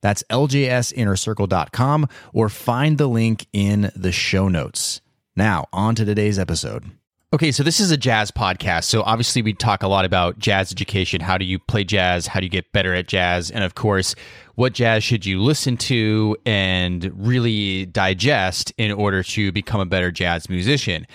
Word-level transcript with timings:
That's 0.00 0.22
ljsinnercircle.com 0.30 2.08
or 2.32 2.48
find 2.48 2.98
the 2.98 3.06
link 3.06 3.46
in 3.52 3.90
the 3.94 4.12
show 4.12 4.48
notes. 4.48 5.00
Now, 5.34 5.66
on 5.72 5.94
to 5.96 6.04
today's 6.04 6.38
episode. 6.38 6.90
Okay, 7.32 7.50
so 7.50 7.62
this 7.62 7.80
is 7.80 7.90
a 7.90 7.96
jazz 7.96 8.30
podcast. 8.30 8.84
So 8.84 9.02
obviously, 9.02 9.42
we 9.42 9.52
talk 9.52 9.82
a 9.82 9.88
lot 9.88 10.04
about 10.04 10.38
jazz 10.38 10.70
education. 10.70 11.20
How 11.20 11.36
do 11.36 11.44
you 11.44 11.58
play 11.58 11.82
jazz? 11.82 12.28
How 12.28 12.40
do 12.40 12.46
you 12.46 12.50
get 12.50 12.72
better 12.72 12.94
at 12.94 13.08
jazz? 13.08 13.50
And 13.50 13.64
of 13.64 13.74
course, 13.74 14.14
what 14.54 14.72
jazz 14.72 15.02
should 15.02 15.26
you 15.26 15.42
listen 15.42 15.76
to 15.78 16.36
and 16.46 17.10
really 17.14 17.86
digest 17.86 18.72
in 18.78 18.92
order 18.92 19.22
to 19.24 19.50
become 19.50 19.80
a 19.80 19.86
better 19.86 20.12
jazz 20.12 20.48
musician? 20.48 21.06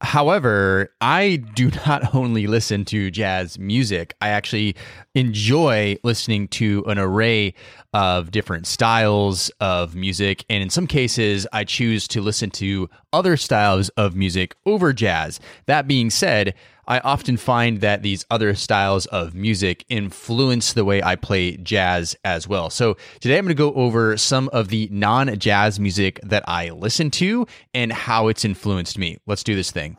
However, 0.00 0.94
I 1.00 1.42
do 1.54 1.70
not 1.86 2.14
only 2.14 2.46
listen 2.46 2.84
to 2.86 3.10
jazz 3.10 3.58
music, 3.58 4.14
I 4.20 4.28
actually 4.28 4.76
enjoy 5.14 5.96
listening 6.04 6.48
to 6.48 6.84
an 6.86 6.98
array 6.98 7.54
of 7.92 8.30
different 8.30 8.66
styles 8.66 9.50
of 9.60 9.94
music. 9.94 10.44
And 10.48 10.62
in 10.62 10.70
some 10.70 10.86
cases, 10.86 11.46
I 11.52 11.64
choose 11.64 12.06
to 12.08 12.20
listen 12.20 12.50
to 12.52 12.90
other 13.12 13.36
styles 13.36 13.88
of 13.90 14.14
music 14.14 14.54
over 14.66 14.92
jazz. 14.92 15.40
That 15.66 15.88
being 15.88 16.10
said, 16.10 16.54
I 16.86 17.00
often 17.00 17.36
find 17.36 17.82
that 17.82 18.02
these 18.02 18.24
other 18.30 18.54
styles 18.54 19.06
of 19.06 19.34
music 19.34 19.84
influence 19.90 20.72
the 20.72 20.86
way 20.86 21.02
I 21.02 21.16
play 21.16 21.58
jazz 21.58 22.16
as 22.24 22.48
well. 22.48 22.70
So 22.70 22.96
today 23.20 23.36
I'm 23.36 23.44
going 23.44 23.54
to 23.54 23.62
go 23.62 23.74
over 23.74 24.16
some 24.16 24.48
of 24.54 24.68
the 24.68 24.88
non 24.90 25.38
jazz 25.38 25.78
music 25.78 26.18
that 26.22 26.44
I 26.48 26.70
listen 26.70 27.10
to 27.12 27.46
and 27.74 27.92
how 27.92 28.28
it's 28.28 28.44
influenced 28.44 28.96
me. 28.98 29.18
Let's 29.26 29.44
do 29.44 29.54
this 29.54 29.70
thing. 29.70 29.98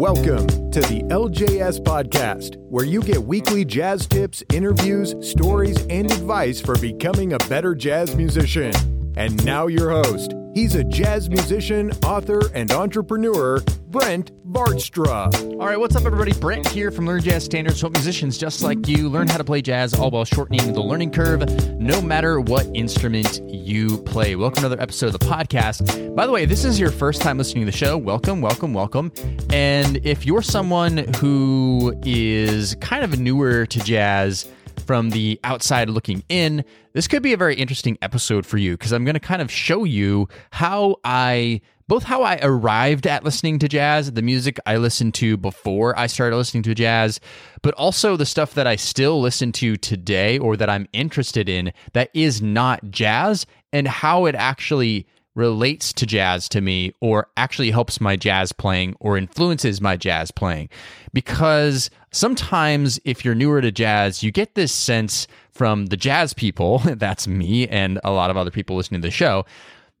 Welcome 0.00 0.46
to 0.70 0.80
the 0.80 1.02
LJS 1.10 1.80
Podcast, 1.80 2.56
where 2.56 2.86
you 2.86 3.02
get 3.02 3.22
weekly 3.22 3.66
jazz 3.66 4.06
tips, 4.06 4.42
interviews, 4.50 5.14
stories, 5.20 5.76
and 5.90 6.10
advice 6.10 6.58
for 6.58 6.74
becoming 6.78 7.34
a 7.34 7.38
better 7.50 7.74
jazz 7.74 8.16
musician. 8.16 8.72
And 9.18 9.44
now, 9.44 9.66
your 9.66 9.90
host. 9.90 10.32
He's 10.52 10.74
a 10.74 10.82
jazz 10.82 11.30
musician, 11.30 11.92
author, 12.04 12.40
and 12.54 12.72
entrepreneur, 12.72 13.60
Brent 13.86 14.32
Vaartstra. 14.50 15.32
All 15.52 15.66
right, 15.66 15.78
what's 15.78 15.94
up, 15.94 16.04
everybody? 16.04 16.32
Brent 16.32 16.66
here 16.66 16.90
from 16.90 17.06
Learn 17.06 17.22
Jazz 17.22 17.44
Standards. 17.44 17.80
Help 17.80 17.92
musicians 17.92 18.36
just 18.36 18.60
like 18.64 18.88
you 18.88 19.08
learn 19.08 19.28
how 19.28 19.38
to 19.38 19.44
play 19.44 19.62
jazz, 19.62 19.94
all 19.94 20.10
while 20.10 20.24
shortening 20.24 20.72
the 20.72 20.80
learning 20.80 21.12
curve, 21.12 21.48
no 21.78 22.02
matter 22.02 22.40
what 22.40 22.66
instrument 22.74 23.40
you 23.48 23.98
play. 23.98 24.34
Welcome 24.34 24.62
to 24.62 24.66
another 24.66 24.82
episode 24.82 25.14
of 25.14 25.20
the 25.20 25.26
podcast. 25.26 26.16
By 26.16 26.26
the 26.26 26.32
way, 26.32 26.46
this 26.46 26.64
is 26.64 26.80
your 26.80 26.90
first 26.90 27.22
time 27.22 27.38
listening 27.38 27.64
to 27.64 27.70
the 27.70 27.76
show. 27.76 27.96
Welcome, 27.96 28.40
welcome, 28.40 28.74
welcome. 28.74 29.12
And 29.50 30.04
if 30.04 30.26
you're 30.26 30.42
someone 30.42 30.98
who 31.18 31.94
is 32.02 32.74
kind 32.80 33.04
of 33.04 33.20
newer 33.20 33.66
to 33.66 33.78
jazz, 33.78 34.48
from 34.80 35.10
the 35.10 35.38
outside 35.44 35.88
looking 35.88 36.24
in, 36.28 36.64
this 36.92 37.06
could 37.06 37.22
be 37.22 37.32
a 37.32 37.36
very 37.36 37.54
interesting 37.54 37.96
episode 38.02 38.44
for 38.44 38.58
you 38.58 38.72
because 38.72 38.92
I'm 38.92 39.04
going 39.04 39.14
to 39.14 39.20
kind 39.20 39.42
of 39.42 39.50
show 39.50 39.84
you 39.84 40.28
how 40.50 40.96
I 41.04 41.60
both 41.90 42.04
how 42.04 42.22
I 42.22 42.38
arrived 42.40 43.08
at 43.08 43.24
listening 43.24 43.58
to 43.58 43.68
jazz, 43.68 44.12
the 44.12 44.22
music 44.22 44.60
I 44.64 44.76
listened 44.76 45.12
to 45.14 45.36
before 45.36 45.98
I 45.98 46.06
started 46.06 46.36
listening 46.36 46.62
to 46.62 46.74
jazz, 46.74 47.18
but 47.62 47.74
also 47.74 48.16
the 48.16 48.24
stuff 48.24 48.54
that 48.54 48.68
I 48.68 48.76
still 48.76 49.20
listen 49.20 49.50
to 49.52 49.76
today 49.76 50.38
or 50.38 50.56
that 50.56 50.70
I'm 50.70 50.86
interested 50.92 51.48
in 51.48 51.72
that 51.92 52.10
is 52.14 52.40
not 52.40 52.92
jazz 52.92 53.44
and 53.72 53.88
how 53.88 54.26
it 54.26 54.36
actually 54.36 55.08
relates 55.34 55.92
to 55.92 56.06
jazz 56.06 56.48
to 56.48 56.60
me 56.60 56.92
or 57.00 57.28
actually 57.36 57.70
helps 57.70 58.00
my 58.00 58.16
jazz 58.16 58.52
playing 58.52 58.94
or 59.00 59.16
influences 59.16 59.80
my 59.80 59.96
jazz 59.96 60.30
playing. 60.30 60.68
Because 61.12 61.90
sometimes 62.12 63.00
if 63.04 63.24
you're 63.24 63.34
newer 63.34 63.60
to 63.60 63.70
jazz, 63.70 64.22
you 64.22 64.32
get 64.32 64.54
this 64.54 64.72
sense 64.72 65.26
from 65.52 65.86
the 65.86 65.96
jazz 65.96 66.34
people, 66.34 66.78
that's 66.84 67.28
me 67.28 67.68
and 67.68 68.00
a 68.04 68.10
lot 68.10 68.30
of 68.30 68.36
other 68.36 68.50
people 68.50 68.76
listening 68.76 69.00
to 69.00 69.08
the 69.08 69.12
show, 69.12 69.44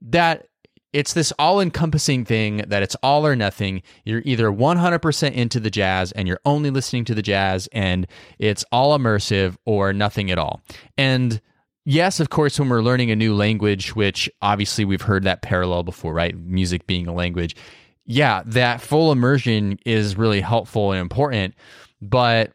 that 0.02 0.46
it's 0.92 1.12
this 1.12 1.32
all 1.38 1.60
encompassing 1.60 2.24
thing 2.24 2.58
that 2.66 2.82
it's 2.82 2.96
all 2.96 3.24
or 3.24 3.36
nothing. 3.36 3.82
You're 4.04 4.22
either 4.24 4.50
100% 4.50 5.32
into 5.32 5.60
the 5.60 5.70
jazz 5.70 6.10
and 6.12 6.26
you're 6.26 6.40
only 6.44 6.70
listening 6.70 7.04
to 7.06 7.14
the 7.14 7.22
jazz 7.22 7.68
and 7.72 8.06
it's 8.38 8.64
all 8.72 8.98
immersive 8.98 9.56
or 9.64 9.92
nothing 9.92 10.30
at 10.30 10.38
all. 10.38 10.62
And 10.98 11.40
yes, 11.90 12.20
of 12.20 12.30
course, 12.30 12.58
when 12.58 12.68
we're 12.68 12.82
learning 12.82 13.10
a 13.10 13.16
new 13.16 13.34
language, 13.34 13.96
which 13.96 14.30
obviously 14.40 14.84
we've 14.84 15.02
heard 15.02 15.24
that 15.24 15.42
parallel 15.42 15.82
before, 15.82 16.14
right? 16.14 16.36
Music 16.38 16.86
being 16.86 17.06
a 17.06 17.12
language. 17.12 17.56
Yeah, 18.06 18.42
that 18.46 18.80
full 18.80 19.12
immersion 19.12 19.78
is 19.84 20.16
really 20.16 20.40
helpful 20.40 20.92
and 20.92 21.00
important. 21.00 21.54
But 22.00 22.52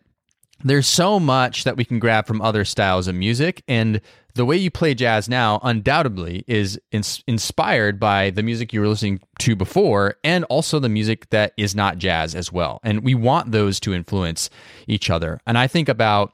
there's 0.64 0.88
so 0.88 1.20
much 1.20 1.66
that 1.66 1.76
we 1.76 1.86
can 1.86 2.00
grab 2.00 2.26
from 2.26 2.42
other 2.42 2.64
styles 2.66 3.08
of 3.08 3.16
music. 3.16 3.62
And 3.68 4.00
the 4.36 4.46
way 4.46 4.58
you 4.58 4.72
play 4.72 4.94
jazz 4.94 5.30
now, 5.30 5.60
undoubtedly, 5.64 6.44
is 6.48 6.80
ins- 6.92 7.24
inspired 7.28 8.00
by 8.00 8.30
the 8.32 8.42
music 8.42 8.74
you 8.74 8.80
were 8.80 8.88
listening 8.88 9.20
to 9.40 9.56
before 9.56 10.16
and 10.24 10.46
also 10.46 10.80
the 10.80 10.90
music 10.90 11.30
that 11.30 11.54
is 11.58 11.76
not 11.76 11.98
jazz 11.98 12.36
as 12.36 12.52
well. 12.52 12.80
And 12.84 13.04
we 13.04 13.16
want 13.16 13.52
those 13.52 13.80
to 13.82 13.94
influence 13.94 14.50
each 14.88 15.10
other. 15.10 15.40
And 15.46 15.58
I 15.58 15.68
think 15.68 15.88
about 15.88 16.34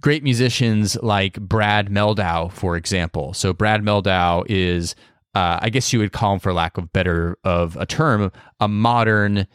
great 0.00 0.22
musicians 0.22 0.96
like 1.02 1.40
Brad 1.40 1.88
Mehldau, 1.88 2.50
for 2.52 2.76
example. 2.76 3.34
So 3.34 3.52
Brad 3.52 3.82
Mehldau 3.82 4.44
is, 4.48 4.94
uh, 5.34 5.58
I 5.60 5.70
guess 5.70 5.92
you 5.92 5.98
would 5.98 6.12
call 6.12 6.34
him, 6.34 6.38
for 6.40 6.52
lack 6.52 6.78
of 6.78 6.92
better 6.92 7.38
of 7.44 7.76
a 7.76 7.86
term, 7.86 8.32
a 8.60 8.68
modern 8.68 9.46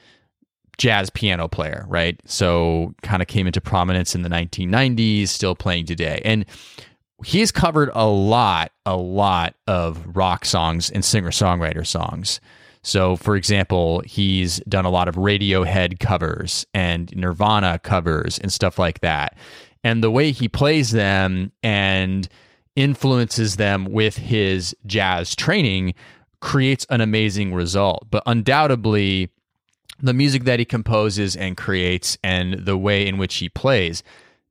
jazz 0.78 1.10
piano 1.10 1.48
player, 1.48 1.86
right? 1.88 2.20
So 2.26 2.94
kind 3.02 3.22
of 3.22 3.28
came 3.28 3.48
into 3.48 3.62
prominence 3.62 4.14
in 4.14 4.22
the 4.22 4.30
1990s, 4.30 5.30
still 5.30 5.56
playing 5.56 5.86
today, 5.86 6.22
and 6.26 6.46
he's 7.24 7.52
covered 7.52 7.90
a 7.94 8.08
lot, 8.08 8.72
a 8.86 8.98
lot 8.98 9.56
of 9.68 10.16
rock 10.16 10.46
songs 10.46 10.90
and 10.90 11.04
singer 11.04 11.32
songwriter 11.32 11.86
songs. 11.86 12.40
So, 12.84 13.16
for 13.16 13.36
example, 13.36 14.04
he's 14.06 14.58
done 14.70 14.86
a 14.86 14.92
lot 14.92 15.08
of 15.08 15.16
Radiohead 15.16 16.00
covers 16.00 16.68
and 16.74 17.12
Nirvana 17.16 17.80
covers 17.80 18.38
and 18.38 18.54
stuff 18.54 18.78
like 18.78 19.00
that 19.00 19.36
and 19.86 20.04
the 20.04 20.10
way 20.10 20.32
he 20.32 20.50
plays 20.50 20.92
them 20.92 21.52
and 21.62 22.28
influences 22.76 23.58
them 23.58 23.86
with 23.86 24.18
his 24.18 24.76
jazz 24.88 25.36
training 25.36 25.94
creates 26.42 26.88
an 26.90 27.02
amazing 27.02 27.54
result. 27.54 28.08
But 28.10 28.24
undoubtedly, 28.26 29.30
the 30.02 30.14
music 30.14 30.44
that 30.46 30.58
he 30.58 30.66
composes 30.66 31.36
and 31.36 31.56
creates 31.56 32.18
and 32.24 32.66
the 32.66 32.76
way 32.76 33.06
in 33.06 33.20
which 33.20 33.36
he 33.36 33.48
plays, 33.48 34.02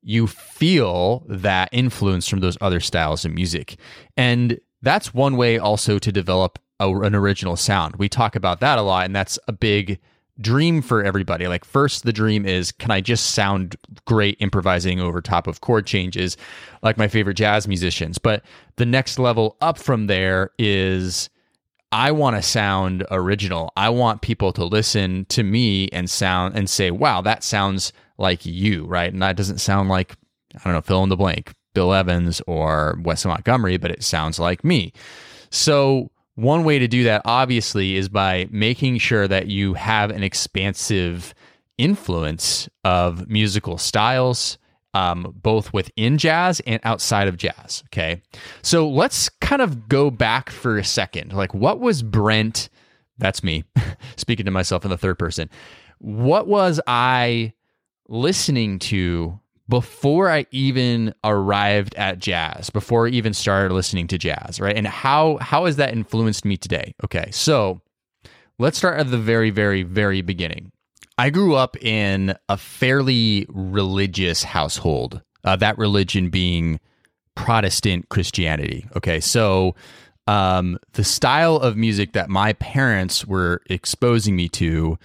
you 0.03 0.29
feel 0.29 1.25
that 1.29 1.69
influence 1.73 2.29
from 2.29 2.39
those 2.39 2.57
other 2.61 2.79
styles 2.79 3.25
of 3.25 3.33
music. 3.33 3.77
And 4.17 4.61
that's 4.83 5.13
one 5.13 5.37
way 5.37 5.59
also 5.59 5.99
to 5.99 6.13
develop 6.13 6.61
a, 6.79 6.89
an 6.89 7.15
original 7.17 7.57
sound. 7.57 7.97
We 7.97 8.09
talk 8.09 8.37
about 8.37 8.61
that 8.61 8.79
a 8.79 8.83
lot, 8.83 9.05
and 9.05 9.17
that's 9.17 9.39
a 9.49 9.53
big 9.53 9.99
dream 10.41 10.81
for 10.81 11.03
everybody. 11.03 11.49
Like, 11.49 11.65
first, 11.65 12.05
the 12.05 12.13
dream 12.13 12.47
is 12.47 12.71
can 12.71 12.93
I 12.93 13.01
just 13.01 13.31
sound 13.31 13.77
great 14.07 14.37
improvising 14.41 15.01
over 15.01 15.21
top 15.21 15.47
of 15.47 15.61
chord 15.61 15.87
changes 15.87 16.37
like 16.83 16.99
my 16.99 17.09
favorite 17.09 17.35
jazz 17.35 17.69
musicians? 17.69 18.19
But 18.19 18.43
the 18.77 18.87
next 18.87 19.19
level 19.19 19.57
up 19.61 19.79
from 19.79 20.07
there 20.07 20.51
is 20.59 21.31
I 21.95 22.11
want 22.11 22.35
to 22.35 22.43
sound 22.43 23.07
original. 23.13 23.73
I 23.77 23.89
want 23.89 24.21
people 24.21 24.53
to 24.55 24.65
listen 24.65 25.27
to 25.27 25.45
me 25.45 25.89
and 25.91 26.11
sound 26.11 26.57
and 26.57 26.69
say, 26.69 26.91
wow, 26.91 27.21
that 27.23 27.45
sounds 27.45 27.93
like 28.19 28.45
you, 28.45 28.85
right? 28.87 29.13
And 29.13 29.23
that 29.23 29.37
doesn't 29.37 29.59
sound 29.59 29.89
like, 29.89 30.17
I 30.57 30.65
don't 30.65 30.73
know, 30.73 30.81
fill 30.81 31.05
in 31.05 31.09
the 31.09 31.17
blank, 31.17 31.53
Bill 31.73 31.95
Evans 31.95 32.43
or 32.49 32.99
Wes 33.05 33.25
Montgomery, 33.25 33.77
but 33.77 33.93
it 33.93 34.03
sounds 34.03 34.41
like 34.41 34.65
me. 34.65 34.93
So, 35.51 36.11
one 36.35 36.65
way 36.65 36.81
to 36.81 36.89
do 36.89 37.05
that, 37.05 37.23
obviously, 37.25 37.95
is 37.95 38.09
by 38.09 38.49
making 38.51 38.99
sure 38.99 39.29
that 39.29 39.47
you 39.47 39.75
have 39.75 40.11
an 40.11 40.25
expansive 40.25 41.33
influence 41.79 42.69
of 42.85 43.29
musical 43.29 43.79
styles, 43.79 44.59
um, 44.95 45.35
both 45.43 45.73
within 45.73 46.19
jazz 46.19 46.61
and 46.67 46.81
outside 46.85 47.29
of 47.29 47.37
jazz. 47.37 47.83
Okay. 47.87 48.23
So 48.63 48.89
let's 48.89 49.29
kind 49.29 49.61
of 49.61 49.89
go 49.89 50.11
back 50.11 50.51
for 50.51 50.79
a 50.79 50.85
second. 50.85 51.33
Like, 51.33 51.53
what 51.55 51.81
was 51.81 52.03
Brent? 52.03 52.69
That's 53.19 53.43
me 53.43 53.65
speaking 54.17 54.47
to 54.47 54.51
myself 54.51 54.85
in 54.85 54.91
the 54.91 54.99
third 54.99 55.19
person. 55.19 55.51
What 55.99 56.47
was 56.47 56.81
I 56.87 57.53
listening 58.09 58.79
to 58.79 59.41
before 59.69 60.31
I 60.31 60.47
even 60.51 61.15
arrived 61.25 61.95
at 61.95 62.19
jazz, 62.19 62.71
before 62.71 63.07
I 63.07 63.11
even 63.11 63.33
started 63.33 63.73
listening 63.73 64.07
to 64.09 64.19
jazz, 64.19 64.61
right? 64.61 64.77
And 64.77 64.87
how 64.87 65.39
how 65.41 65.65
has 65.65 65.77
that 65.77 65.93
influenced 65.93 66.45
me 66.45 66.57
today? 66.57 66.95
Okay, 67.03 67.31
so 67.31 67.81
let's 68.59 68.77
start 68.77 68.99
at 68.99 69.11
the 69.11 69.19
very, 69.19 69.51
very, 69.51 69.83
very 69.83 70.21
beginning. 70.21 70.71
I 71.17 71.31
grew 71.31 71.55
up 71.55 71.77
in 71.77 72.35
a 72.49 72.57
fairly 72.57 73.47
religious 73.49 74.43
household. 74.43 75.23
Uh, 75.45 75.57
that 75.57 75.79
religion 75.79 76.31
being 76.31 76.81
Protestant 77.35 78.09
Christianity. 78.09 78.87
Okay, 78.97 79.21
so 79.21 79.75
um, 80.27 80.79
the 80.93 81.05
style 81.05 81.57
of 81.57 81.77
music 81.77 82.13
that 82.13 82.31
my 82.31 82.55
parents 82.55 83.27
were 83.27 83.61
exposing 83.67 84.37
me 84.37 84.49
to 84.51 84.99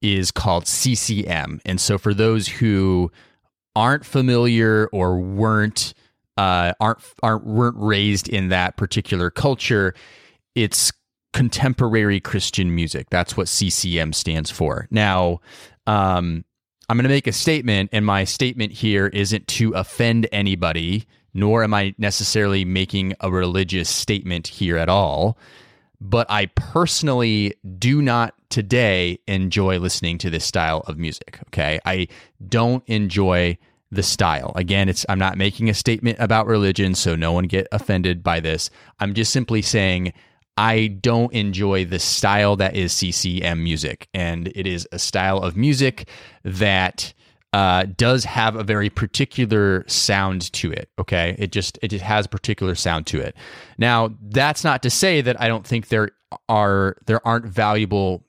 is 0.00 0.30
called 0.30 0.66
CCM. 0.66 1.60
And 1.64 1.80
so 1.80 1.98
for 1.98 2.14
those 2.14 2.46
who 2.48 3.10
aren't 3.74 4.04
familiar 4.04 4.88
or 4.92 5.18
weren't 5.18 5.94
uh, 6.36 6.72
aren't 6.80 7.00
aren't 7.22 7.44
weren't 7.44 7.76
raised 7.76 8.28
in 8.28 8.48
that 8.48 8.76
particular 8.76 9.30
culture, 9.30 9.94
it's 10.54 10.92
contemporary 11.32 12.20
Christian 12.20 12.74
music. 12.74 13.08
That's 13.10 13.36
what 13.36 13.48
CCM 13.48 14.12
stands 14.12 14.50
for. 14.50 14.88
Now, 14.90 15.40
um, 15.86 16.44
I'm 16.88 16.96
going 16.96 17.04
to 17.04 17.08
make 17.08 17.26
a 17.26 17.32
statement, 17.32 17.90
and 17.92 18.04
my 18.04 18.24
statement 18.24 18.72
here 18.72 19.06
isn't 19.08 19.46
to 19.48 19.72
offend 19.72 20.28
anybody, 20.32 21.06
nor 21.32 21.62
am 21.62 21.72
I 21.72 21.94
necessarily 21.98 22.64
making 22.64 23.14
a 23.20 23.30
religious 23.30 23.88
statement 23.88 24.48
here 24.48 24.76
at 24.76 24.88
all. 24.88 25.38
But 26.00 26.26
I 26.30 26.46
personally 26.46 27.54
do 27.78 28.02
not 28.02 28.34
today 28.48 29.20
enjoy 29.28 29.78
listening 29.78 30.18
to 30.18 30.30
this 30.30 30.44
style 30.44 30.80
of 30.86 30.98
music. 30.98 31.38
Okay. 31.48 31.78
I 31.84 32.08
don't 32.48 32.82
enjoy 32.88 33.58
the 33.92 34.02
style. 34.02 34.52
Again, 34.54 34.88
it's 34.88 35.04
I'm 35.08 35.18
not 35.18 35.36
making 35.36 35.68
a 35.68 35.74
statement 35.74 36.18
about 36.20 36.46
religion, 36.46 36.94
so 36.94 37.16
no 37.16 37.32
one 37.32 37.44
get 37.44 37.66
offended 37.72 38.22
by 38.22 38.40
this. 38.40 38.70
I'm 38.98 39.14
just 39.14 39.32
simply 39.32 39.62
saying 39.62 40.12
I 40.60 40.88
don't 40.88 41.32
enjoy 41.32 41.86
the 41.86 41.98
style 41.98 42.54
that 42.56 42.76
is 42.76 42.92
CCM 42.92 43.64
music. 43.64 44.08
And 44.12 44.48
it 44.48 44.66
is 44.66 44.86
a 44.92 44.98
style 44.98 45.38
of 45.38 45.56
music 45.56 46.06
that 46.44 47.14
uh, 47.54 47.86
does 47.96 48.24
have 48.24 48.56
a 48.56 48.62
very 48.62 48.90
particular 48.90 49.84
sound 49.88 50.52
to 50.52 50.70
it. 50.70 50.90
Okay. 50.98 51.34
It 51.38 51.50
just, 51.50 51.78
it 51.80 51.88
just 51.88 52.04
has 52.04 52.26
a 52.26 52.28
particular 52.28 52.74
sound 52.74 53.06
to 53.06 53.20
it. 53.20 53.34
Now, 53.78 54.14
that's 54.20 54.62
not 54.62 54.82
to 54.82 54.90
say 54.90 55.22
that 55.22 55.40
I 55.40 55.48
don't 55.48 55.66
think 55.66 55.88
there 55.88 56.10
are, 56.50 56.98
there 57.06 57.26
aren't 57.26 57.46
valuable 57.46 58.22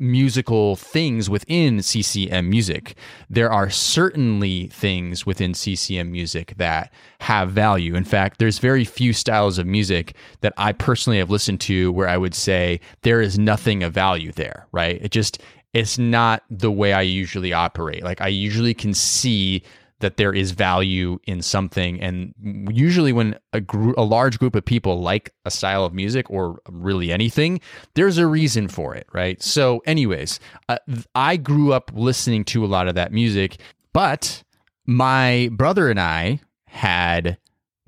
musical 0.00 0.76
things 0.76 1.28
within 1.28 1.82
CCM 1.82 2.48
music. 2.48 2.96
There 3.28 3.52
are 3.52 3.70
certainly 3.70 4.68
things 4.68 5.26
within 5.26 5.54
CCM 5.54 6.10
music 6.10 6.54
that 6.56 6.92
have 7.20 7.50
value. 7.50 7.94
In 7.94 8.04
fact, 8.04 8.38
there's 8.38 8.58
very 8.58 8.84
few 8.84 9.12
styles 9.12 9.58
of 9.58 9.66
music 9.66 10.14
that 10.40 10.54
I 10.56 10.72
personally 10.72 11.18
have 11.18 11.30
listened 11.30 11.60
to 11.62 11.92
where 11.92 12.08
I 12.08 12.16
would 12.16 12.34
say 12.34 12.80
there 13.02 13.20
is 13.20 13.38
nothing 13.38 13.82
of 13.82 13.92
value 13.92 14.32
there, 14.32 14.66
right? 14.72 14.98
It 15.02 15.10
just 15.10 15.42
it's 15.72 15.98
not 15.98 16.42
the 16.50 16.70
way 16.70 16.92
I 16.92 17.02
usually 17.02 17.52
operate. 17.52 18.02
Like 18.02 18.20
I 18.20 18.28
usually 18.28 18.74
can 18.74 18.92
see 18.92 19.62
that 20.00 20.16
there 20.16 20.32
is 20.32 20.50
value 20.50 21.18
in 21.26 21.42
something. 21.42 22.00
And 22.00 22.34
usually 22.70 23.12
when 23.12 23.38
a, 23.52 23.60
gr- 23.60 23.92
a 23.96 24.02
large 24.02 24.38
group 24.38 24.54
of 24.54 24.64
people 24.64 25.00
like 25.00 25.32
a 25.44 25.50
style 25.50 25.84
of 25.84 25.94
music 25.94 26.28
or 26.30 26.60
really 26.68 27.12
anything 27.12 27.60
there's 27.94 28.18
a 28.18 28.26
reason 28.26 28.68
for 28.68 28.94
it 28.94 29.06
right? 29.12 29.42
So 29.42 29.82
anyways 29.86 30.40
uh, 30.68 30.78
i 31.14 31.36
grew 31.36 31.72
up 31.72 31.90
listening 31.94 32.44
to 32.44 32.64
a 32.64 32.66
lot 32.68 32.88
of 32.88 32.94
that 32.94 33.12
music 33.12 33.60
but 33.92 34.42
my 34.86 35.48
brother 35.52 35.88
and 35.90 36.00
i 36.00 36.40
had 36.66 37.38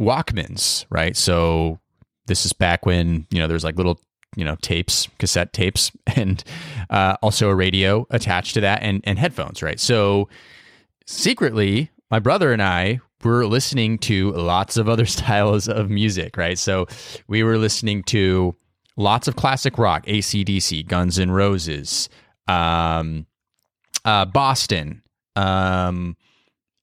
walkmans 0.00 0.84
right? 0.90 1.16
So 1.16 1.78
this 2.26 2.44
is 2.46 2.52
back 2.52 2.86
when 2.86 3.26
you 3.30 3.38
know 3.38 3.46
there's 3.46 3.64
like 3.64 3.76
little 3.76 4.00
you 4.36 4.44
know 4.44 4.56
tapes 4.62 5.08
cassette 5.18 5.52
tapes 5.52 5.92
and 6.16 6.42
uh, 6.90 7.16
also 7.22 7.48
a 7.48 7.54
radio 7.54 8.06
attached 8.10 8.54
to 8.54 8.60
that 8.60 8.82
and, 8.82 9.00
and 9.04 9.18
headphones 9.18 9.62
right? 9.62 9.80
So 9.80 10.28
secretly 11.06 11.90
my 12.12 12.18
brother 12.18 12.52
and 12.52 12.62
I 12.62 13.00
were 13.24 13.46
listening 13.46 13.96
to 14.00 14.32
lots 14.32 14.76
of 14.76 14.86
other 14.86 15.06
styles 15.18 15.66
of 15.66 15.88
music, 15.88 16.36
right? 16.36 16.58
So 16.58 16.86
we 17.26 17.42
were 17.42 17.56
listening 17.56 18.02
to 18.04 18.54
lots 18.98 19.26
of 19.26 19.36
classic 19.36 19.78
rock, 19.78 20.04
ACDC, 20.04 20.86
Guns 20.86 21.18
N' 21.18 21.30
Roses, 21.30 22.10
um, 22.46 23.26
uh, 24.04 24.26
Boston, 24.26 25.02
um, 25.36 26.16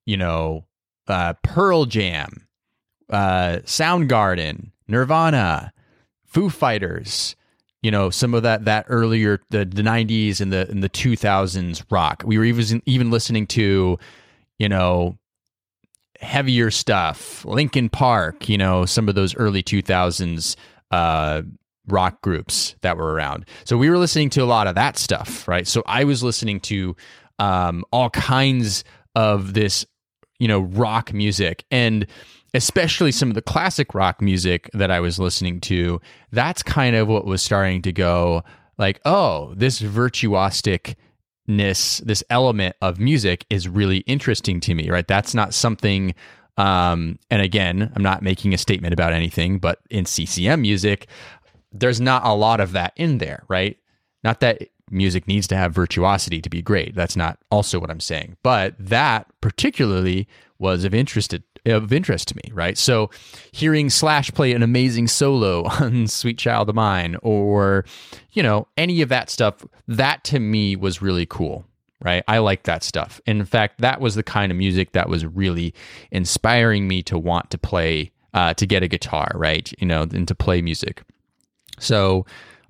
you 0.08 0.18
know, 0.18 0.66
uh, 1.08 1.34
Pearl 1.44 1.86
Jam, 1.86 2.48
uh, 3.12 3.60
Soundgarden, 3.66 4.72
Nirvana, 4.88 5.72
Foo 6.26 6.50
Fighters, 6.50 7.36
you 7.82 7.92
know 7.92 8.10
some 8.10 8.34
of 8.34 8.44
that 8.44 8.66
that 8.66 8.86
earlier 8.90 9.40
the, 9.52 9.64
the 9.64 9.82
90s 9.82 10.42
and 10.42 10.52
the 10.52 10.70
and 10.70 10.84
the 10.84 10.90
2000s 10.90 11.82
rock 11.90 12.24
we 12.26 12.38
were 12.38 12.44
even 12.44 12.82
even 12.86 13.10
listening 13.10 13.48
to 13.48 13.98
you 14.58 14.68
know 14.68 15.18
heavier 16.20 16.70
stuff, 16.70 17.46
Linkin 17.46 17.90
Park, 17.90 18.50
you 18.50 18.58
know, 18.58 18.86
some 18.86 19.10
of 19.10 19.16
those 19.16 19.36
early 19.36 19.64
2000s 19.64 20.56
uh, 20.92 21.42
rock 21.88 22.22
groups 22.22 22.76
that 22.82 22.98
were 22.98 23.14
around. 23.14 23.46
So 23.64 23.78
we 23.78 23.90
were 23.90 23.98
listening 23.98 24.30
to 24.32 24.44
a 24.44 24.46
lot 24.46 24.68
of 24.68 24.76
that 24.76 24.98
stuff, 24.98 25.48
right? 25.48 25.68
So 25.68 25.84
I 25.86 26.04
was 26.04 26.24
listening 26.24 26.60
to 26.62 26.96
um, 27.40 27.84
all 27.92 28.10
kinds 28.10 28.84
of 29.16 29.54
this, 29.54 29.86
you 30.40 30.48
know, 30.48 30.60
rock 30.60 31.14
music 31.14 31.66
and 31.72 32.06
especially 32.54 33.12
some 33.12 33.30
of 33.30 33.36
the 33.36 33.42
classic 33.42 33.94
rock 33.94 34.22
music 34.22 34.70
that 34.74 34.92
I 34.92 35.00
was 35.00 35.20
listening 35.20 35.62
to. 35.62 36.02
That's 36.32 36.64
kind 36.64 36.96
of 36.96 37.08
what 37.08 37.26
was 37.26 37.42
starting 37.42 37.82
to 37.84 37.92
go 37.92 38.44
like, 38.78 39.00
oh, 39.06 39.54
this 39.56 39.82
virtuosic 39.82 40.96
this 41.58 42.24
element 42.30 42.76
of 42.82 43.00
music 43.00 43.46
is 43.50 43.68
really 43.68 44.00
interesting 44.00 44.60
to 44.62 44.76
me, 44.76 44.90
right? 44.90 45.08
That's 45.08 45.34
not 45.34 45.54
something 45.54 46.14
um, 46.60 47.18
and 47.32 47.42
again, 47.42 47.90
I'm 47.96 48.04
not 48.04 48.22
making 48.22 48.54
a 48.54 48.58
statement 48.58 48.94
about 48.94 49.14
anything, 49.14 49.60
but 49.60 49.80
in 49.90 50.06
CCM 50.06 50.62
music, 50.62 51.08
there's 51.72 52.02
not 52.02 52.26
a 52.26 52.34
lot 52.34 52.60
of 52.60 52.74
that 52.74 52.92
in 52.98 53.20
there, 53.20 53.46
right? 53.48 53.78
Not 54.26 54.42
that 54.42 54.64
music 54.92 55.26
needs 55.26 55.48
to 55.48 55.56
have 55.56 55.74
virtuosity 55.74 56.42
to 56.42 56.50
be 56.50 56.62
great. 56.62 56.96
That's 56.96 57.16
not 57.16 57.40
also 57.50 57.80
what 57.80 57.90
I'm 57.90 58.02
saying. 58.02 58.36
But 58.44 58.76
that 58.78 59.28
particularly 59.40 60.28
was 60.58 60.84
of 60.84 60.94
interest 60.94 61.34
of 61.78 61.94
interest 61.94 62.28
to 62.30 62.36
me, 62.36 62.52
right? 62.54 62.78
So 62.78 63.10
hearing 63.52 63.90
Slash 63.90 64.32
play 64.32 64.54
an 64.54 64.64
amazing 64.64 65.08
solo 65.08 65.64
on 65.80 66.08
Sweet 66.08 66.38
Child 66.38 66.70
of 66.70 66.76
Mine 66.76 67.16
or 67.22 67.86
you 68.32 68.44
know, 68.44 68.68
any 68.78 69.02
of 69.02 69.10
that 69.10 69.30
stuff, 69.30 69.66
that 69.88 70.24
to 70.26 70.40
me 70.40 70.76
was 70.76 71.02
really 71.02 71.26
cool, 71.26 71.66
right? 72.02 72.24
I 72.28 72.38
like 72.40 72.64
that 72.64 72.84
stuff. 72.84 73.20
And 73.26 73.40
in 73.40 73.46
fact, 73.46 73.82
that 73.82 74.00
was 74.00 74.16
the 74.16 74.24
kind 74.24 74.52
of 74.52 74.58
music 74.58 74.92
that 74.94 75.10
was 75.10 75.26
really 75.26 75.74
inspiring 76.12 76.88
me 76.88 77.02
to 77.04 77.18
want 77.18 77.50
to 77.52 77.58
play 77.58 78.12
uh, 78.34 78.54
to 78.54 78.66
get 78.68 78.84
a 78.84 78.88
guitar, 78.88 79.32
right? 79.36 79.72
You 79.80 79.88
know, 79.88 80.04
and 80.04 80.28
to 80.28 80.36
play 80.36 80.62
music. 80.62 81.02
So 81.80 82.26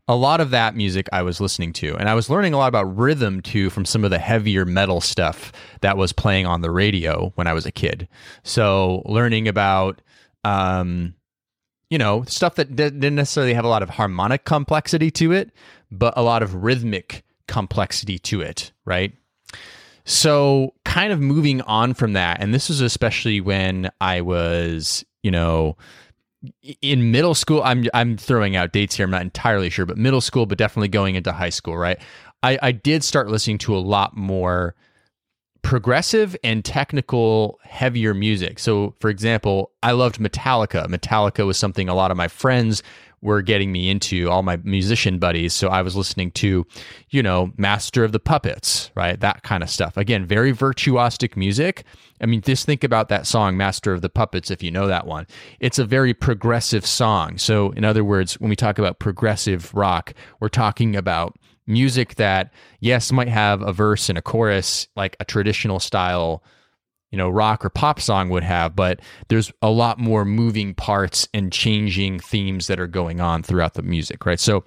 a 0.10 0.16
lot 0.16 0.42
of 0.42 0.50
that 0.50 0.76
music 0.76 1.08
I 1.14 1.22
was 1.22 1.40
listening 1.40 1.72
to. 1.74 1.96
And 1.96 2.10
I 2.10 2.16
was 2.16 2.32
learning 2.32 2.56
a 2.56 2.58
lot 2.58 2.68
about 2.68 2.98
rhythm 2.98 3.42
too 3.42 3.70
from 3.70 3.86
some 3.86 4.04
of 4.04 4.10
the 4.10 4.18
heavier 4.18 4.66
metal 4.66 5.02
stuff 5.02 5.54
that 5.82 5.98
was 5.98 6.12
playing 6.14 6.48
on 6.48 6.62
the 6.62 6.72
radio 6.72 7.32
when 7.36 7.46
I 7.46 7.54
was 7.54 7.68
a 7.68 7.72
kid. 7.72 8.08
So 8.42 9.04
learning 9.06 9.48
about, 9.48 10.02
um, 10.44 11.14
you 11.92 12.00
know, 12.00 12.24
stuff 12.24 12.56
that 12.56 12.76
didn't 12.76 13.14
necessarily 13.14 13.54
have 13.54 13.66
a 13.66 13.70
lot 13.70 13.84
of 13.84 13.92
harmonic 13.92 14.46
complexity 14.46 15.12
to 15.12 15.32
it, 15.32 15.52
but 15.92 16.16
a 16.18 16.24
lot 16.24 16.42
of 16.42 16.56
rhythmic 16.56 17.24
complexity 17.48 18.18
to 18.18 18.42
it, 18.42 18.72
right? 18.86 19.14
So, 20.06 20.74
kind 20.86 21.14
of 21.14 21.20
moving 21.20 21.62
on 21.62 21.94
from 21.94 22.14
that, 22.14 22.42
and 22.42 22.52
this 22.52 22.70
was 22.70 22.82
especially 22.82 23.42
when 23.42 23.92
I 24.02 24.22
was, 24.22 25.06
you 25.22 25.30
know, 25.30 25.78
in 26.82 27.12
middle 27.12 27.36
school 27.36 27.62
i'm 27.64 27.86
i'm 27.94 28.18
throwing 28.18 28.56
out 28.56 28.72
dates 28.72 28.96
here. 28.96 29.06
I'm 29.06 29.12
not 29.12 29.22
entirely 29.22 29.70
sure 29.70 29.86
but 29.86 29.98
middle 29.98 30.22
school 30.22 30.46
but 30.46 30.58
definitely 30.58 30.88
going 30.88 31.16
into 31.16 31.32
high 31.32 31.50
school 31.50 31.78
right? 31.78 32.00
I 32.44 32.58
i 32.62 32.72
did 32.72 33.04
start 33.04 33.30
listening 33.30 33.58
to 33.60 33.76
a 33.76 33.80
lot 33.80 34.16
more 34.16 34.76
progressive 35.62 36.38
and 36.42 36.64
technical 36.64 37.60
heavier 37.64 38.14
music. 38.14 38.60
So 38.60 38.96
for 39.00 39.10
example 39.10 39.72
i 39.84 39.92
loved 39.92 40.20
metallica. 40.20 40.88
Metallica 40.88 41.46
was 41.46 41.58
something 41.58 41.90
a 41.90 41.96
lot 41.96 42.12
of 42.12 42.18
my 42.18 42.28
friends 42.28 42.84
were 43.22 43.42
getting 43.42 43.72
me 43.72 43.90
into 43.90 44.30
all 44.30 44.44
my 44.44 44.58
musician 44.64 45.20
buddies. 45.20 45.54
So 45.54 45.68
I 45.68 45.82
was 45.82 45.96
listening 45.96 46.32
to, 46.32 46.66
you 47.10 47.24
know, 47.24 47.52
Master 47.58 48.04
of 48.04 48.12
the 48.12 48.20
Puppets, 48.20 48.92
right? 48.96 49.20
That 49.20 49.44
kind 49.44 49.64
of 49.64 49.70
stuff. 49.70 49.98
Again, 49.98 50.26
very 50.26 50.54
virtuosic 50.54 51.36
music. 51.36 51.84
I 52.22 52.26
mean, 52.26 52.42
just 52.42 52.66
think 52.66 52.84
about 52.84 53.10
that 53.10 53.28
song, 53.28 53.58
Master 53.58 53.94
of 53.94 54.02
the 54.02 54.10
Puppets, 54.10 54.52
if 54.52 54.64
you 54.64 54.72
know 54.72 54.88
that 54.88 55.06
one. 55.06 55.28
It's 55.60 55.80
a 55.80 55.86
very 55.86 56.14
progressive 56.14 56.86
song. 56.86 57.38
So, 57.38 57.72
in 57.72 57.86
other 57.86 58.04
words, 58.04 58.40
when 58.40 58.50
we 58.50 58.56
talk 58.56 58.80
about 58.80 59.00
progressive 59.00 59.74
rock, 59.74 60.14
we're 60.40 60.50
talking 60.50 60.96
about 60.96 61.38
music 61.68 62.16
that, 62.16 62.52
yes, 62.80 63.12
might 63.12 63.30
have 63.30 63.62
a 63.62 63.72
verse 63.72 64.10
and 64.10 64.18
a 64.18 64.22
chorus, 64.22 64.88
like 64.96 65.16
a 65.20 65.26
traditional 65.26 65.80
style 65.80 66.44
you 67.12 67.18
know 67.18 67.30
rock 67.30 67.66
or 67.66 67.70
pop 67.70 68.00
song 68.00 68.30
would 68.30 68.44
have 68.44 68.76
but 68.76 69.00
there's 69.28 69.52
a 69.62 69.70
lot 69.70 70.00
more 70.00 70.26
moving 70.26 70.74
parts 70.74 71.28
and 71.34 71.52
changing 71.52 72.20
themes 72.20 72.68
that 72.68 72.80
are 72.80 72.88
going 72.88 73.20
on 73.20 73.44
throughout 73.44 73.74
the 73.74 73.82
music 73.82 74.26
right? 74.26 74.40
So 74.40 74.64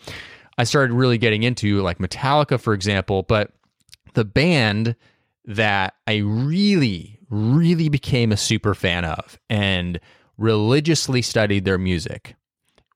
i 0.59 0.65
started 0.65 0.93
really 0.93 1.19
getting 1.19 1.43
into 1.43 1.81
like 1.83 1.99
metallica 1.99 2.61
for 2.61 2.75
example 2.75 3.23
but 3.23 3.53
the 4.15 4.25
band 4.25 4.95
that 5.47 5.95
i 6.07 6.17
really 6.17 7.19
really 7.31 7.89
became 7.89 8.31
a 8.33 8.37
super 8.37 8.75
fan 8.75 9.05
of 9.05 9.39
and 9.49 9.99
religiously 10.37 11.23
studied 11.23 11.65
their 11.65 11.79
music 11.79 12.37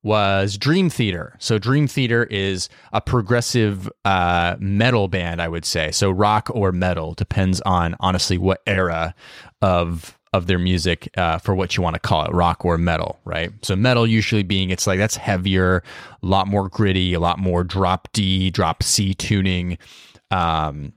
was 0.07 0.57
Dream 0.57 0.89
Theater. 0.89 1.35
So 1.41 1.59
Dream 1.59 1.89
Theater 1.89 2.25
is 2.25 2.69
a 2.93 3.01
progressive 3.01 3.91
uh, 4.05 4.55
metal 4.61 5.09
band, 5.09 5.43
I 5.43 5.49
would 5.49 5.65
say. 5.65 5.91
So 5.91 6.13
rock 6.13 6.49
or 6.55 6.71
metal 6.71 7.13
depends 7.15 7.61
on 7.63 7.97
honestly 7.99 8.39
what 8.39 8.63
era 8.67 9.15
of 9.61 10.17
of 10.33 10.47
their 10.47 10.59
music 10.59 11.09
uh, 11.17 11.39
for 11.39 11.55
what 11.55 11.77
you 11.77 11.83
want 11.83 11.95
to 11.95 12.01
call 12.01 12.25
it, 12.25 12.33
rock 12.33 12.65
or 12.65 12.79
metal, 12.79 13.19
right? 13.25 13.51
So 13.63 13.75
metal 13.75 14.07
usually 14.07 14.45
being 14.45 14.71
it's 14.71 14.87
like 14.87 14.99
that's 14.99 15.17
heavier, 15.17 15.83
a 16.23 16.27
lot 16.27 16.47
more 16.47 16.69
gritty, 16.69 17.13
a 17.13 17.21
lot 17.21 17.41
more 17.41 17.65
drop 17.65 18.09
D, 18.13 18.51
drop 18.51 18.85
C 18.85 19.13
tuning. 19.13 19.77
Um, 20.31 20.93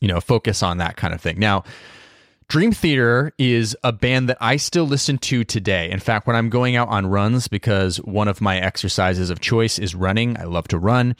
you 0.00 0.08
know, 0.08 0.20
focus 0.20 0.62
on 0.62 0.78
that 0.78 0.96
kind 0.96 1.12
of 1.12 1.20
thing. 1.20 1.38
Now, 1.38 1.64
Dream 2.48 2.72
Theater 2.72 3.32
is 3.38 3.76
a 3.82 3.92
band 3.92 4.28
that 4.28 4.38
I 4.40 4.56
still 4.56 4.84
listen 4.84 5.18
to 5.18 5.44
today. 5.44 5.90
In 5.90 6.00
fact, 6.00 6.26
when 6.26 6.36
I'm 6.36 6.50
going 6.50 6.76
out 6.76 6.88
on 6.88 7.06
runs, 7.06 7.48
because 7.48 7.96
one 7.98 8.28
of 8.28 8.40
my 8.40 8.58
exercises 8.58 9.30
of 9.30 9.40
choice 9.40 9.78
is 9.78 9.94
running, 9.94 10.38
I 10.38 10.44
love 10.44 10.68
to 10.68 10.78
run. 10.78 11.16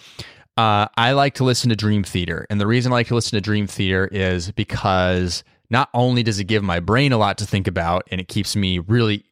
Uh, 0.57 0.87
I 0.97 1.13
like 1.13 1.35
to 1.35 1.45
listen 1.45 1.71
to 1.71 1.77
Dream 1.77 2.05
Theater. 2.05 2.47
And 2.51 2.61
the 2.61 2.67
reason 2.67 2.93
I 2.93 2.97
like 2.97 3.09
to 3.09 3.15
listen 3.15 3.37
to 3.37 3.41
Dream 3.41 3.67
Theater 3.67 4.09
is 4.13 4.53
because 4.53 5.43
not 5.71 5.89
only 5.95 6.23
does 6.23 6.39
it 6.39 6.45
give 6.45 6.63
my 6.63 6.79
brain 6.79 7.13
a 7.13 7.19
lot 7.19 7.39
to 7.39 7.47
think 7.47 7.67
about 7.67 8.07
and 8.11 8.21
it 8.21 8.29
keeps 8.29 8.55
me 8.55 8.79
really, 8.79 9.25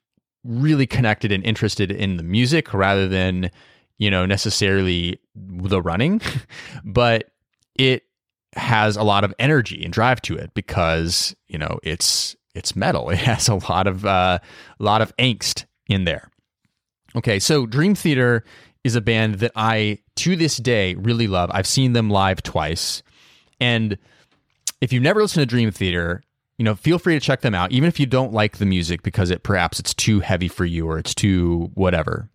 really 0.42 0.86
connected 0.86 1.30
and 1.30 1.44
interested 1.44 1.92
in 1.92 2.16
the 2.16 2.22
music 2.22 2.74
rather 2.74 3.06
than, 3.06 3.50
you 3.98 4.10
know, 4.10 4.26
necessarily 4.26 5.20
the 5.36 5.80
running, 5.80 6.20
but 6.84 7.30
it 7.76 8.02
has 8.54 8.96
a 8.96 9.02
lot 9.02 9.24
of 9.24 9.34
energy 9.38 9.82
and 9.84 9.92
drive 9.92 10.20
to 10.22 10.36
it 10.36 10.52
because 10.54 11.34
you 11.48 11.58
know 11.58 11.78
it's 11.82 12.36
it's 12.54 12.76
metal. 12.76 13.10
It 13.10 13.18
has 13.18 13.48
a 13.48 13.54
lot 13.54 13.86
of 13.86 14.04
uh, 14.04 14.38
a 14.78 14.82
lot 14.82 15.02
of 15.02 15.16
angst 15.16 15.64
in 15.88 16.04
there. 16.04 16.30
Okay, 17.14 17.38
so 17.38 17.66
Dream 17.66 17.94
Theater 17.94 18.44
is 18.84 18.96
a 18.96 19.00
band 19.00 19.36
that 19.36 19.52
I 19.54 19.98
to 20.16 20.36
this 20.36 20.56
day 20.56 20.94
really 20.94 21.26
love. 21.26 21.50
I've 21.52 21.66
seen 21.66 21.92
them 21.92 22.10
live 22.10 22.42
twice, 22.42 23.02
and 23.60 23.98
if 24.80 24.92
you've 24.92 25.02
never 25.02 25.22
listened 25.22 25.42
to 25.42 25.46
Dream 25.46 25.70
Theater, 25.70 26.22
you 26.58 26.64
know 26.64 26.74
feel 26.74 26.98
free 26.98 27.14
to 27.14 27.20
check 27.20 27.40
them 27.40 27.54
out, 27.54 27.72
even 27.72 27.88
if 27.88 27.98
you 28.00 28.06
don't 28.06 28.32
like 28.32 28.58
the 28.58 28.66
music 28.66 29.02
because 29.02 29.30
it 29.30 29.42
perhaps 29.42 29.80
it's 29.80 29.94
too 29.94 30.20
heavy 30.20 30.48
for 30.48 30.64
you 30.64 30.88
or 30.88 30.98
it's 30.98 31.14
too 31.14 31.70
whatever. 31.74 32.28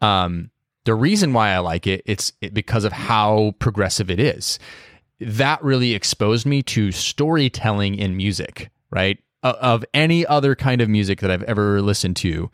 Um, 0.00 0.50
the 0.84 0.94
reason 0.94 1.32
why 1.32 1.50
I 1.50 1.58
like 1.58 1.86
it, 1.86 2.02
it's 2.06 2.32
because 2.52 2.84
of 2.84 2.92
how 2.92 3.54
progressive 3.60 4.10
it 4.10 4.18
is 4.18 4.58
that 5.26 5.62
really 5.62 5.94
exposed 5.94 6.46
me 6.46 6.62
to 6.62 6.92
storytelling 6.92 7.96
in 7.96 8.16
music, 8.16 8.70
right? 8.90 9.18
Of 9.42 9.84
any 9.92 10.24
other 10.26 10.54
kind 10.54 10.80
of 10.80 10.88
music 10.88 11.20
that 11.20 11.30
I've 11.30 11.42
ever 11.44 11.82
listened 11.82 12.16
to. 12.16 12.50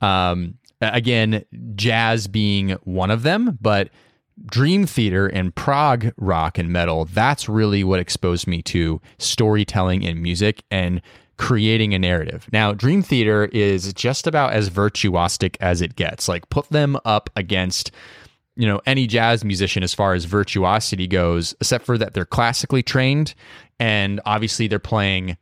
Um, 0.00 0.58
again, 0.80 1.44
jazz 1.76 2.26
being 2.26 2.70
one 2.82 3.10
of 3.10 3.22
them, 3.22 3.58
but 3.60 3.90
Dream 4.46 4.86
Theater 4.86 5.26
and 5.26 5.54
prog 5.54 6.12
rock 6.16 6.58
and 6.58 6.70
metal, 6.70 7.04
that's 7.04 7.48
really 7.48 7.84
what 7.84 8.00
exposed 8.00 8.46
me 8.46 8.62
to 8.62 9.00
storytelling 9.18 10.02
in 10.02 10.22
music 10.22 10.64
and 10.70 11.00
creating 11.36 11.94
a 11.94 11.98
narrative. 11.98 12.48
Now, 12.52 12.72
Dream 12.72 13.02
Theater 13.02 13.46
is 13.46 13.92
just 13.92 14.26
about 14.26 14.52
as 14.52 14.70
virtuosic 14.70 15.56
as 15.60 15.80
it 15.80 15.96
gets. 15.96 16.28
Like, 16.28 16.48
put 16.50 16.68
them 16.70 16.96
up 17.04 17.30
against 17.36 17.90
you 18.56 18.66
know 18.66 18.80
any 18.86 19.06
jazz 19.06 19.44
musician 19.44 19.82
as 19.82 19.94
far 19.94 20.14
as 20.14 20.24
virtuosity 20.24 21.06
goes 21.06 21.54
except 21.60 21.84
for 21.86 21.96
that 21.96 22.14
they're 22.14 22.24
classically 22.24 22.82
trained 22.82 23.34
and 23.78 24.20
obviously 24.26 24.68
they're 24.68 24.78
playing 24.78 25.36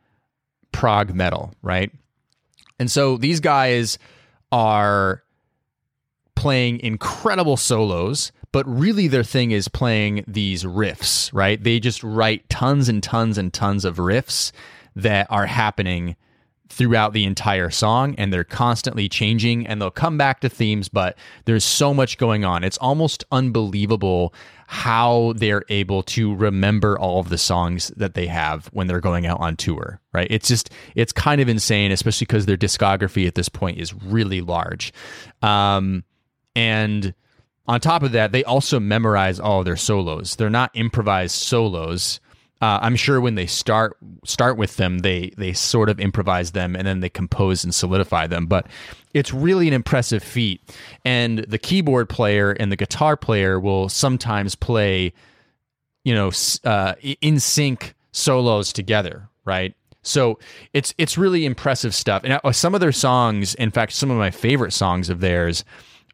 prog 0.72 1.14
metal 1.14 1.52
right? 1.62 1.92
And 2.78 2.90
so 2.90 3.16
these 3.16 3.40
guys 3.40 3.98
are 4.52 5.22
playing 6.34 6.80
incredible 6.80 7.56
solos 7.56 8.32
but 8.52 8.66
really 8.66 9.06
their 9.06 9.22
thing 9.22 9.52
is 9.52 9.68
playing 9.68 10.24
these 10.26 10.64
riffs 10.64 11.30
right? 11.32 11.62
They 11.62 11.80
just 11.80 12.02
write 12.02 12.48
tons 12.48 12.88
and 12.88 13.02
tons 13.02 13.38
and 13.38 13.52
tons 13.52 13.84
of 13.84 13.96
riffs 13.96 14.52
that 14.96 15.26
are 15.30 15.46
happening 15.46 16.16
throughout 16.70 17.12
the 17.12 17.24
entire 17.24 17.68
song 17.68 18.14
and 18.16 18.32
they're 18.32 18.44
constantly 18.44 19.08
changing 19.08 19.66
and 19.66 19.82
they'll 19.82 19.90
come 19.90 20.16
back 20.16 20.40
to 20.40 20.48
themes 20.48 20.88
but 20.88 21.18
there's 21.44 21.64
so 21.64 21.92
much 21.92 22.16
going 22.16 22.44
on. 22.44 22.62
It's 22.62 22.78
almost 22.78 23.24
unbelievable 23.32 24.32
how 24.68 25.32
they're 25.36 25.64
able 25.68 26.04
to 26.04 26.32
remember 26.36 26.96
all 26.96 27.18
of 27.18 27.28
the 27.28 27.38
songs 27.38 27.88
that 27.96 28.14
they 28.14 28.28
have 28.28 28.68
when 28.72 28.86
they're 28.86 29.00
going 29.00 29.26
out 29.26 29.40
on 29.40 29.56
tour 29.56 30.00
right? 30.12 30.28
It's 30.30 30.46
just 30.46 30.70
it's 30.94 31.12
kind 31.12 31.40
of 31.40 31.48
insane 31.48 31.90
especially 31.90 32.26
because 32.26 32.46
their 32.46 32.56
discography 32.56 33.26
at 33.26 33.34
this 33.34 33.48
point 33.48 33.78
is 33.78 33.92
really 33.92 34.40
large. 34.40 34.92
Um, 35.42 36.04
and 36.54 37.14
on 37.66 37.80
top 37.80 38.04
of 38.04 38.12
that 38.12 38.30
they 38.30 38.44
also 38.44 38.78
memorize 38.78 39.40
all 39.40 39.58
of 39.58 39.64
their 39.64 39.76
solos. 39.76 40.36
They're 40.36 40.48
not 40.50 40.70
improvised 40.74 41.34
solos 41.34 42.20
uh, 42.60 42.78
I'm 42.82 42.96
sure 42.96 43.20
when 43.20 43.36
they 43.36 43.46
start 43.46 43.96
start 44.24 44.56
with 44.56 44.76
them, 44.76 44.98
they 44.98 45.32
they 45.38 45.52
sort 45.52 45.88
of 45.88 45.98
improvise 45.98 46.52
them 46.52 46.76
and 46.76 46.86
then 46.86 47.00
they 47.00 47.08
compose 47.08 47.64
and 47.64 47.74
solidify 47.74 48.26
them. 48.26 48.46
But 48.46 48.66
it's 49.14 49.32
really 49.32 49.66
an 49.66 49.74
impressive 49.74 50.22
feat. 50.22 50.60
And 51.04 51.38
the 51.40 51.58
keyboard 51.58 52.08
player 52.08 52.52
and 52.52 52.70
the 52.70 52.76
guitar 52.76 53.16
player 53.16 53.58
will 53.58 53.88
sometimes 53.88 54.54
play, 54.54 55.12
you 56.04 56.14
know, 56.14 56.30
uh, 56.64 56.94
in 57.20 57.40
sync 57.40 57.94
solos 58.12 58.72
together, 58.72 59.28
right? 59.44 59.74
So 60.02 60.38
it's 60.74 60.94
it's 60.98 61.16
really 61.16 61.46
impressive 61.46 61.94
stuff. 61.94 62.24
And 62.24 62.40
uh, 62.44 62.52
some 62.52 62.74
of 62.74 62.80
their 62.80 62.92
songs, 62.92 63.54
in 63.54 63.70
fact, 63.70 63.92
some 63.92 64.10
of 64.10 64.18
my 64.18 64.30
favorite 64.30 64.72
songs 64.72 65.08
of 65.08 65.20
theirs, 65.20 65.64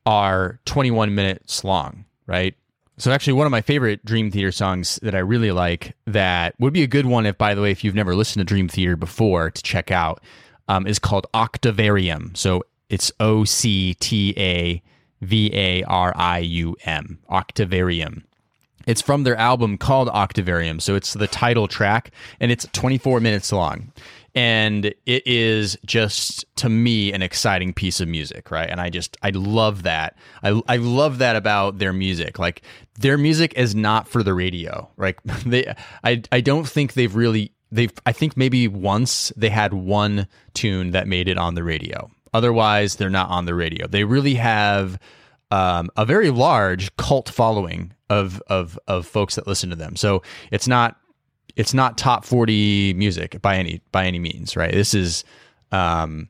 are 0.05 0.61
21 0.67 1.15
minutes 1.15 1.65
long, 1.65 2.05
right? 2.26 2.55
So 2.99 3.12
actually, 3.12 3.35
one 3.35 3.47
of 3.47 3.50
my 3.50 3.61
favorite 3.61 4.05
Dream 4.05 4.31
Theater 4.31 4.50
songs 4.50 4.99
that 5.03 5.15
I 5.15 5.19
really 5.19 5.53
like 5.53 5.95
that 6.07 6.55
would 6.59 6.73
be 6.73 6.83
a 6.83 6.87
good 6.87 7.05
one 7.05 7.26
if, 7.26 7.37
by 7.37 7.55
the 7.55 7.61
way, 7.61 7.71
if 7.71 7.85
you've 7.85 7.95
never 7.95 8.15
listened 8.15 8.41
to 8.41 8.45
Dream 8.45 8.69
Theater 8.69 8.97
before 8.97 9.50
to 9.50 9.62
check 9.62 9.91
out, 9.91 10.23
um, 10.69 10.87
is 10.87 10.99
called 10.99 11.26
Octavarium. 11.35 12.35
So 12.35 12.65
it's 12.88 13.12
O 13.21 13.45
C 13.45 13.95
T 13.95 14.33
A 14.38 14.83
V 15.21 15.50
A 15.53 15.83
R 15.85 16.15
I 16.17 16.38
U 16.38 16.76
M, 16.85 17.19
Octavarium. 17.29 18.25
It's 18.87 19.03
from 19.03 19.25
their 19.25 19.37
album 19.37 19.76
called 19.76 20.09
Octavarium. 20.09 20.81
So 20.81 20.95
it's 20.95 21.12
the 21.12 21.26
title 21.26 21.69
track 21.69 22.12
and 22.41 22.50
it's 22.53 22.67
24 22.73 23.21
minutes 23.21 23.53
long 23.53 23.93
and 24.37 24.85
it 24.85 25.26
is 25.26 25.78
just 25.87 26.45
to 26.57 26.69
me 26.69 27.12
an 27.12 27.23
exciting 27.23 27.73
piece 27.73 28.00
of 28.00 28.07
music 28.07 28.50
right? 28.50 28.69
And 28.71 28.81
i 28.81 28.90
just 28.90 29.16
i 29.23 29.31
love 29.31 29.83
that. 29.85 30.16
I, 30.43 30.61
I 30.69 30.76
love 30.76 31.19
that 31.19 31.35
about 31.35 31.78
their 31.78 31.93
music. 31.93 32.38
Like 32.38 32.62
their 33.00 33.19
music 33.19 33.55
is 33.57 33.75
not 33.75 34.07
for 34.07 34.23
the 34.23 34.35
radio 34.35 34.88
right? 34.97 35.16
They 35.47 35.75
i 36.05 36.23
i 36.31 36.40
don't 36.40 36.69
think 36.69 36.93
they've 36.93 37.14
really 37.14 37.52
they've 37.73 37.93
i 38.05 38.12
think 38.12 38.37
maybe 38.37 38.69
once 38.69 39.33
they 39.37 39.49
had 39.49 39.73
one 39.73 40.28
tune 40.55 40.90
that 40.93 41.09
made 41.09 41.28
it 41.28 41.38
on 41.38 41.55
the 41.55 41.64
radio. 41.64 42.11
Otherwise 42.35 42.97
they're 42.97 43.11
not 43.11 43.31
on 43.31 43.47
the 43.47 43.55
radio. 43.55 43.87
They 43.87 44.05
really 44.05 44.35
have 44.35 44.99
um, 45.50 45.90
a 45.97 46.05
very 46.05 46.31
large 46.31 46.95
cult 46.97 47.28
following 47.31 47.95
of 48.11 48.43
of 48.49 48.78
of 48.87 49.07
folks 49.07 49.37
that 49.37 49.47
listen 49.47 49.71
to 49.71 49.76
them. 49.76 49.97
So 49.97 50.23
it's 50.50 50.69
not 50.69 50.97
it's 51.56 51.75
not 51.75 51.98
top 51.98 52.25
40 52.25 52.94
music 52.94 53.40
by 53.42 53.56
any 53.56 53.80
by 53.92 54.06
any 54.06 54.18
means 54.18 54.56
right? 54.56 54.72
This 54.72 54.94
is 54.94 55.25
um 55.72 56.28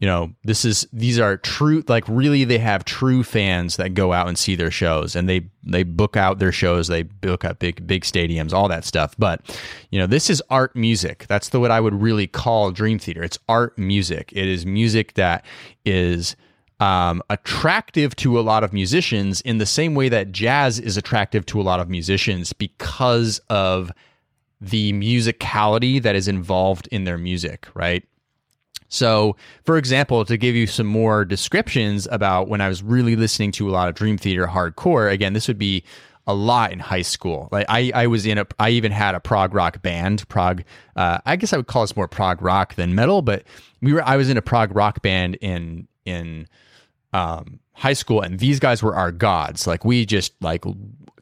you 0.00 0.06
know 0.06 0.32
this 0.44 0.64
is 0.64 0.86
these 0.92 1.18
are 1.18 1.36
true 1.38 1.82
like 1.88 2.04
really 2.08 2.44
they 2.44 2.58
have 2.58 2.84
true 2.84 3.22
fans 3.22 3.76
that 3.76 3.94
go 3.94 4.12
out 4.12 4.28
and 4.28 4.38
see 4.38 4.54
their 4.54 4.70
shows 4.70 5.16
and 5.16 5.28
they 5.28 5.48
they 5.64 5.82
book 5.82 6.16
out 6.16 6.38
their 6.38 6.52
shows 6.52 6.86
they 6.86 7.02
book 7.02 7.44
up 7.44 7.58
big 7.58 7.84
big 7.86 8.02
stadiums 8.02 8.52
all 8.52 8.68
that 8.68 8.84
stuff. 8.84 9.14
But 9.18 9.58
you 9.90 9.98
know 9.98 10.06
this 10.06 10.30
is 10.30 10.42
art 10.50 10.76
music. 10.76 11.26
That's 11.28 11.48
the 11.48 11.60
what 11.60 11.70
i 11.70 11.80
would 11.80 11.94
really 11.94 12.26
call 12.26 12.70
dream 12.70 12.98
theater. 12.98 13.22
It's 13.22 13.38
art 13.48 13.78
music. 13.78 14.32
It 14.32 14.46
is 14.46 14.64
music 14.66 15.14
that 15.14 15.44
is 15.84 16.36
um, 16.80 17.22
attractive 17.28 18.14
to 18.16 18.38
a 18.38 18.42
lot 18.42 18.62
of 18.62 18.72
musicians 18.72 19.40
in 19.40 19.58
the 19.58 19.66
same 19.66 19.96
way 19.96 20.08
that 20.08 20.30
jazz 20.30 20.78
is 20.78 20.96
attractive 20.96 21.44
to 21.46 21.60
a 21.60 21.62
lot 21.62 21.80
of 21.80 21.88
musicians 21.88 22.52
because 22.52 23.40
of 23.50 23.90
the 24.60 24.92
musicality 24.92 26.02
that 26.02 26.16
is 26.16 26.28
involved 26.28 26.88
in 26.90 27.04
their 27.04 27.18
music, 27.18 27.68
right? 27.74 28.04
So, 28.88 29.36
for 29.64 29.76
example, 29.76 30.24
to 30.24 30.36
give 30.36 30.54
you 30.54 30.66
some 30.66 30.86
more 30.86 31.24
descriptions 31.24 32.08
about 32.10 32.48
when 32.48 32.60
I 32.60 32.68
was 32.68 32.82
really 32.82 33.16
listening 33.16 33.52
to 33.52 33.68
a 33.68 33.72
lot 33.72 33.88
of 33.88 33.94
Dream 33.94 34.16
Theater 34.16 34.46
hardcore, 34.46 35.10
again, 35.12 35.34
this 35.34 35.46
would 35.46 35.58
be 35.58 35.84
a 36.26 36.34
lot 36.34 36.72
in 36.72 36.78
high 36.78 37.02
school. 37.02 37.48
Like 37.50 37.66
I, 37.68 37.90
I 37.94 38.06
was 38.06 38.26
in 38.26 38.38
a, 38.38 38.46
I 38.58 38.70
even 38.70 38.92
had 38.92 39.14
a 39.14 39.20
prog 39.20 39.54
rock 39.54 39.82
band. 39.82 40.28
Prog, 40.28 40.62
uh, 40.96 41.18
I 41.24 41.36
guess 41.36 41.52
I 41.52 41.56
would 41.56 41.66
call 41.66 41.82
us 41.82 41.96
more 41.96 42.08
prog 42.08 42.42
rock 42.42 42.74
than 42.74 42.94
metal, 42.94 43.22
but 43.22 43.44
we 43.80 43.92
were. 43.92 44.02
I 44.02 44.16
was 44.16 44.28
in 44.28 44.36
a 44.36 44.42
prog 44.42 44.74
rock 44.76 45.00
band 45.00 45.36
in 45.40 45.88
in 46.04 46.46
um, 47.14 47.60
high 47.72 47.94
school, 47.94 48.20
and 48.20 48.38
these 48.38 48.60
guys 48.60 48.82
were 48.82 48.94
our 48.94 49.10
gods. 49.10 49.66
Like 49.66 49.86
we 49.86 50.04
just 50.04 50.34
like 50.42 50.64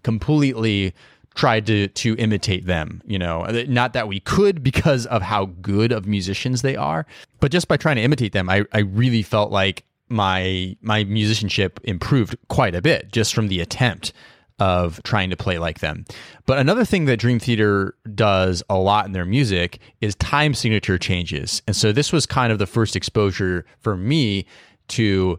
completely 0.02 0.92
tried 1.36 1.66
to 1.66 1.86
to 1.88 2.16
imitate 2.16 2.66
them. 2.66 3.02
You 3.06 3.18
know, 3.18 3.42
uh, 3.42 3.64
not 3.68 3.92
that 3.92 4.08
we 4.08 4.18
could 4.18 4.62
because 4.62 5.06
of 5.06 5.22
how 5.22 5.46
good 5.46 5.92
of 5.92 6.06
musicians 6.06 6.62
they 6.62 6.74
are, 6.74 7.06
but 7.38 7.52
just 7.52 7.68
by 7.68 7.76
trying 7.76 7.96
to 7.96 8.02
imitate 8.02 8.32
them, 8.32 8.50
I 8.50 8.64
I 8.72 8.80
really 8.80 9.22
felt 9.22 9.52
like 9.52 9.84
my 10.08 10.76
my 10.80 11.04
musicianship 11.04 11.78
improved 11.84 12.36
quite 12.48 12.74
a 12.74 12.82
bit 12.82 13.12
just 13.12 13.34
from 13.34 13.48
the 13.48 13.60
attempt 13.60 14.12
of 14.58 15.02
trying 15.02 15.28
to 15.28 15.36
play 15.36 15.58
like 15.58 15.80
them. 15.80 16.06
But 16.46 16.58
another 16.58 16.86
thing 16.86 17.04
that 17.04 17.18
Dream 17.18 17.38
Theater 17.38 17.94
does 18.14 18.62
a 18.70 18.78
lot 18.78 19.04
in 19.04 19.12
their 19.12 19.26
music 19.26 19.80
is 20.00 20.14
time 20.14 20.54
signature 20.54 20.96
changes. 20.96 21.60
And 21.66 21.76
so 21.76 21.92
this 21.92 22.10
was 22.10 22.24
kind 22.24 22.50
of 22.50 22.58
the 22.58 22.66
first 22.66 22.96
exposure 22.96 23.66
for 23.80 23.98
me 23.98 24.46
to 24.88 25.38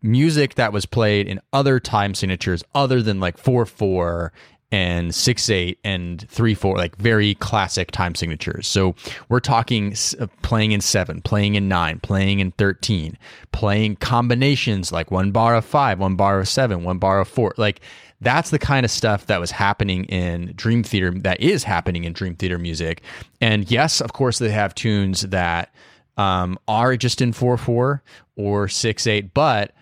music 0.00 0.54
that 0.54 0.72
was 0.72 0.86
played 0.86 1.28
in 1.28 1.40
other 1.52 1.78
time 1.78 2.14
signatures 2.14 2.62
other 2.74 3.02
than 3.02 3.20
like 3.20 3.36
4 3.36 3.66
4 3.66 4.32
and 4.70 5.14
6 5.14 5.50
8 5.50 5.78
and 5.84 6.28
3 6.28 6.54
4, 6.54 6.76
like 6.76 6.96
very 6.96 7.34
classic 7.36 7.90
time 7.90 8.14
signatures. 8.14 8.66
So 8.66 8.94
we're 9.28 9.40
talking 9.40 9.94
uh, 10.20 10.26
playing 10.42 10.72
in 10.72 10.80
7, 10.80 11.22
playing 11.22 11.54
in 11.54 11.68
9, 11.68 12.00
playing 12.00 12.40
in 12.40 12.50
13, 12.52 13.16
playing 13.52 13.96
combinations 13.96 14.92
like 14.92 15.10
one 15.10 15.30
bar 15.30 15.54
of 15.54 15.64
5, 15.64 15.98
one 15.98 16.16
bar 16.16 16.40
of 16.40 16.48
7, 16.48 16.84
one 16.84 16.98
bar 16.98 17.20
of 17.20 17.28
4. 17.28 17.54
Like 17.56 17.80
that's 18.20 18.50
the 18.50 18.58
kind 18.58 18.84
of 18.84 18.90
stuff 18.90 19.26
that 19.26 19.40
was 19.40 19.50
happening 19.50 20.04
in 20.04 20.52
Dream 20.54 20.82
Theater, 20.82 21.12
that 21.20 21.40
is 21.40 21.64
happening 21.64 22.04
in 22.04 22.12
Dream 22.12 22.34
Theater 22.34 22.58
music. 22.58 23.02
And 23.40 23.70
yes, 23.70 24.00
of 24.00 24.12
course, 24.12 24.38
they 24.38 24.50
have 24.50 24.74
tunes 24.74 25.22
that 25.22 25.72
um, 26.18 26.58
are 26.66 26.96
just 26.96 27.22
in 27.22 27.32
4 27.32 27.56
4 27.56 28.02
or 28.36 28.68
6 28.68 29.06
8, 29.06 29.32
but 29.32 29.72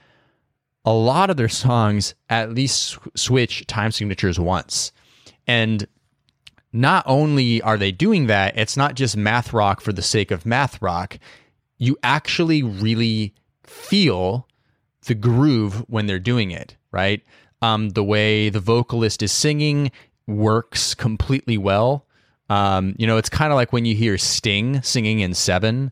a 0.87 0.93
lot 0.93 1.29
of 1.29 1.37
their 1.37 1.49
songs 1.49 2.15
at 2.31 2.53
least 2.53 2.97
switch 3.17 3.67
time 3.67 3.91
signatures 3.91 4.39
once. 4.39 4.93
And 5.47 5.87
not 6.73 7.05
only 7.07 7.61
are 7.61 7.77
they 7.77 7.91
doing 7.91 8.29
that, 8.29 8.57
it's 8.57 8.77
not 8.77 8.95
just 8.95 9.17
math 9.17 9.53
rock 9.53 9.81
for 9.81 9.93
the 9.93 10.03
sake 10.03 10.31
of 10.31 10.47
math 10.47 10.81
rock. 10.81 11.19
You 11.77 11.99
actually 12.03 12.63
really 12.63 13.35
feel 13.65 14.47
the 15.07 15.15
groove 15.15 15.85
when 15.89 16.07
they're 16.07 16.19
doing 16.21 16.53
it, 16.53 16.77
right? 16.93 17.23
Um, 17.63 17.91
the 17.91 18.05
way 18.05 18.49
the 18.49 18.61
vocalist 18.61 19.23
is 19.23 19.33
singing 19.33 19.91
works 20.27 20.95
completely 20.95 21.59
well. 21.59 22.07
Um, 22.49 22.95
you 22.97 23.07
know, 23.07 23.17
it's 23.17 23.29
kind 23.29 23.53
of 23.53 23.57
like 23.57 23.73
when 23.73 23.85
you 23.85 23.97
hear 23.97 24.19
Sting 24.19 24.83
singing 24.83 25.21
in 25.21 25.35
Seven. 25.35 25.91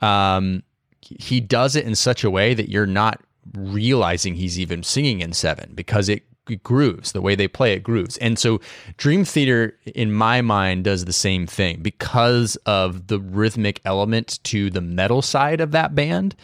Um, 0.00 0.62
he 1.02 1.40
does 1.40 1.76
it 1.76 1.84
in 1.84 1.94
such 1.94 2.24
a 2.24 2.30
way 2.30 2.54
that 2.54 2.70
you're 2.70 2.86
not 2.86 3.20
realizing 3.54 4.34
he's 4.34 4.58
even 4.58 4.82
singing 4.82 5.20
in 5.20 5.32
seven 5.32 5.72
because 5.74 6.08
it, 6.08 6.24
grooves. 6.64 7.12
The 7.12 7.20
way 7.20 7.36
they 7.36 7.46
play 7.46 7.74
it 7.74 7.82
grooves. 7.84 8.16
And 8.16 8.38
so 8.38 8.60
dream 8.96 9.24
theater 9.24 9.78
in 9.94 10.12
my 10.12 10.40
mind 10.40 10.84
does 10.84 11.04
the 11.04 11.12
same 11.12 11.46
thing. 11.46 11.80
Because 11.80 12.56
of 12.66 13.06
the 13.06 13.20
rhythmic 13.20 13.80
element 13.84 14.40
to 14.44 14.68
the 14.68 14.80
metal 14.80 15.22
side 15.22 15.60
of 15.60 15.70
that 15.72 15.94
band 15.94 16.34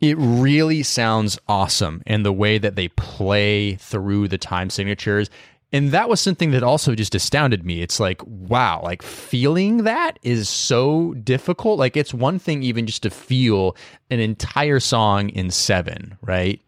it 0.00 0.16
really 0.18 0.82
sounds 0.82 1.38
awesome. 1.48 2.02
And 2.06 2.26
the 2.26 2.32
way 2.32 2.58
that 2.58 2.76
they 2.76 2.88
play 2.88 3.76
through 3.76 4.28
the 4.28 4.36
time 4.38 4.68
signatures 4.68 5.30
and 5.74 5.90
that 5.90 6.08
was 6.08 6.20
something 6.20 6.52
that 6.52 6.62
also 6.62 6.94
just 6.94 7.16
astounded 7.16 7.66
me. 7.66 7.82
It's 7.82 7.98
like, 7.98 8.24
wow, 8.24 8.80
like 8.84 9.02
feeling 9.02 9.78
that 9.78 10.20
is 10.22 10.48
so 10.48 11.14
difficult. 11.14 11.80
Like 11.80 11.96
it's 11.96 12.14
one 12.14 12.38
thing 12.38 12.62
even 12.62 12.86
just 12.86 13.02
to 13.02 13.10
feel 13.10 13.76
an 14.08 14.20
entire 14.20 14.78
song 14.78 15.30
in 15.30 15.50
seven, 15.50 16.16
right? 16.22 16.62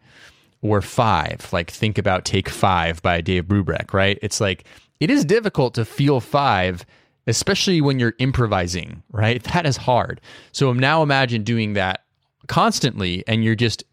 Or 0.61 0.81
five. 0.81 1.47
Like 1.53 1.71
think 1.71 1.97
about 1.97 2.25
Take 2.25 2.49
Five 2.49 3.01
by 3.01 3.21
Dave 3.21 3.45
Brubeck, 3.45 3.93
right? 3.93 4.19
It's 4.21 4.41
like 4.41 4.65
it 4.99 5.09
is 5.09 5.23
difficult 5.23 5.73
to 5.75 5.85
feel 5.85 6.19
five, 6.19 6.85
especially 7.27 7.79
when 7.79 7.99
you're 7.99 8.15
improvising, 8.19 9.03
right? 9.13 9.41
That 9.53 9.65
is 9.65 9.77
hard. 9.77 10.19
So 10.51 10.73
now 10.73 11.01
imagine 11.01 11.43
doing 11.43 11.73
that 11.73 12.03
constantly 12.47 13.23
and 13.25 13.41
you're 13.41 13.55
just 13.55 13.85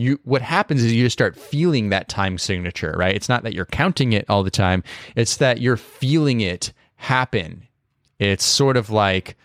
you 0.00 0.20
what 0.24 0.42
happens 0.42 0.82
is 0.82 0.92
you 0.92 1.04
just 1.04 1.14
start 1.14 1.36
feeling 1.36 1.90
that 1.90 2.08
time 2.08 2.38
signature, 2.38 2.94
right? 2.96 3.14
It's 3.14 3.28
not 3.28 3.42
that 3.42 3.54
you're 3.54 3.66
counting 3.66 4.12
it 4.12 4.24
all 4.28 4.42
the 4.42 4.50
time, 4.50 4.82
it's 5.16 5.36
that 5.36 5.60
you're 5.60 5.76
feeling 5.76 6.40
it 6.40 6.72
happen. 6.96 7.66
It's 8.18 8.44
sort 8.44 8.76
of 8.76 8.90
like 8.90 9.36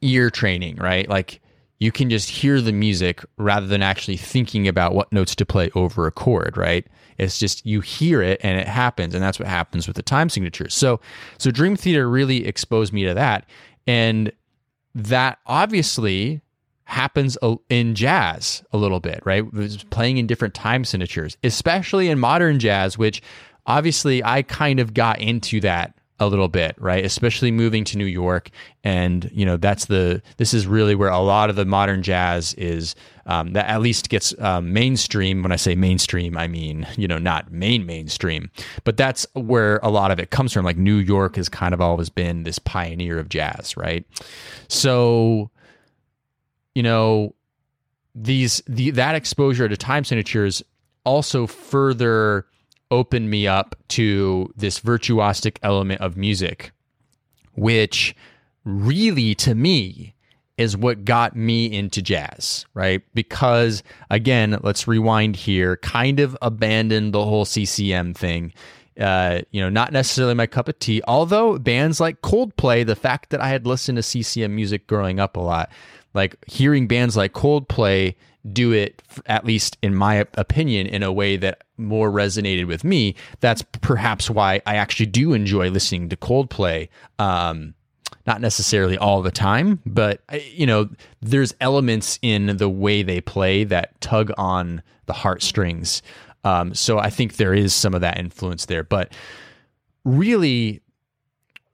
ear 0.00 0.30
training, 0.30 0.76
right? 0.76 1.08
Like 1.08 1.40
you 1.78 1.92
can 1.92 2.08
just 2.10 2.30
hear 2.30 2.60
the 2.60 2.72
music 2.72 3.24
rather 3.36 3.66
than 3.66 3.82
actually 3.82 4.16
thinking 4.16 4.66
about 4.66 4.94
what 4.94 5.12
notes 5.12 5.34
to 5.36 5.46
play 5.46 5.70
over 5.74 6.06
a 6.06 6.12
chord, 6.12 6.56
right? 6.56 6.86
It's 7.18 7.38
just 7.38 7.64
you 7.64 7.80
hear 7.80 8.22
it 8.22 8.40
and 8.42 8.58
it 8.58 8.68
happens, 8.68 9.14
and 9.14 9.22
that's 9.22 9.38
what 9.38 9.48
happens 9.48 9.86
with 9.86 9.96
the 9.96 10.02
time 10.02 10.28
signatures. 10.28 10.74
So, 10.74 11.00
so 11.38 11.50
Dream 11.50 11.76
Theater 11.76 12.08
really 12.08 12.46
exposed 12.46 12.92
me 12.92 13.04
to 13.04 13.14
that, 13.14 13.46
and 13.86 14.32
that 14.94 15.38
obviously 15.46 16.40
happens 16.86 17.36
in 17.68 17.94
jazz 17.94 18.62
a 18.72 18.76
little 18.76 19.00
bit, 19.00 19.20
right? 19.24 19.44
playing 19.90 20.18
in 20.18 20.26
different 20.26 20.54
time 20.54 20.84
signatures, 20.84 21.36
especially 21.44 22.08
in 22.08 22.18
modern 22.18 22.58
jazz, 22.58 22.96
which 22.96 23.20
obviously 23.66 24.24
I 24.24 24.42
kind 24.42 24.80
of 24.80 24.94
got 24.94 25.20
into 25.20 25.60
that 25.60 25.94
a 26.18 26.28
little 26.28 26.48
bit, 26.48 26.74
right? 26.78 27.04
Especially 27.04 27.50
moving 27.50 27.84
to 27.84 27.98
New 27.98 28.06
York, 28.06 28.50
and 28.84 29.28
you 29.34 29.44
know 29.44 29.56
that's 29.56 29.86
the 29.86 30.22
this 30.38 30.54
is 30.54 30.66
really 30.66 30.94
where 30.94 31.10
a 31.10 31.18
lot 31.18 31.50
of 31.50 31.56
the 31.56 31.64
modern 31.64 32.02
jazz 32.02 32.54
is 32.54 32.94
um, 33.26 33.52
that 33.52 33.66
at 33.66 33.82
least 33.82 34.08
gets 34.08 34.32
um, 34.40 34.72
mainstream. 34.72 35.42
When 35.42 35.52
I 35.52 35.56
say 35.56 35.74
mainstream, 35.74 36.38
I 36.38 36.46
mean 36.46 36.86
you 36.96 37.06
know 37.06 37.18
not 37.18 37.52
main 37.52 37.84
mainstream, 37.84 38.50
but 38.84 38.96
that's 38.96 39.26
where 39.34 39.78
a 39.82 39.90
lot 39.90 40.10
of 40.10 40.18
it 40.18 40.30
comes 40.30 40.52
from. 40.52 40.64
Like 40.64 40.78
New 40.78 40.96
York 40.96 41.36
has 41.36 41.48
kind 41.48 41.74
of 41.74 41.80
always 41.80 42.08
been 42.08 42.44
this 42.44 42.58
pioneer 42.58 43.18
of 43.18 43.28
jazz, 43.28 43.76
right? 43.76 44.06
So 44.68 45.50
you 46.76 46.82
know, 46.82 47.34
these 48.14 48.62
the 48.68 48.90
that 48.90 49.14
exposure 49.14 49.66
to 49.66 49.78
time 49.78 50.04
signatures 50.04 50.62
also 51.04 51.46
further 51.46 52.44
opened 52.90 53.30
me 53.30 53.46
up 53.46 53.74
to 53.88 54.52
this 54.56 54.78
virtuosic 54.80 55.56
element 55.62 56.02
of 56.02 56.18
music, 56.18 56.72
which 57.54 58.14
really 58.64 59.34
to 59.36 59.54
me 59.54 60.14
is 60.58 60.76
what 60.76 61.06
got 61.06 61.34
me 61.34 61.64
into 61.64 62.02
jazz, 62.02 62.66
right? 62.74 63.02
Because 63.14 63.82
again, 64.10 64.58
let's 64.62 64.86
rewind 64.86 65.34
here, 65.34 65.78
kind 65.78 66.20
of 66.20 66.36
abandoned 66.42 67.14
the 67.14 67.24
whole 67.24 67.46
CCM 67.46 68.12
thing. 68.12 68.52
Uh, 68.98 69.42
you 69.50 69.60
know, 69.60 69.68
not 69.68 69.92
necessarily 69.92 70.34
my 70.34 70.46
cup 70.46 70.68
of 70.68 70.78
tea. 70.78 71.02
Although 71.06 71.58
bands 71.58 72.00
like 72.00 72.22
Coldplay, 72.22 72.86
the 72.86 72.96
fact 72.96 73.30
that 73.30 73.40
I 73.40 73.48
had 73.48 73.66
listened 73.66 73.96
to 73.96 74.02
CCM 74.02 74.54
music 74.54 74.86
growing 74.86 75.20
up 75.20 75.36
a 75.36 75.40
lot, 75.40 75.70
like 76.14 76.36
hearing 76.46 76.86
bands 76.86 77.16
like 77.16 77.32
Coldplay 77.32 78.14
do 78.52 78.72
it, 78.72 79.02
at 79.26 79.44
least 79.44 79.76
in 79.82 79.94
my 79.94 80.26
opinion, 80.34 80.86
in 80.86 81.02
a 81.02 81.12
way 81.12 81.36
that 81.36 81.62
more 81.76 82.10
resonated 82.10 82.66
with 82.66 82.84
me. 82.84 83.14
That's 83.40 83.62
perhaps 83.80 84.30
why 84.30 84.62
I 84.66 84.76
actually 84.76 85.06
do 85.06 85.32
enjoy 85.32 85.70
listening 85.70 86.08
to 86.08 86.16
Coldplay. 86.16 86.88
Um, 87.18 87.74
not 88.26 88.40
necessarily 88.40 88.98
all 88.98 89.22
the 89.22 89.30
time, 89.30 89.80
but 89.86 90.20
you 90.52 90.66
know, 90.66 90.88
there's 91.20 91.54
elements 91.60 92.18
in 92.22 92.56
the 92.56 92.68
way 92.68 93.02
they 93.02 93.20
play 93.20 93.64
that 93.64 94.00
tug 94.00 94.32
on 94.36 94.82
the 95.06 95.12
heartstrings. 95.12 96.02
Um, 96.46 96.74
so 96.74 97.00
I 97.00 97.10
think 97.10 97.36
there 97.36 97.52
is 97.52 97.74
some 97.74 97.92
of 97.92 98.02
that 98.02 98.20
influence 98.20 98.66
there. 98.66 98.84
But 98.84 99.12
really, 100.04 100.80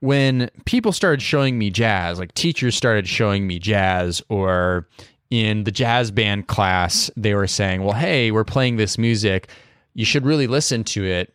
when 0.00 0.48
people 0.64 0.92
started 0.92 1.20
showing 1.20 1.58
me 1.58 1.68
jazz, 1.68 2.18
like 2.18 2.32
teachers 2.32 2.74
started 2.74 3.06
showing 3.06 3.46
me 3.46 3.58
jazz, 3.58 4.22
or 4.30 4.88
in 5.28 5.64
the 5.64 5.70
jazz 5.70 6.11
band 6.11 6.46
class, 6.46 7.11
they 7.18 7.35
were 7.35 7.46
saying, 7.46 7.85
well, 7.85 7.92
hey, 7.92 8.30
we're 8.30 8.44
playing 8.44 8.76
this 8.76 8.96
music. 8.96 9.50
You 9.92 10.06
should 10.06 10.24
really 10.24 10.46
listen 10.46 10.85
to 10.85 11.04
it. 11.04 11.35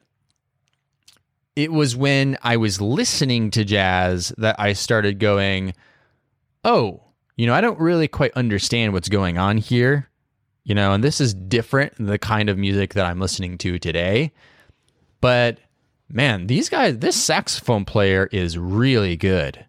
It 1.55 1.71
was 1.71 1.95
when 1.95 2.39
I 2.41 2.57
was 2.57 2.81
listening 2.81 3.51
to 3.51 3.63
jazz 3.63 4.33
that 4.39 4.59
I 4.59 4.73
started 4.73 5.19
going, 5.19 5.75
oh, 6.63 7.03
you 7.35 7.45
know, 7.45 7.53
I 7.53 7.61
don't 7.61 7.79
really 7.79 8.07
quite 8.07 8.31
understand 8.33 8.93
what's 8.93 9.09
going 9.09 9.37
on 9.37 9.57
here. 9.57 10.06
You 10.67 10.75
know, 10.75 10.91
and 10.91 11.01
this 11.01 11.21
is 11.21 11.33
different 11.33 11.95
than 11.95 12.07
the 12.07 12.19
kind 12.19 12.49
of 12.49 12.57
music 12.57 12.93
that 12.95 13.05
I'm 13.05 13.21
listening 13.21 13.57
to 13.59 13.79
today. 13.79 14.33
But 15.21 15.59
man, 16.09 16.47
these 16.47 16.67
guys, 16.67 16.97
this 16.97 17.15
saxophone 17.15 17.85
player 17.85 18.27
is 18.33 18.57
really 18.57 19.15
good. 19.15 19.65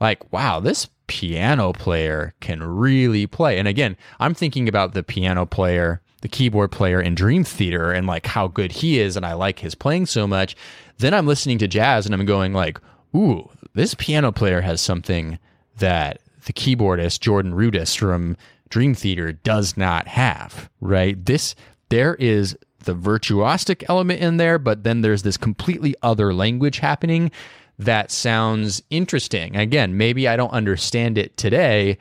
Like, 0.00 0.32
wow, 0.32 0.60
this 0.60 0.88
piano 1.08 1.72
player 1.72 2.32
can 2.38 2.62
really 2.62 3.26
play. 3.26 3.58
And 3.58 3.66
again, 3.66 3.96
I'm 4.20 4.34
thinking 4.34 4.68
about 4.68 4.94
the 4.94 5.02
piano 5.02 5.46
player 5.46 6.00
the 6.22 6.28
keyboard 6.28 6.72
player 6.72 7.00
in 7.00 7.14
Dream 7.14 7.44
Theater 7.44 7.92
and 7.92 8.06
like 8.06 8.26
how 8.26 8.48
good 8.48 8.72
he 8.72 8.98
is 8.98 9.16
and 9.16 9.26
I 9.26 9.34
like 9.34 9.58
his 9.58 9.74
playing 9.74 10.06
so 10.06 10.26
much. 10.26 10.56
Then 10.98 11.12
I'm 11.12 11.26
listening 11.26 11.58
to 11.58 11.68
jazz 11.68 12.06
and 12.06 12.14
I'm 12.14 12.24
going 12.24 12.52
like, 12.52 12.80
"Ooh, 13.14 13.50
this 13.74 13.94
piano 13.94 14.32
player 14.32 14.60
has 14.60 14.80
something 14.80 15.38
that 15.78 16.20
the 16.46 16.52
keyboardist 16.52 17.20
Jordan 17.20 17.52
Rudess 17.52 17.96
from 17.96 18.36
Dream 18.68 18.94
Theater 18.94 19.32
does 19.32 19.76
not 19.76 20.08
have." 20.08 20.70
Right? 20.80 21.24
This 21.24 21.54
there 21.88 22.14
is 22.16 22.56
the 22.84 22.94
virtuosic 22.94 23.84
element 23.88 24.20
in 24.20 24.36
there, 24.38 24.58
but 24.58 24.84
then 24.84 25.02
there's 25.02 25.22
this 25.22 25.36
completely 25.36 25.94
other 26.02 26.32
language 26.32 26.78
happening 26.78 27.30
that 27.78 28.10
sounds 28.10 28.82
interesting. 28.90 29.56
Again, 29.56 29.96
maybe 29.96 30.26
I 30.26 30.36
don't 30.36 30.52
understand 30.52 31.18
it 31.18 31.36
today, 31.36 31.98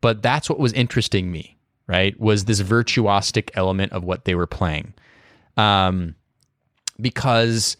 but 0.00 0.22
that's 0.22 0.48
what 0.48 0.58
was 0.58 0.72
interesting 0.72 1.30
me, 1.30 1.58
right? 1.86 2.18
Was 2.18 2.46
this 2.46 2.62
virtuosic 2.62 3.50
element 3.54 3.92
of 3.92 4.04
what 4.04 4.24
they 4.24 4.34
were 4.34 4.46
playing. 4.46 4.94
Um, 5.56 6.14
because 7.00 7.76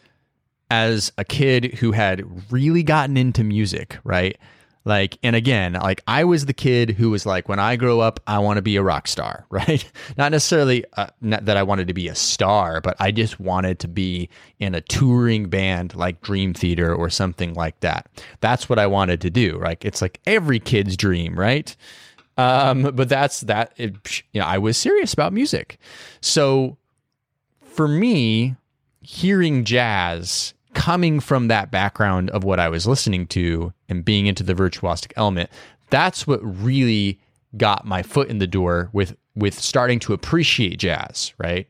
as 0.70 1.12
a 1.16 1.24
kid 1.24 1.74
who 1.74 1.92
had 1.92 2.52
really 2.52 2.82
gotten 2.82 3.16
into 3.16 3.42
music, 3.42 3.98
right? 4.04 4.36
Like, 4.88 5.18
and 5.22 5.36
again, 5.36 5.74
like 5.74 6.02
I 6.08 6.24
was 6.24 6.46
the 6.46 6.54
kid 6.54 6.92
who 6.92 7.10
was 7.10 7.26
like, 7.26 7.46
when 7.46 7.58
I 7.58 7.76
grow 7.76 8.00
up, 8.00 8.20
I 8.26 8.38
want 8.38 8.56
to 8.56 8.62
be 8.62 8.76
a 8.76 8.82
rock 8.82 9.06
star, 9.06 9.44
right? 9.50 9.84
Not 10.16 10.32
necessarily 10.32 10.82
uh, 10.96 11.08
not 11.20 11.44
that 11.44 11.58
I 11.58 11.62
wanted 11.62 11.88
to 11.88 11.94
be 11.94 12.08
a 12.08 12.14
star, 12.14 12.80
but 12.80 12.96
I 12.98 13.12
just 13.12 13.38
wanted 13.38 13.80
to 13.80 13.88
be 13.88 14.30
in 14.58 14.74
a 14.74 14.80
touring 14.80 15.50
band 15.50 15.94
like 15.94 16.22
Dream 16.22 16.54
Theater 16.54 16.94
or 16.94 17.10
something 17.10 17.52
like 17.52 17.78
that. 17.80 18.08
That's 18.40 18.70
what 18.70 18.78
I 18.78 18.86
wanted 18.86 19.20
to 19.20 19.30
do, 19.30 19.58
right? 19.58 19.76
It's 19.84 20.00
like 20.00 20.20
every 20.26 20.58
kid's 20.58 20.96
dream, 20.96 21.38
right? 21.38 21.76
Um, 22.38 22.84
but 22.94 23.10
that's 23.10 23.42
that. 23.42 23.74
It, 23.76 24.22
you 24.32 24.40
know, 24.40 24.46
I 24.46 24.56
was 24.56 24.78
serious 24.78 25.12
about 25.12 25.34
music, 25.34 25.78
so 26.22 26.78
for 27.60 27.88
me, 27.88 28.56
hearing 29.02 29.64
jazz 29.64 30.54
coming 30.72 31.20
from 31.20 31.48
that 31.48 31.70
background 31.70 32.30
of 32.30 32.42
what 32.42 32.58
I 32.58 32.68
was 32.70 32.86
listening 32.86 33.26
to 33.28 33.74
and 33.88 34.04
being 34.04 34.26
into 34.26 34.42
the 34.42 34.54
virtuosic 34.54 35.12
element, 35.16 35.50
that's 35.90 36.26
what 36.26 36.40
really 36.42 37.20
got 37.56 37.86
my 37.86 38.02
foot 38.02 38.28
in 38.28 38.38
the 38.38 38.46
door 38.46 38.90
with 38.92 39.16
with 39.34 39.58
starting 39.58 39.98
to 40.00 40.12
appreciate 40.12 40.78
jazz, 40.78 41.32
right? 41.38 41.68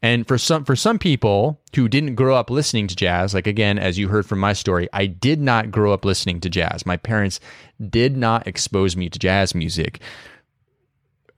And 0.00 0.28
for 0.28 0.38
some 0.38 0.64
for 0.64 0.76
some 0.76 0.98
people 0.98 1.60
who 1.74 1.88
didn't 1.88 2.14
grow 2.14 2.36
up 2.36 2.50
listening 2.50 2.86
to 2.86 2.96
jazz, 2.96 3.34
like 3.34 3.46
again 3.46 3.78
as 3.78 3.98
you 3.98 4.08
heard 4.08 4.26
from 4.26 4.38
my 4.38 4.52
story, 4.52 4.88
I 4.92 5.06
did 5.06 5.40
not 5.40 5.70
grow 5.70 5.92
up 5.92 6.04
listening 6.04 6.40
to 6.40 6.50
jazz. 6.50 6.86
My 6.86 6.96
parents 6.96 7.40
did 7.90 8.16
not 8.16 8.46
expose 8.46 8.96
me 8.96 9.08
to 9.08 9.18
jazz 9.18 9.54
music. 9.54 10.00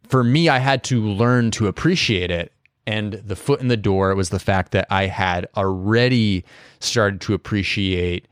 For 0.08 0.24
me, 0.24 0.48
I 0.48 0.58
had 0.58 0.82
to 0.84 1.00
learn 1.00 1.52
to 1.52 1.68
appreciate 1.68 2.30
it 2.30 2.52
and 2.86 3.14
the 3.14 3.36
foot 3.36 3.60
in 3.60 3.68
the 3.68 3.76
door 3.76 4.14
was 4.14 4.30
the 4.30 4.38
fact 4.40 4.72
that 4.72 4.86
I 4.90 5.06
had 5.06 5.48
already 5.56 6.44
started 6.80 7.20
to 7.22 7.34
appreciate 7.34 8.26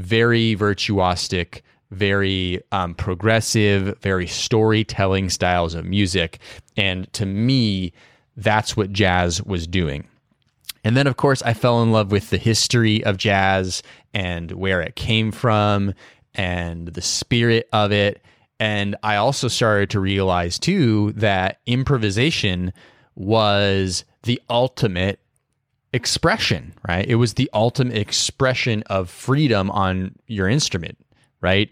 very 0.00 0.56
virtuosic, 0.56 1.60
very 1.90 2.62
um, 2.72 2.94
progressive, 2.94 3.98
very 4.00 4.26
storytelling 4.26 5.30
styles 5.30 5.74
of 5.74 5.84
music. 5.84 6.38
And 6.76 7.12
to 7.12 7.26
me, 7.26 7.92
that's 8.36 8.76
what 8.76 8.92
jazz 8.92 9.42
was 9.42 9.66
doing. 9.66 10.06
And 10.82 10.96
then, 10.96 11.06
of 11.06 11.16
course, 11.16 11.42
I 11.42 11.52
fell 11.52 11.82
in 11.82 11.92
love 11.92 12.10
with 12.10 12.30
the 12.30 12.38
history 12.38 13.04
of 13.04 13.18
jazz 13.18 13.82
and 14.14 14.52
where 14.52 14.80
it 14.80 14.96
came 14.96 15.30
from 15.30 15.92
and 16.34 16.88
the 16.88 17.02
spirit 17.02 17.68
of 17.72 17.92
it. 17.92 18.22
And 18.58 18.96
I 19.02 19.16
also 19.16 19.48
started 19.48 19.90
to 19.90 20.00
realize, 20.00 20.58
too, 20.58 21.12
that 21.12 21.60
improvisation 21.66 22.72
was 23.14 24.04
the 24.22 24.40
ultimate 24.48 25.20
expression, 25.92 26.74
right? 26.88 27.06
It 27.06 27.16
was 27.16 27.34
the 27.34 27.50
ultimate 27.52 27.96
expression 27.96 28.82
of 28.86 29.10
freedom 29.10 29.70
on 29.70 30.14
your 30.26 30.48
instrument, 30.48 30.98
right? 31.40 31.70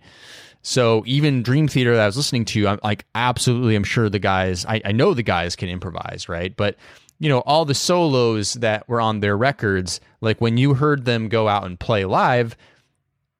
So 0.62 1.02
even 1.06 1.42
Dream 1.42 1.68
Theater 1.68 1.94
that 1.94 2.02
I 2.02 2.06
was 2.06 2.16
listening 2.16 2.44
to, 2.46 2.68
I'm 2.68 2.80
like, 2.82 3.06
absolutely, 3.14 3.76
I'm 3.76 3.84
sure 3.84 4.08
the 4.08 4.18
guys, 4.18 4.66
I, 4.66 4.80
I 4.84 4.92
know 4.92 5.14
the 5.14 5.22
guys 5.22 5.56
can 5.56 5.68
improvise, 5.68 6.28
right? 6.28 6.56
But 6.56 6.76
you 7.20 7.28
know, 7.28 7.40
all 7.40 7.64
the 7.64 7.74
solos 7.74 8.54
that 8.54 8.88
were 8.88 9.00
on 9.00 9.20
their 9.20 9.36
records, 9.36 10.00
like 10.20 10.40
when 10.40 10.56
you 10.56 10.74
heard 10.74 11.04
them 11.04 11.28
go 11.28 11.48
out 11.48 11.64
and 11.64 11.78
play 11.78 12.04
live, 12.04 12.56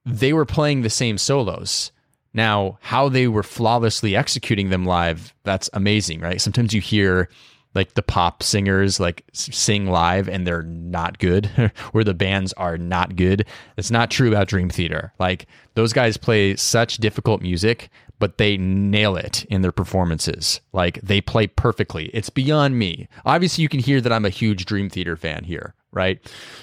they 0.05 0.33
were 0.33 0.47
playing 0.47 0.83
the 0.83 0.91
same 0.91 1.19
solos. 1.19 1.93
Now, 2.35 2.79
how 2.83 3.09
they 3.09 3.29
were 3.29 3.43
flawlessly 3.43 4.17
executing 4.17 4.71
them 4.71 4.85
live, 4.85 5.35
that's 5.45 5.71
amazing, 5.73 6.21
right? 6.21 6.41
Sometimes 6.41 6.75
you 6.75 6.81
hear 6.81 7.29
like 7.75 7.95
the 7.95 8.03
pop 8.03 8.43
singers 8.43 8.99
like 8.99 9.25
sing 9.33 9.87
live 9.87 10.29
and 10.29 10.47
they're 10.47 10.63
not 10.63 11.19
good 11.19 11.47
where 11.93 12.05
the 12.05 12.15
bands 12.15 12.53
are 12.55 12.79
not 12.79 13.17
good. 13.17 13.47
It's 13.77 13.91
not 13.91 14.11
true 14.11 14.29
about 14.29 14.49
dream 14.49 14.71
theater. 14.71 15.13
Like 15.19 15.47
those 15.75 15.93
guys 15.93 16.17
play 16.17 16.57
such 16.57 16.99
difficult 16.99 17.43
music 17.43 17.91
but 18.21 18.37
they 18.39 18.57
nail 18.57 19.15
it 19.15 19.45
in 19.45 19.63
their 19.63 19.71
performances. 19.71 20.61
Like 20.73 21.01
they 21.03 21.21
play 21.21 21.47
perfectly. 21.47 22.07
It's 22.07 22.31
beyond 22.31 22.77
me. 22.77 23.07
Obviously 23.25 23.63
you 23.63 23.69
can 23.69 23.79
hear 23.79 24.01
that 24.01 24.13
i'm 24.13 24.25
a 24.25 24.31
huge 24.31 24.65
dream 24.65 24.91
theater 24.91 25.17
fan 25.17 25.45
here 25.45 25.75
right? 25.93 26.21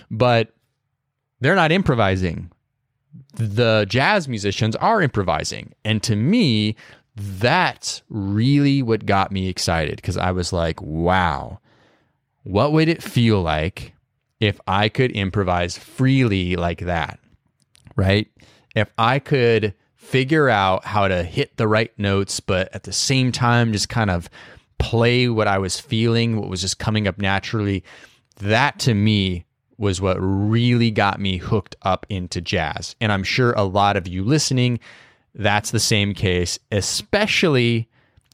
But 0.09 0.53
they're 1.41 1.55
not 1.55 1.71
improvising. 1.71 2.51
The 3.33 3.85
jazz 3.87 4.27
musicians 4.27 4.75
are 4.77 5.01
improvising. 5.01 5.73
And 5.83 6.01
to 6.03 6.15
me 6.15 6.75
that's 7.15 8.01
really 8.09 8.81
what 8.81 9.05
got 9.05 9.31
me 9.31 9.47
excited 9.47 9.95
because 9.97 10.17
I 10.17 10.31
was 10.31 10.51
like, 10.51 10.81
wow, 10.81 11.59
what 12.43 12.73
would 12.73 12.89
it 12.89 13.01
feel 13.01 13.41
like 13.41 13.93
if 14.39 14.59
I 14.67 14.89
could 14.89 15.11
improvise 15.11 15.77
freely 15.77 16.55
like 16.55 16.81
that? 16.81 17.19
Right? 17.95 18.27
If 18.75 18.91
I 18.97 19.19
could 19.19 19.73
figure 19.95 20.49
out 20.49 20.85
how 20.85 21.07
to 21.07 21.23
hit 21.23 21.55
the 21.57 21.67
right 21.67 21.97
notes, 21.97 22.39
but 22.39 22.73
at 22.75 22.83
the 22.83 22.93
same 22.93 23.31
time, 23.31 23.71
just 23.71 23.89
kind 23.89 24.11
of 24.11 24.29
play 24.77 25.29
what 25.29 25.47
I 25.47 25.57
was 25.57 25.79
feeling, 25.79 26.37
what 26.37 26.49
was 26.49 26.61
just 26.61 26.77
coming 26.77 27.07
up 27.07 27.17
naturally, 27.17 27.83
that 28.37 28.77
to 28.79 28.93
me 28.93 29.45
was 29.77 30.01
what 30.01 30.17
really 30.19 30.91
got 30.91 31.19
me 31.19 31.37
hooked 31.37 31.75
up 31.81 32.05
into 32.09 32.41
jazz. 32.41 32.95
And 33.01 33.11
I'm 33.11 33.23
sure 33.23 33.53
a 33.53 33.63
lot 33.63 33.97
of 33.97 34.07
you 34.07 34.23
listening 34.23 34.79
that's 35.35 35.71
the 35.71 35.79
same 35.79 36.13
case, 36.13 36.57
especially 36.71 37.89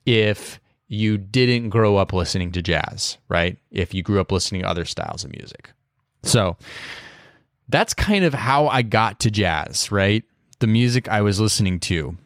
if 0.05 0.59
you 0.87 1.17
didn't 1.17 1.69
grow 1.69 1.97
up 1.97 2.13
listening 2.13 2.51
to 2.51 2.61
jazz, 2.61 3.17
right? 3.29 3.57
If 3.71 3.93
you 3.93 4.03
grew 4.03 4.19
up 4.19 4.31
listening 4.31 4.61
to 4.61 4.67
other 4.67 4.85
styles 4.85 5.23
of 5.23 5.31
music. 5.31 5.71
So 6.23 6.57
that's 7.69 7.93
kind 7.93 8.23
of 8.25 8.33
how 8.33 8.67
I 8.67 8.81
got 8.81 9.19
to 9.21 9.31
jazz, 9.31 9.91
right? 9.91 10.23
The 10.59 10.67
music 10.67 11.07
I 11.07 11.21
was 11.21 11.39
listening 11.39 11.79
to. 11.81 12.17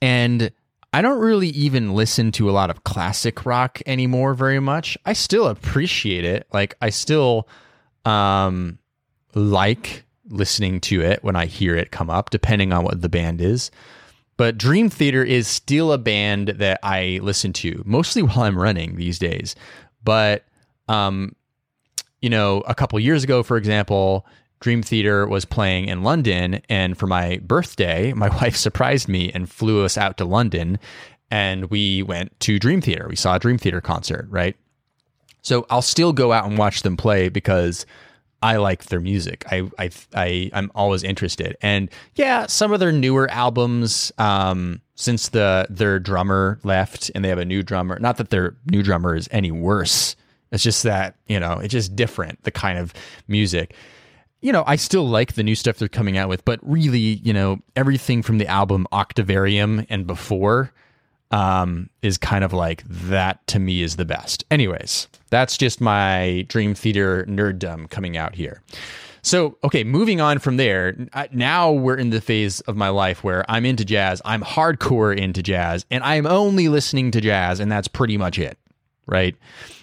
And 0.00 0.50
I 0.92 1.02
don't 1.02 1.18
really 1.18 1.48
even 1.48 1.94
listen 1.94 2.30
to 2.32 2.48
a 2.48 2.52
lot 2.52 2.70
of 2.70 2.84
classic 2.84 3.44
rock 3.44 3.82
anymore 3.84 4.34
very 4.34 4.60
much. 4.60 4.96
I 5.04 5.12
still 5.12 5.48
appreciate 5.48 6.24
it. 6.24 6.46
Like 6.52 6.76
I 6.80 6.90
still 6.90 7.48
um 8.04 8.78
like 9.34 10.04
listening 10.28 10.80
to 10.80 11.00
it 11.00 11.22
when 11.22 11.36
I 11.36 11.46
hear 11.46 11.76
it 11.76 11.90
come 11.90 12.10
up, 12.10 12.30
depending 12.30 12.72
on 12.72 12.84
what 12.84 13.00
the 13.00 13.08
band 13.08 13.40
is. 13.40 13.70
But 14.36 14.58
Dream 14.58 14.88
Theater 14.88 15.22
is 15.22 15.46
still 15.46 15.92
a 15.92 15.98
band 15.98 16.48
that 16.48 16.80
I 16.82 17.20
listen 17.22 17.52
to 17.54 17.82
mostly 17.84 18.22
while 18.22 18.42
I'm 18.42 18.58
running 18.58 18.96
these 18.96 19.18
days. 19.18 19.54
But, 20.02 20.44
um, 20.88 21.34
you 22.20 22.30
know, 22.30 22.62
a 22.66 22.74
couple 22.74 22.98
years 23.00 23.24
ago, 23.24 23.42
for 23.42 23.56
example, 23.56 24.26
Dream 24.60 24.82
Theater 24.82 25.26
was 25.26 25.44
playing 25.44 25.88
in 25.88 26.02
London. 26.02 26.62
And 26.68 26.96
for 26.96 27.06
my 27.06 27.38
birthday, 27.42 28.12
my 28.16 28.28
wife 28.28 28.56
surprised 28.56 29.08
me 29.08 29.30
and 29.32 29.48
flew 29.48 29.84
us 29.84 29.96
out 29.96 30.16
to 30.18 30.24
London. 30.24 30.78
And 31.30 31.70
we 31.70 32.02
went 32.02 32.38
to 32.40 32.58
Dream 32.58 32.80
Theater. 32.80 33.06
We 33.08 33.16
saw 33.16 33.36
a 33.36 33.38
Dream 33.38 33.58
Theater 33.58 33.80
concert, 33.80 34.26
right? 34.30 34.56
So 35.42 35.66
I'll 35.68 35.82
still 35.82 36.12
go 36.12 36.32
out 36.32 36.46
and 36.46 36.56
watch 36.56 36.82
them 36.82 36.96
play 36.96 37.28
because 37.28 37.84
I 38.44 38.56
like 38.56 38.84
their 38.84 39.00
music. 39.00 39.46
I 39.50 39.70
I 39.78 39.90
I 40.14 40.50
I'm 40.52 40.70
always 40.74 41.02
interested. 41.02 41.56
And 41.62 41.90
yeah, 42.14 42.46
some 42.46 42.72
of 42.74 42.78
their 42.78 42.92
newer 42.92 43.28
albums 43.30 44.12
um 44.18 44.82
since 44.96 45.30
the 45.30 45.66
their 45.70 45.98
drummer 45.98 46.60
left 46.62 47.10
and 47.14 47.24
they 47.24 47.30
have 47.30 47.38
a 47.38 47.44
new 47.46 47.62
drummer, 47.62 47.98
not 47.98 48.18
that 48.18 48.28
their 48.28 48.54
new 48.66 48.82
drummer 48.82 49.16
is 49.16 49.30
any 49.32 49.50
worse. 49.50 50.14
It's 50.52 50.62
just 50.62 50.82
that, 50.82 51.16
you 51.26 51.40
know, 51.40 51.54
it's 51.54 51.72
just 51.72 51.96
different 51.96 52.42
the 52.42 52.50
kind 52.50 52.78
of 52.78 52.92
music. 53.28 53.74
You 54.42 54.52
know, 54.52 54.62
I 54.66 54.76
still 54.76 55.08
like 55.08 55.32
the 55.32 55.42
new 55.42 55.54
stuff 55.54 55.78
they're 55.78 55.88
coming 55.88 56.18
out 56.18 56.28
with, 56.28 56.44
but 56.44 56.60
really, 56.62 56.98
you 56.98 57.32
know, 57.32 57.60
everything 57.74 58.22
from 58.22 58.36
the 58.36 58.46
album 58.46 58.86
Octavarium 58.92 59.86
and 59.88 60.06
before 60.06 60.70
um, 61.34 61.90
is 62.02 62.16
kind 62.16 62.44
of 62.44 62.52
like 62.52 62.84
that 62.88 63.44
to 63.48 63.58
me 63.58 63.82
is 63.82 63.96
the 63.96 64.04
best. 64.04 64.44
Anyways, 64.50 65.08
that's 65.30 65.56
just 65.58 65.80
my 65.80 66.46
Dream 66.48 66.74
Theater 66.74 67.24
nerddom 67.28 67.90
coming 67.90 68.16
out 68.16 68.34
here. 68.36 68.62
So, 69.22 69.56
okay, 69.64 69.84
moving 69.84 70.20
on 70.20 70.38
from 70.38 70.58
there, 70.58 70.94
now 71.32 71.72
we're 71.72 71.96
in 71.96 72.10
the 72.10 72.20
phase 72.20 72.60
of 72.62 72.76
my 72.76 72.90
life 72.90 73.24
where 73.24 73.44
I'm 73.50 73.64
into 73.64 73.84
jazz. 73.84 74.20
I'm 74.24 74.42
hardcore 74.42 75.16
into 75.16 75.42
jazz, 75.42 75.86
and 75.90 76.04
I'm 76.04 76.26
only 76.26 76.68
listening 76.68 77.10
to 77.12 77.20
jazz, 77.22 77.58
and 77.58 77.72
that's 77.72 77.88
pretty 77.88 78.18
much 78.18 78.38
it. 78.38 78.58
right? 79.06 79.36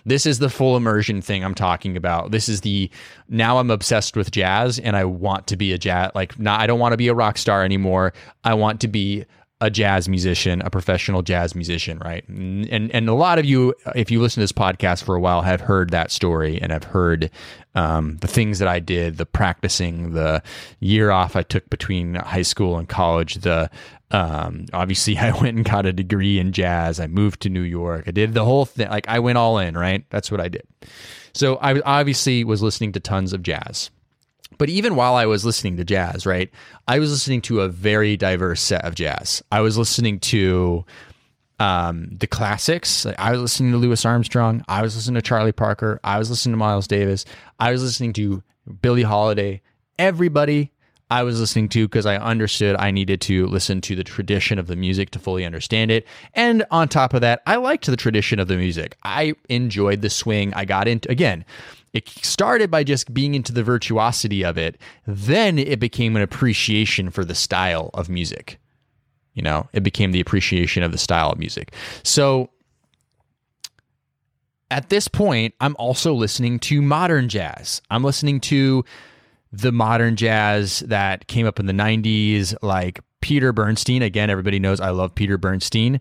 This 0.05 0.25
is 0.25 0.39
the 0.39 0.49
full 0.49 0.75
immersion 0.77 1.21
thing 1.21 1.43
I'm 1.43 1.55
talking 1.55 1.95
about. 1.95 2.31
This 2.31 2.49
is 2.49 2.61
the 2.61 2.89
now 3.29 3.59
I'm 3.59 3.69
obsessed 3.69 4.15
with 4.15 4.31
jazz 4.31 4.79
and 4.79 4.95
I 4.95 5.05
want 5.05 5.47
to 5.47 5.57
be 5.57 5.73
a 5.73 5.77
jazz 5.77 6.11
like 6.15 6.39
not 6.39 6.59
I 6.59 6.67
don't 6.67 6.79
want 6.79 6.93
to 6.93 6.97
be 6.97 7.07
a 7.07 7.13
rock 7.13 7.37
star 7.37 7.63
anymore. 7.63 8.13
I 8.43 8.53
want 8.55 8.81
to 8.81 8.87
be 8.87 9.25
a 9.61 9.69
jazz 9.69 10.09
musician, 10.09 10.61
a 10.63 10.69
professional 10.71 11.21
jazz 11.21 11.55
musician, 11.55 11.99
right? 11.99 12.27
And 12.27 12.91
and 12.91 13.07
a 13.07 13.13
lot 13.13 13.37
of 13.37 13.45
you, 13.45 13.75
if 13.95 14.09
you 14.09 14.19
listen 14.19 14.41
to 14.41 14.43
this 14.43 14.51
podcast 14.51 15.03
for 15.03 15.15
a 15.15 15.19
while, 15.19 15.43
have 15.43 15.61
heard 15.61 15.91
that 15.91 16.11
story 16.11 16.59
and 16.59 16.71
have 16.71 16.83
heard 16.83 17.29
um, 17.75 18.17
the 18.17 18.27
things 18.27 18.57
that 18.59 18.67
I 18.67 18.79
did, 18.79 19.17
the 19.17 19.25
practicing, 19.25 20.13
the 20.13 20.41
year 20.79 21.11
off 21.11 21.35
I 21.35 21.43
took 21.43 21.69
between 21.69 22.15
high 22.15 22.41
school 22.41 22.77
and 22.77 22.89
college, 22.89 23.35
the 23.35 23.69
um, 24.09 24.65
obviously 24.73 25.17
I 25.19 25.31
went 25.31 25.55
and 25.57 25.63
got 25.63 25.85
a 25.85 25.93
degree 25.93 26.39
in 26.39 26.51
jazz. 26.51 26.99
I 26.99 27.05
moved 27.05 27.41
to 27.41 27.49
New 27.49 27.61
York. 27.61 28.05
I 28.07 28.11
did 28.11 28.33
the 28.33 28.43
whole 28.43 28.65
thing. 28.65 28.89
Like 28.89 29.07
I 29.07 29.19
went 29.19 29.37
all 29.37 29.59
in, 29.59 29.77
right? 29.77 30.03
That's 30.09 30.31
what 30.31 30.41
I 30.41 30.49
did. 30.49 30.63
So 31.33 31.57
I 31.57 31.79
obviously 31.81 32.43
was 32.43 32.63
listening 32.63 32.93
to 32.93 32.99
tons 32.99 33.31
of 33.31 33.43
jazz. 33.43 33.91
But 34.61 34.69
even 34.69 34.95
while 34.95 35.15
I 35.15 35.25
was 35.25 35.43
listening 35.43 35.77
to 35.77 35.83
jazz, 35.83 36.27
right, 36.27 36.51
I 36.87 36.99
was 36.99 37.09
listening 37.09 37.41
to 37.41 37.61
a 37.61 37.67
very 37.67 38.15
diverse 38.15 38.61
set 38.61 38.85
of 38.85 38.93
jazz. 38.93 39.41
I 39.51 39.61
was 39.61 39.75
listening 39.75 40.19
to 40.19 40.85
um, 41.59 42.09
the 42.11 42.27
classics. 42.27 43.07
I 43.17 43.31
was 43.31 43.41
listening 43.41 43.71
to 43.71 43.79
Louis 43.79 44.05
Armstrong. 44.05 44.63
I 44.67 44.83
was 44.83 44.95
listening 44.95 45.15
to 45.15 45.23
Charlie 45.23 45.51
Parker. 45.51 45.99
I 46.03 46.19
was 46.19 46.29
listening 46.29 46.53
to 46.53 46.57
Miles 46.57 46.85
Davis. 46.85 47.25
I 47.59 47.71
was 47.71 47.81
listening 47.81 48.13
to 48.13 48.43
Billie 48.83 49.01
Holiday. 49.01 49.63
Everybody 49.97 50.71
I 51.09 51.23
was 51.23 51.39
listening 51.39 51.67
to 51.69 51.87
because 51.87 52.05
I 52.05 52.17
understood 52.17 52.75
I 52.77 52.91
needed 52.91 53.19
to 53.21 53.47
listen 53.47 53.81
to 53.81 53.95
the 53.95 54.03
tradition 54.03 54.59
of 54.59 54.67
the 54.67 54.77
music 54.77 55.09
to 55.11 55.19
fully 55.19 55.43
understand 55.43 55.89
it. 55.89 56.05
And 56.35 56.65
on 56.69 56.87
top 56.87 57.15
of 57.15 57.21
that, 57.21 57.41
I 57.47 57.55
liked 57.55 57.87
the 57.87 57.97
tradition 57.97 58.39
of 58.39 58.47
the 58.47 58.57
music. 58.57 58.95
I 59.03 59.33
enjoyed 59.49 60.01
the 60.01 60.09
swing. 60.11 60.53
I 60.53 60.65
got 60.65 60.87
into, 60.87 61.11
again, 61.11 61.45
it 61.93 62.07
started 62.09 62.71
by 62.71 62.83
just 62.83 63.13
being 63.13 63.35
into 63.35 63.51
the 63.51 63.63
virtuosity 63.63 64.43
of 64.43 64.57
it. 64.57 64.79
Then 65.05 65.59
it 65.59 65.79
became 65.79 66.15
an 66.15 66.21
appreciation 66.21 67.09
for 67.09 67.25
the 67.25 67.35
style 67.35 67.89
of 67.93 68.09
music. 68.09 68.59
You 69.33 69.41
know, 69.41 69.67
it 69.73 69.81
became 69.83 70.11
the 70.11 70.19
appreciation 70.19 70.83
of 70.83 70.91
the 70.91 70.97
style 70.97 71.31
of 71.31 71.39
music. 71.39 71.73
So 72.03 72.49
at 74.69 74.89
this 74.89 75.07
point, 75.07 75.53
I'm 75.59 75.75
also 75.77 76.13
listening 76.13 76.59
to 76.59 76.81
modern 76.81 77.27
jazz. 77.29 77.81
I'm 77.89 78.03
listening 78.03 78.39
to 78.41 78.85
the 79.51 79.71
modern 79.71 80.15
jazz 80.15 80.79
that 80.87 81.27
came 81.27 81.45
up 81.45 81.59
in 81.59 81.65
the 81.65 81.73
90s, 81.73 82.55
like 82.61 83.01
Peter 83.19 83.51
Bernstein. 83.51 84.01
Again, 84.01 84.29
everybody 84.29 84.59
knows 84.59 84.79
I 84.79 84.91
love 84.91 85.13
Peter 85.13 85.37
Bernstein, 85.37 85.99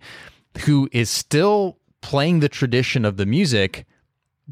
who 0.64 0.88
is 0.92 1.10
still 1.10 1.78
playing 2.00 2.40
the 2.40 2.48
tradition 2.48 3.04
of 3.04 3.16
the 3.16 3.26
music 3.26 3.86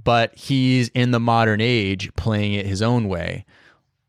but 0.05 0.35
he's 0.37 0.89
in 0.89 1.11
the 1.11 1.21
modern 1.21 1.61
age 1.61 2.15
playing 2.17 2.55
it 2.55 2.67
his 2.67 2.83
own 2.83 3.09
way. 3.09 3.45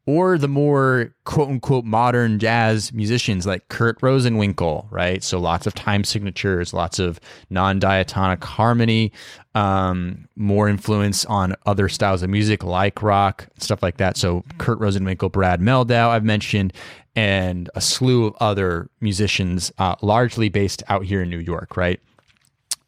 Or 0.06 0.40
the 0.40 0.48
more 0.48 1.14
quote 1.26 1.50
unquote 1.50 1.86
modern 1.86 2.40
jazz 2.40 2.92
musicians 2.92 3.46
like 3.46 3.68
Kurt 3.68 4.02
Rosenwinkel, 4.02 4.88
right? 4.90 5.24
So 5.24 5.40
lots 5.40 5.68
of 5.68 5.76
time 5.76 6.04
signatures, 6.04 6.74
lots 6.74 6.98
of 6.98 7.20
non 7.52 7.78
diatonic 7.78 8.44
harmony, 8.44 9.12
um, 9.54 10.28
more 10.36 10.68
influence 10.68 11.26
on 11.26 11.56
other 11.68 11.88
styles 11.90 12.24
of 12.24 12.30
music 12.32 12.64
like 12.64 13.04
rock, 13.04 13.50
stuff 13.60 13.84
like 13.84 13.98
that. 13.98 14.18
So 14.18 14.44
Kurt 14.58 14.80
Rosenwinkel, 14.80 15.32
Brad 15.32 15.62
Mehldau, 15.62 16.10
I've 16.10 16.24
mentioned, 16.24 16.74
and 17.16 17.70
a 17.76 17.82
slew 17.82 18.26
of 18.26 18.36
other 18.40 18.90
musicians, 19.02 19.72
uh, 19.78 19.96
largely 20.02 20.50
based 20.50 20.82
out 20.88 21.06
here 21.06 21.22
in 21.22 21.30
New 21.30 21.38
York, 21.38 21.78
right? 21.78 22.00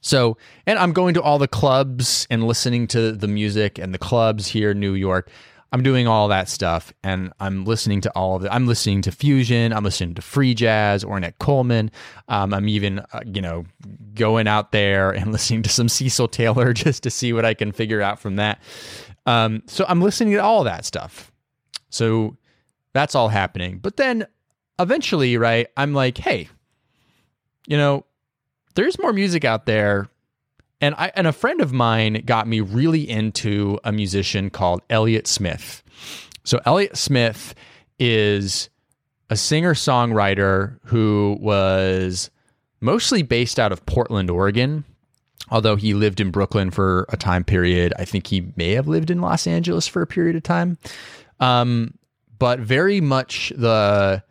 So, 0.02 0.38
and 0.66 0.80
I'm 0.80 0.94
going 0.94 1.14
to 1.14 1.22
all 1.22 1.38
the 1.38 1.48
clubs 1.48 2.28
and 2.30 2.48
listening 2.48 2.88
to 2.88 3.12
the 3.12 3.28
music 3.28 3.78
and 3.78 3.94
the 3.94 4.00
clubs 4.00 4.48
here 4.48 4.72
in 4.72 4.80
New 4.80 4.94
York. 4.94 5.30
I'm 5.74 5.84
doing 5.84 6.06
all 6.06 6.28
that 6.28 6.50
stuff 6.50 6.92
and 7.02 7.32
I'm 7.40 7.64
listening 7.64 8.02
to 8.02 8.12
all 8.12 8.36
of 8.36 8.44
it. 8.44 8.50
I'm 8.52 8.68
listening 8.68 9.02
to 9.04 9.12
fusion. 9.12 9.72
I'm 9.72 9.86
listening 9.86 10.16
to 10.16 10.22
free 10.22 10.54
jazz, 10.54 11.06
Ornette 11.06 11.36
Coleman. 11.40 11.92
Um, 12.28 12.54
I'm 12.54 12.68
even, 12.68 13.00
uh, 13.00 13.22
you 13.26 13.42
know, 13.42 13.64
going 14.14 14.48
out 14.48 14.74
there 14.74 15.12
and 15.12 15.32
listening 15.32 15.62
to 15.64 15.70
some 15.70 15.88
Cecil 15.88 16.28
Taylor 16.28 16.74
just 16.74 17.04
to 17.04 17.10
see 17.10 17.32
what 17.32 17.46
I 17.46 17.54
can 17.54 17.72
figure 17.72 18.02
out 18.02 18.20
from 18.20 18.36
that. 18.36 18.62
Um, 19.26 19.64
so 19.68 19.86
I'm 19.88 20.02
listening 20.02 20.34
to 20.34 20.40
all 20.40 20.66
that 20.66 20.84
stuff. 20.84 21.32
So 21.90 22.36
that's 22.94 23.16
all 23.16 23.30
happening. 23.30 23.78
But 23.78 23.96
then 23.96 24.28
eventually, 24.78 25.38
right, 25.38 25.68
I'm 25.78 25.94
like, 25.94 26.18
hey, 26.18 26.50
you 27.68 27.78
know, 27.78 28.06
there's 28.76 29.00
more 29.00 29.14
music 29.14 29.46
out 29.46 29.66
there. 29.66 30.10
And 30.80 30.96
I 30.98 31.12
and 31.16 31.28
a 31.28 31.32
friend 31.32 31.62
of 31.62 31.72
mine 31.72 32.24
got 32.26 32.48
me 32.48 32.60
really 32.60 33.08
into 33.08 33.80
a 33.84 33.92
musician 33.92 34.50
called 34.50 34.82
Elliott 34.90 35.28
Smith. 35.28 35.84
So 36.44 36.60
Elliott 36.66 36.98
Smith 36.98 37.54
is 38.00 38.70
a 39.30 39.36
singer-songwriter 39.36 40.80
who 40.86 41.38
was 41.40 42.32
mostly 42.82 43.22
based 43.22 43.60
out 43.60 43.72
of 43.72 43.86
Portland, 43.86 44.30
Oregon. 44.30 44.84
Although 45.50 45.76
he 45.76 45.94
lived 45.94 46.20
in 46.20 46.32
Brooklyn 46.32 46.72
for 46.72 47.06
a 47.10 47.18
time 47.18 47.44
period, 47.44 47.94
I 48.00 48.06
think 48.06 48.28
he 48.28 48.52
may 48.56 48.72
have 48.72 48.88
lived 48.88 49.12
in 49.12 49.22
Los 49.22 49.46
Angeles 49.46 49.86
for 49.86 50.02
a 50.02 50.08
period 50.08 50.36
of 50.36 50.44
time. 50.44 50.78
Um, 51.40 51.94
but 52.40 52.60
very 52.60 53.02
much 53.02 53.52
the 53.56 54.24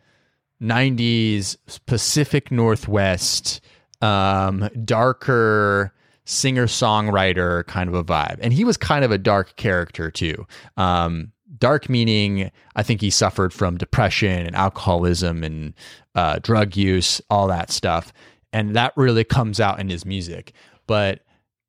90s 0.61 1.57
Pacific 1.85 2.51
Northwest 2.51 3.61
um, 4.01 4.69
darker 4.85 5.93
singer 6.25 6.67
songwriter 6.67 7.65
kind 7.67 7.89
of 7.89 7.95
a 7.95 8.03
vibe. 8.03 8.37
And 8.41 8.53
he 8.53 8.63
was 8.63 8.77
kind 8.77 9.03
of 9.03 9.11
a 9.11 9.17
dark 9.17 9.55
character 9.55 10.09
too. 10.11 10.45
Um, 10.77 11.31
dark 11.57 11.89
meaning 11.89 12.51
I 12.75 12.83
think 12.83 13.01
he 13.01 13.09
suffered 13.09 13.53
from 13.53 13.77
depression 13.77 14.45
and 14.45 14.55
alcoholism 14.55 15.43
and 15.43 15.73
uh, 16.15 16.39
drug 16.41 16.75
use, 16.75 17.21
all 17.29 17.47
that 17.47 17.71
stuff. 17.71 18.13
And 18.53 18.75
that 18.75 18.93
really 18.95 19.23
comes 19.23 19.59
out 19.59 19.79
in 19.79 19.89
his 19.89 20.05
music. 20.05 20.53
But 20.87 21.21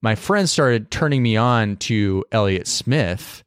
my 0.03 0.15
friends 0.15 0.51
started 0.51 0.91
turning 0.91 1.23
me 1.23 1.37
on 1.37 1.77
to 1.77 2.25
Elliott 2.33 2.67
Smith. 2.67 3.45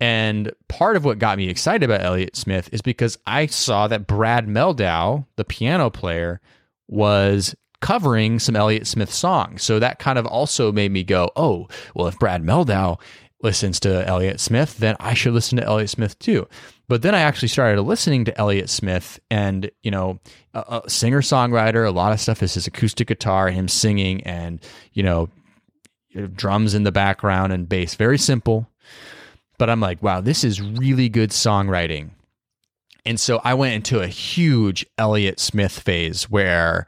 And 0.00 0.52
part 0.68 0.96
of 0.96 1.04
what 1.04 1.18
got 1.18 1.38
me 1.38 1.48
excited 1.48 1.82
about 1.82 2.04
Elliott 2.04 2.36
Smith 2.36 2.68
is 2.72 2.82
because 2.82 3.16
I 3.26 3.46
saw 3.46 3.88
that 3.88 4.06
Brad 4.06 4.46
Mehldau, 4.46 5.24
the 5.36 5.44
piano 5.44 5.88
player, 5.88 6.40
was 6.88 7.54
covering 7.84 8.38
some 8.38 8.56
Elliott 8.56 8.86
Smith 8.86 9.12
songs. 9.12 9.62
So 9.62 9.78
that 9.78 9.98
kind 9.98 10.18
of 10.18 10.24
also 10.24 10.72
made 10.72 10.90
me 10.90 11.04
go, 11.04 11.30
oh, 11.36 11.68
well, 11.94 12.06
if 12.06 12.18
Brad 12.18 12.42
Mehldau 12.42 12.98
listens 13.42 13.78
to 13.80 14.08
Elliott 14.08 14.40
Smith, 14.40 14.78
then 14.78 14.96
I 15.00 15.12
should 15.12 15.34
listen 15.34 15.58
to 15.58 15.64
Elliott 15.64 15.90
Smith 15.90 16.18
too. 16.18 16.48
But 16.88 17.02
then 17.02 17.14
I 17.14 17.20
actually 17.20 17.48
started 17.48 17.82
listening 17.82 18.24
to 18.24 18.38
Elliott 18.38 18.70
Smith, 18.70 19.20
and 19.30 19.70
you 19.82 19.90
know, 19.90 20.18
a, 20.54 20.80
a 20.86 20.90
singer 20.90 21.20
songwriter. 21.20 21.86
A 21.86 21.90
lot 21.90 22.12
of 22.12 22.20
stuff 22.20 22.42
is 22.42 22.54
his 22.54 22.66
acoustic 22.66 23.08
guitar, 23.08 23.50
him 23.50 23.68
singing, 23.68 24.22
and 24.22 24.60
you 24.94 25.02
know, 25.02 25.28
drums 26.34 26.72
in 26.72 26.84
the 26.84 26.92
background 26.92 27.52
and 27.52 27.68
bass. 27.68 27.96
Very 27.96 28.18
simple. 28.18 28.66
But 29.58 29.68
I'm 29.68 29.80
like, 29.80 30.02
wow, 30.02 30.22
this 30.22 30.42
is 30.42 30.62
really 30.62 31.10
good 31.10 31.32
songwriting. 31.32 32.12
And 33.04 33.20
so 33.20 33.42
I 33.44 33.52
went 33.52 33.74
into 33.74 34.00
a 34.00 34.06
huge 34.06 34.86
Elliott 34.96 35.38
Smith 35.38 35.78
phase 35.78 36.30
where 36.30 36.86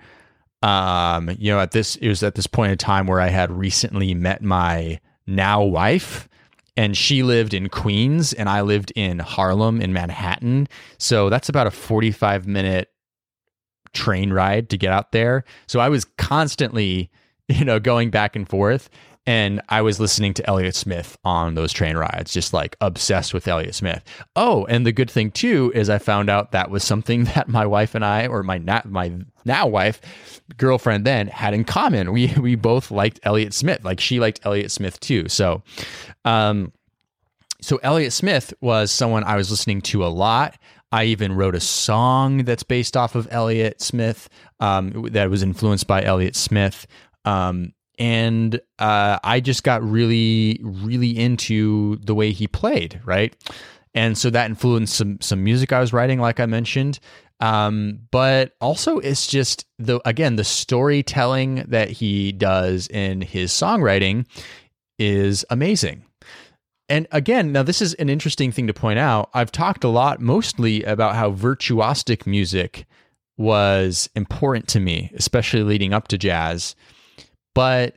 um, 0.67 1.31
you 1.39 1.53
know, 1.53 1.61
at 1.61 1.71
this 1.71 1.95
it 1.97 2.09
was 2.09 2.25
at 2.25 2.35
this 2.35 2.49
point 2.49 2.73
in 2.73 2.79
time 2.79 3.07
where 3.07 3.21
I 3.21 3.29
had 3.29 3.53
recently 3.53 4.15
met 4.15 4.43
my 4.43 4.99
now 5.25 5.63
wife 5.63 6.29
and 6.77 6.97
she 6.97 7.23
lived 7.23 7.55
in 7.55 7.69
Queens 7.69 8.33
and 8.33 8.49
I 8.49 8.63
lived 8.63 8.93
in 8.97 9.21
Harlem 9.21 9.81
in 9.81 9.93
Manhattan. 9.93 10.67
So 10.99 11.31
that's 11.31 11.49
about 11.49 11.69
a 11.69 11.71
45 11.71 12.49
minute 12.49 12.91
train 13.93 14.33
ride 14.33 14.69
to 14.71 14.77
get 14.77 14.93
out 14.93 15.13
there. 15.13 15.45
So 15.69 15.79
I 15.79 15.89
was 15.89 16.05
constantly, 16.19 17.13
you 17.49 17.65
know, 17.65 17.79
going 17.79 18.11
back 18.11 18.35
and 18.35 18.49
forth 18.49 18.91
and 19.27 19.61
I 19.69 19.83
was 19.83 19.99
listening 19.99 20.35
to 20.35 20.49
Elliott 20.49 20.77
Smith 20.77 21.19
on 21.25 21.55
those 21.55 21.73
train 21.73 21.97
rides, 21.97 22.33
just 22.33 22.53
like 22.53 22.77
obsessed 22.81 23.35
with 23.35 23.49
Elliott 23.49 23.75
Smith. 23.75 24.05
Oh, 24.37 24.65
and 24.67 24.87
the 24.87 24.93
good 24.93 25.11
thing 25.11 25.33
too 25.33 25.73
is 25.75 25.91
I 25.91 25.99
found 25.99 26.31
out 26.31 26.53
that 26.53 26.71
was 26.71 26.85
something 26.85 27.25
that 27.35 27.49
my 27.49 27.67
wife 27.67 27.95
and 27.95 28.05
I, 28.05 28.29
or 28.29 28.43
my 28.43 28.59
na- 28.59 28.83
my 28.85 29.13
now 29.45 29.67
wife, 29.67 30.01
girlfriend 30.57 31.05
then, 31.05 31.27
had 31.27 31.55
in 31.55 31.65
common. 31.65 32.13
We 32.13 32.33
we 32.41 32.55
both 32.55 32.91
liked 32.91 33.19
Elliott 33.25 33.53
Smith. 33.53 33.85
Like 33.85 34.01
she 34.01 34.21
liked 34.21 34.41
Elliott 34.45 34.71
Smith 34.71 35.01
too. 35.01 35.29
So, 35.29 35.63
um, 36.25 36.73
so 37.61 37.79
Elliott 37.83 38.13
Smith 38.13 38.55
was 38.61 38.93
someone 38.93 39.25
I 39.25 39.37
was 39.37 39.51
listening 39.51 39.81
to 39.83 40.05
a 40.05 40.09
lot. 40.09 40.57
I 40.93 41.05
even 41.05 41.33
wrote 41.33 41.57
a 41.57 41.61
song 41.61 42.45
that's 42.45 42.63
based 42.63 42.97
off 42.97 43.17
of 43.17 43.27
Elliott 43.33 43.81
Smith, 43.81 44.29
um, 44.61 45.09
that 45.11 45.29
was 45.29 45.43
influenced 45.43 45.89
by 45.89 46.05
Elliott 46.05 46.37
Smith. 46.37 46.87
Um, 47.25 47.73
and 47.99 48.61
uh, 48.79 49.19
I 49.25 49.41
just 49.41 49.63
got 49.63 49.83
really, 49.83 50.61
really 50.63 51.19
into 51.19 51.97
the 51.97 52.15
way 52.15 52.33
he 52.33 52.47
played, 52.47 53.01
right? 53.05 53.35
And 53.95 54.17
so 54.19 54.29
that 54.31 54.51
influenced 54.51 54.95
some 54.95 55.21
some 55.21 55.43
music 55.43 55.73
I 55.73 55.81
was 55.81 55.93
writing, 55.93 56.21
like 56.21 56.39
I 56.39 56.47
mentioned. 56.47 57.01
Um, 57.41 58.01
but 58.11 58.53
also, 58.61 58.99
it's 58.99 59.27
just 59.27 59.67
the 59.79 60.01
again 60.07 60.37
the 60.37 60.45
storytelling 60.45 61.65
that 61.69 61.91
he 61.91 62.33
does 62.33 62.89
in 62.89 63.23
his 63.23 63.53
songwriting 63.53 64.27
is 64.99 65.45
amazing. 65.51 66.03
And 66.89 67.09
again, 67.11 67.53
now 67.53 67.63
this 67.63 67.83
is 67.83 67.95
an 67.95 68.09
interesting 68.09 68.53
thing 68.53 68.67
to 68.69 68.75
point 68.75 68.99
out. 68.99 69.31
I've 69.35 69.51
talked 69.51 69.83
a 69.83 69.89
lot 69.89 70.21
mostly 70.21 70.85
about 70.85 71.17
how 71.17 71.33
virtuosic 71.33 72.27
music 72.27 72.87
was 73.37 74.09
important 74.15 74.69
to 74.69 74.81
me, 74.81 75.11
especially 75.17 75.63
leading 75.63 75.93
up 75.93 76.09
to 76.09 76.19
jazz. 76.19 76.77
But 77.57 77.97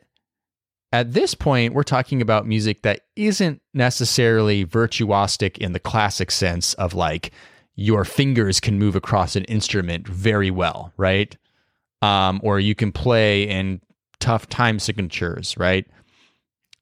at 0.94 1.12
this 1.12 1.36
point, 1.36 1.74
we're 1.74 1.84
talking 1.84 2.22
about 2.22 2.48
music 2.48 2.84
that 2.84 3.02
isn't 3.18 3.62
necessarily 3.74 4.66
virtuosic 4.66 5.58
in 5.58 5.74
the 5.74 5.82
classic 5.82 6.32
sense 6.32 6.76
of 6.76 6.94
like 6.94 7.32
your 7.76 8.06
fingers 8.06 8.62
can 8.62 8.80
move 8.80 8.96
across 8.96 9.36
an 9.36 9.44
instrument 9.44 10.08
very 10.08 10.50
well, 10.50 10.94
right? 10.96 11.36
Um, 12.02 12.40
or 12.42 12.62
you 12.62 12.74
can 12.74 12.94
play 12.94 13.44
in 13.44 13.82
tough 14.22 14.48
time 14.48 14.80
signatures, 14.80 15.58
right? 15.58 15.86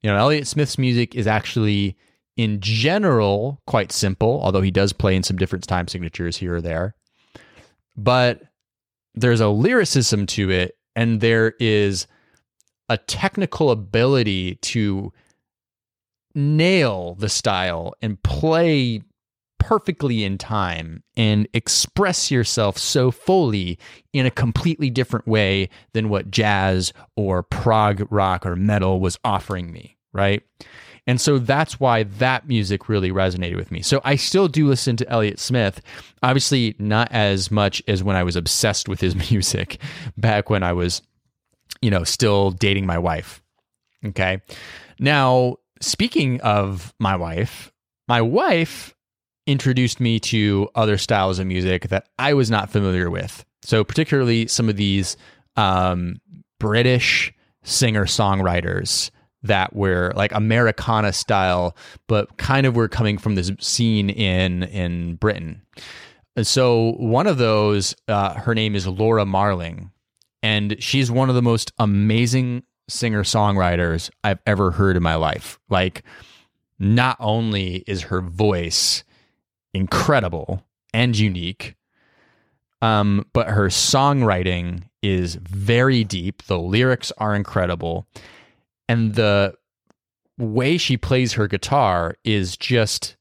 You 0.04 0.12
know, 0.12 0.18
Elliott 0.18 0.46
Smith's 0.46 0.78
music 0.78 1.16
is 1.16 1.26
actually, 1.26 1.98
in 2.36 2.60
general, 2.60 3.60
quite 3.66 3.92
simple, 3.92 4.40
although 4.44 4.62
he 4.62 4.70
does 4.70 4.94
play 4.94 5.16
in 5.16 5.24
some 5.24 5.38
different 5.38 5.68
time 5.68 5.88
signatures 5.88 6.38
here 6.38 6.58
or 6.58 6.62
there. 6.62 6.94
But 7.96 8.44
there's 9.16 9.42
a 9.42 9.50
lyricism 9.50 10.28
to 10.28 10.52
it, 10.52 10.78
and 10.96 11.22
there 11.22 11.56
is 11.60 12.06
a 12.90 12.98
technical 12.98 13.72
ability 13.72 14.56
to 14.56 15.12
nail 16.36 17.16
the 17.16 17.30
style 17.30 17.94
and 18.02 18.22
play 18.24 19.02
perfectly 19.60 20.24
in 20.24 20.38
time 20.38 21.04
and 21.18 21.48
express 21.54 22.32
yourself 22.32 22.78
so 22.78 23.12
fully 23.12 23.78
in 24.14 24.26
a 24.26 24.32
completely 24.32 24.90
different 24.90 25.28
way 25.28 25.68
than 25.94 26.10
what 26.10 26.32
jazz 26.32 26.94
or 27.16 27.44
prog 27.44 28.08
rock 28.10 28.46
or 28.46 28.56
metal 28.56 29.00
was 29.00 29.18
offering 29.26 29.72
me, 29.72 29.98
right? 30.14 30.44
And 31.08 31.20
so 31.20 31.40
that's 31.40 31.80
why 31.80 32.04
that 32.04 32.48
music 32.48 32.90
really 32.90 33.12
resonated 33.12 33.56
with 33.56 33.72
me. 33.72 33.82
So 33.82 34.02
I 34.04 34.18
still 34.18 34.48
do 34.48 34.68
listen 34.68 34.98
to 34.98 35.10
Elliott 35.10 35.40
Smith, 35.40 35.82
obviously 36.22 36.76
not 36.80 37.12
as 37.12 37.50
much 37.50 37.82
as 37.88 38.04
when 38.04 38.16
I 38.16 38.24
was 38.24 38.36
obsessed 38.36 38.88
with 38.88 39.02
his 39.02 39.16
music 39.32 39.80
back 40.18 40.50
when 40.50 40.64
I 40.64 40.74
was 40.74 41.02
you 41.82 41.90
know, 41.90 42.04
still 42.04 42.52
dating 42.52 42.86
my 42.86 42.98
wife. 42.98 43.42
Okay. 44.06 44.42
Now, 45.00 45.58
speaking 45.82 46.42
of 46.42 46.94
my 47.00 47.16
wife, 47.16 47.72
my 48.08 48.22
wife 48.22 48.96
introduced 49.46 50.00
me 50.00 50.20
to 50.20 50.70
other 50.76 50.98
styles 50.98 51.40
of 51.40 51.48
music 51.48 51.90
that 51.90 52.08
I 52.20 52.34
was 52.34 52.52
not 52.52 52.70
familiar 52.70 53.10
with. 53.10 53.46
So, 53.64 53.84
particularly 53.84 54.48
some 54.48 54.70
of 54.70 54.76
these 54.76 55.18
um, 55.56 56.22
British 56.60 57.34
singer 57.64 58.06
songwriters 58.06 59.12
that 59.44 59.76
were 59.76 60.14
like 60.16 60.32
Americana 60.34 61.14
style, 61.14 61.76
but 62.08 62.38
kind 62.38 62.66
of 62.66 62.76
were 62.76 62.88
coming 62.88 63.18
from 63.18 63.36
this 63.36 63.52
scene 63.60 64.10
in 64.10 64.64
in 64.64 65.16
Britain. 65.16 65.62
And 66.36 66.46
so 66.46 66.94
one 66.98 67.26
of 67.26 67.40
those, 67.40 67.96
uh, 68.08 68.36
her 68.36 68.54
name 68.54 68.76
is 68.76 68.86
Laura 68.86 69.26
Marling, 69.26 69.92
and 70.44 70.76
she's 70.80 71.12
one 71.12 71.30
of 71.30 71.36
the 71.36 71.42
most 71.42 71.72
amazing 71.80 72.64
singer 72.90 73.24
songwriters 73.24 74.10
I've 74.24 74.40
ever 74.46 74.72
heard 74.72 74.96
in 74.96 75.04
my 75.04 75.16
life. 75.16 75.60
Like, 75.70 76.04
not 76.80 77.18
only 77.20 77.84
is 77.88 78.04
her 78.04 78.22
voice 78.22 79.04
incredible 79.74 80.64
and 80.94 81.18
unique, 81.18 81.76
um, 82.82 83.26
but 83.34 83.50
her 83.50 83.68
songwriting 83.68 84.84
is 85.02 85.36
very 85.36 86.04
deep. 86.04 86.44
The 86.44 86.60
lyrics 86.60 87.12
are 87.18 87.36
incredible. 87.36 88.08
And 88.88 89.16
the 89.16 89.56
way 90.38 90.78
she 90.78 90.98
plays 90.98 91.34
her 91.34 91.48
guitar 91.48 92.16
is 92.24 92.56
just 92.56 93.18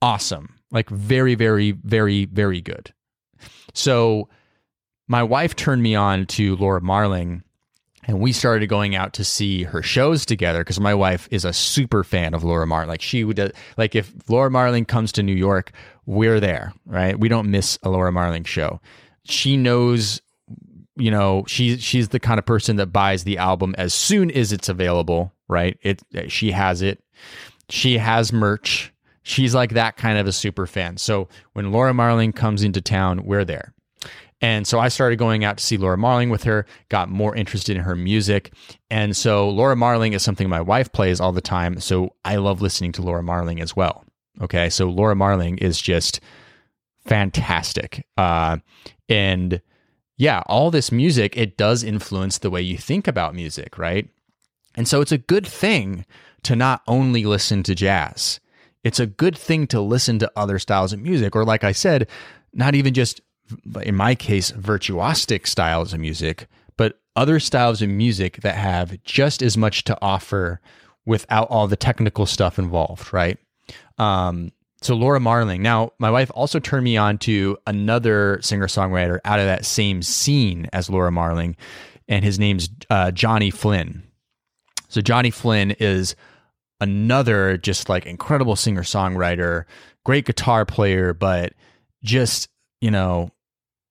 awesome. 0.00 0.60
Like, 0.70 0.88
very, 0.88 1.34
very, 1.34 1.72
very, 1.72 2.24
very 2.26 2.60
good. 2.60 2.94
So, 3.74 4.28
my 5.08 5.22
wife 5.22 5.54
turned 5.56 5.82
me 5.82 5.94
on 5.94 6.26
to 6.26 6.56
Laura 6.56 6.80
Marling 6.80 7.42
and 8.06 8.20
we 8.20 8.32
started 8.32 8.66
going 8.68 8.94
out 8.94 9.14
to 9.14 9.24
see 9.24 9.62
her 9.62 9.82
shows 9.82 10.26
together 10.26 10.60
because 10.60 10.78
my 10.78 10.94
wife 10.94 11.26
is 11.30 11.44
a 11.44 11.52
super 11.52 12.04
fan 12.04 12.34
of 12.34 12.44
Laura 12.44 12.66
Marling. 12.66 12.88
Like 12.88 13.02
she 13.02 13.24
would 13.24 13.40
uh, 13.40 13.48
like 13.76 13.94
if 13.94 14.12
Laura 14.28 14.50
Marling 14.50 14.84
comes 14.84 15.12
to 15.12 15.22
New 15.22 15.34
York, 15.34 15.72
we're 16.06 16.40
there, 16.40 16.74
right? 16.86 17.18
We 17.18 17.28
don't 17.28 17.50
miss 17.50 17.78
a 17.82 17.90
Laura 17.90 18.12
Marling 18.12 18.44
show. 18.44 18.80
She 19.24 19.56
knows 19.56 20.20
you 20.96 21.10
know, 21.10 21.44
she 21.46 21.76
she's 21.78 22.10
the 22.10 22.20
kind 22.20 22.38
of 22.38 22.46
person 22.46 22.76
that 22.76 22.86
buys 22.86 23.24
the 23.24 23.38
album 23.38 23.74
as 23.76 23.92
soon 23.92 24.30
as 24.30 24.52
it's 24.52 24.68
available, 24.68 25.32
right? 25.48 25.78
It 25.82 26.02
uh, 26.16 26.28
she 26.28 26.52
has 26.52 26.82
it. 26.82 27.02
She 27.68 27.98
has 27.98 28.32
merch. 28.32 28.92
She's 29.22 29.54
like 29.54 29.70
that 29.70 29.96
kind 29.96 30.18
of 30.18 30.26
a 30.26 30.32
super 30.32 30.66
fan. 30.66 30.98
So 30.98 31.28
when 31.54 31.72
Laura 31.72 31.94
Marling 31.94 32.32
comes 32.32 32.62
into 32.62 32.80
town, 32.80 33.24
we're 33.24 33.44
there. 33.44 33.73
And 34.40 34.66
so 34.66 34.78
I 34.78 34.88
started 34.88 35.16
going 35.16 35.44
out 35.44 35.58
to 35.58 35.64
see 35.64 35.76
Laura 35.76 35.96
Marling 35.96 36.28
with 36.28 36.44
her, 36.44 36.66
got 36.88 37.08
more 37.08 37.34
interested 37.34 37.76
in 37.76 37.82
her 37.82 37.94
music. 37.94 38.52
And 38.90 39.16
so 39.16 39.48
Laura 39.48 39.76
Marling 39.76 40.12
is 40.12 40.22
something 40.22 40.48
my 40.48 40.60
wife 40.60 40.92
plays 40.92 41.20
all 41.20 41.32
the 41.32 41.40
time. 41.40 41.80
So 41.80 42.14
I 42.24 42.36
love 42.36 42.60
listening 42.60 42.92
to 42.92 43.02
Laura 43.02 43.22
Marling 43.22 43.60
as 43.60 43.74
well. 43.74 44.04
Okay. 44.42 44.68
So 44.68 44.88
Laura 44.88 45.16
Marling 45.16 45.58
is 45.58 45.80
just 45.80 46.20
fantastic. 47.06 48.06
Uh, 48.16 48.58
and 49.08 49.62
yeah, 50.16 50.42
all 50.46 50.70
this 50.70 50.92
music, 50.92 51.36
it 51.36 51.56
does 51.56 51.82
influence 51.82 52.38
the 52.38 52.50
way 52.50 52.62
you 52.62 52.78
think 52.78 53.08
about 53.08 53.34
music, 53.34 53.78
right? 53.78 54.08
And 54.74 54.86
so 54.88 55.00
it's 55.00 55.12
a 55.12 55.18
good 55.18 55.46
thing 55.46 56.04
to 56.42 56.56
not 56.56 56.82
only 56.86 57.24
listen 57.24 57.62
to 57.64 57.74
jazz. 57.74 58.40
It's 58.82 59.00
a 59.00 59.06
good 59.06 59.36
thing 59.36 59.66
to 59.68 59.80
listen 59.80 60.18
to 60.18 60.32
other 60.36 60.58
styles 60.58 60.92
of 60.92 61.00
music, 61.00 61.34
or 61.34 61.44
like 61.44 61.64
I 61.64 61.72
said, 61.72 62.06
not 62.52 62.74
even 62.74 62.92
just 62.92 63.20
in 63.82 63.94
my 63.94 64.14
case, 64.14 64.50
virtuosic 64.52 65.46
styles 65.46 65.92
of 65.92 66.00
music, 66.00 66.48
but 66.76 66.98
other 67.16 67.38
styles 67.38 67.82
of 67.82 67.88
music 67.88 68.38
that 68.38 68.56
have 68.56 69.02
just 69.04 69.42
as 69.42 69.56
much 69.56 69.84
to 69.84 69.98
offer 70.00 70.60
without 71.06 71.48
all 71.48 71.68
the 71.68 71.76
technical 71.76 72.26
stuff 72.26 72.58
involved, 72.58 73.12
right? 73.12 73.38
Um, 73.98 74.52
so 74.80 74.94
Laura 74.94 75.20
Marling. 75.20 75.62
Now, 75.62 75.92
my 75.98 76.10
wife 76.10 76.30
also 76.34 76.58
turned 76.58 76.84
me 76.84 76.96
on 76.96 77.16
to 77.18 77.56
another 77.66 78.38
singer 78.42 78.66
songwriter 78.66 79.18
out 79.24 79.38
of 79.38 79.46
that 79.46 79.64
same 79.64 80.02
scene 80.02 80.68
as 80.72 80.90
Laura 80.90 81.10
Marling, 81.10 81.56
and 82.08 82.24
his 82.24 82.38
name's 82.38 82.68
uh, 82.90 83.10
Johnny 83.10 83.50
Flynn. 83.50 84.02
So 84.88 85.00
Johnny 85.00 85.30
Flynn 85.30 85.70
is 85.72 86.14
another 86.80 87.56
just 87.56 87.88
like 87.88 88.04
incredible 88.04 88.56
singer 88.56 88.82
songwriter, 88.82 89.64
great 90.04 90.26
guitar 90.26 90.66
player, 90.66 91.14
but 91.14 91.54
just 92.02 92.48
you 92.82 92.90
know 92.90 93.30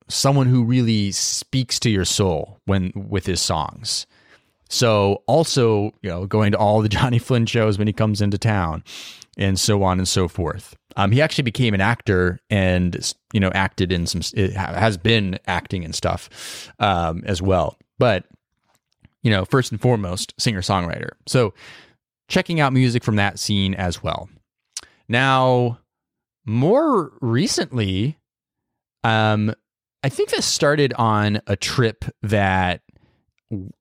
someone 0.07 0.47
who 0.47 0.63
really 0.63 1.11
speaks 1.11 1.79
to 1.79 1.89
your 1.89 2.05
soul 2.05 2.59
when 2.65 2.91
with 2.95 3.25
his 3.25 3.41
songs. 3.41 4.05
So 4.69 5.23
also, 5.27 5.93
you 6.01 6.09
know, 6.09 6.25
going 6.25 6.51
to 6.51 6.57
all 6.57 6.81
the 6.81 6.89
Johnny 6.97 7.19
Flynn 7.19 7.45
shows 7.45 7.77
when 7.77 7.87
he 7.87 7.93
comes 7.93 8.21
into 8.21 8.37
town 8.37 8.83
and 9.37 9.59
so 9.59 9.83
on 9.83 9.99
and 9.99 10.07
so 10.07 10.27
forth. 10.27 10.75
Um, 10.95 11.11
he 11.11 11.21
actually 11.21 11.43
became 11.43 11.73
an 11.73 11.81
actor 11.81 12.39
and, 12.49 13.13
you 13.33 13.39
know, 13.39 13.51
acted 13.53 13.91
in 13.91 14.05
some, 14.05 14.21
has 14.55 14.97
been 14.97 15.39
acting 15.47 15.83
and 15.83 15.95
stuff 15.95 16.71
um, 16.79 17.23
as 17.25 17.41
well. 17.41 17.77
But, 17.97 18.25
you 19.23 19.31
know, 19.31 19.45
first 19.45 19.71
and 19.71 19.81
foremost, 19.81 20.33
singer 20.37 20.61
songwriter. 20.61 21.11
So 21.27 21.53
checking 22.27 22.59
out 22.59 22.73
music 22.73 23.03
from 23.03 23.15
that 23.15 23.39
scene 23.39 23.73
as 23.73 24.03
well. 24.03 24.29
Now, 25.07 25.79
more 26.45 27.11
recently, 27.21 28.17
um, 29.03 29.53
I 30.03 30.09
think 30.09 30.29
this 30.29 30.45
started 30.45 30.93
on 30.97 31.41
a 31.47 31.55
trip 31.55 32.03
that 32.21 32.81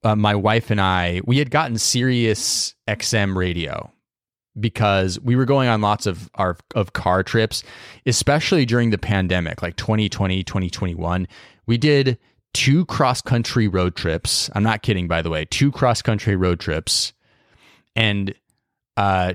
uh, 0.05 0.15
my 0.15 0.35
wife 0.35 0.71
and 0.71 0.81
I 0.81 1.21
we 1.25 1.39
had 1.39 1.51
gotten 1.51 1.79
Sirius 1.79 2.75
XM 2.89 3.35
radio 3.37 3.91
because 4.59 5.19
we 5.21 5.35
were 5.35 5.47
going 5.47 5.69
on 5.69 5.81
lots 5.81 6.07
of 6.07 6.31
our 6.35 6.57
of 6.75 6.93
car 6.93 7.23
trips, 7.23 7.65
especially 8.07 8.65
during 8.67 8.91
the 8.91 8.99
pandemic, 8.99 9.63
like 9.63 9.77
2020, 9.77 10.45
2021. 10.45 11.27
We 11.67 11.79
did 11.79 12.19
two 12.53 12.85
cross 12.87 13.21
country 13.21 13.67
road 13.67 13.97
trips. 13.97 14.51
I'm 14.55 14.63
not 14.63 14.83
kidding, 14.83 15.09
by 15.09 15.23
the 15.23 15.31
way, 15.31 15.47
two 15.47 15.73
cross 15.73 16.03
country 16.03 16.37
road 16.37 16.61
trips 16.61 17.13
and 17.97 18.35
uh, 18.97 19.35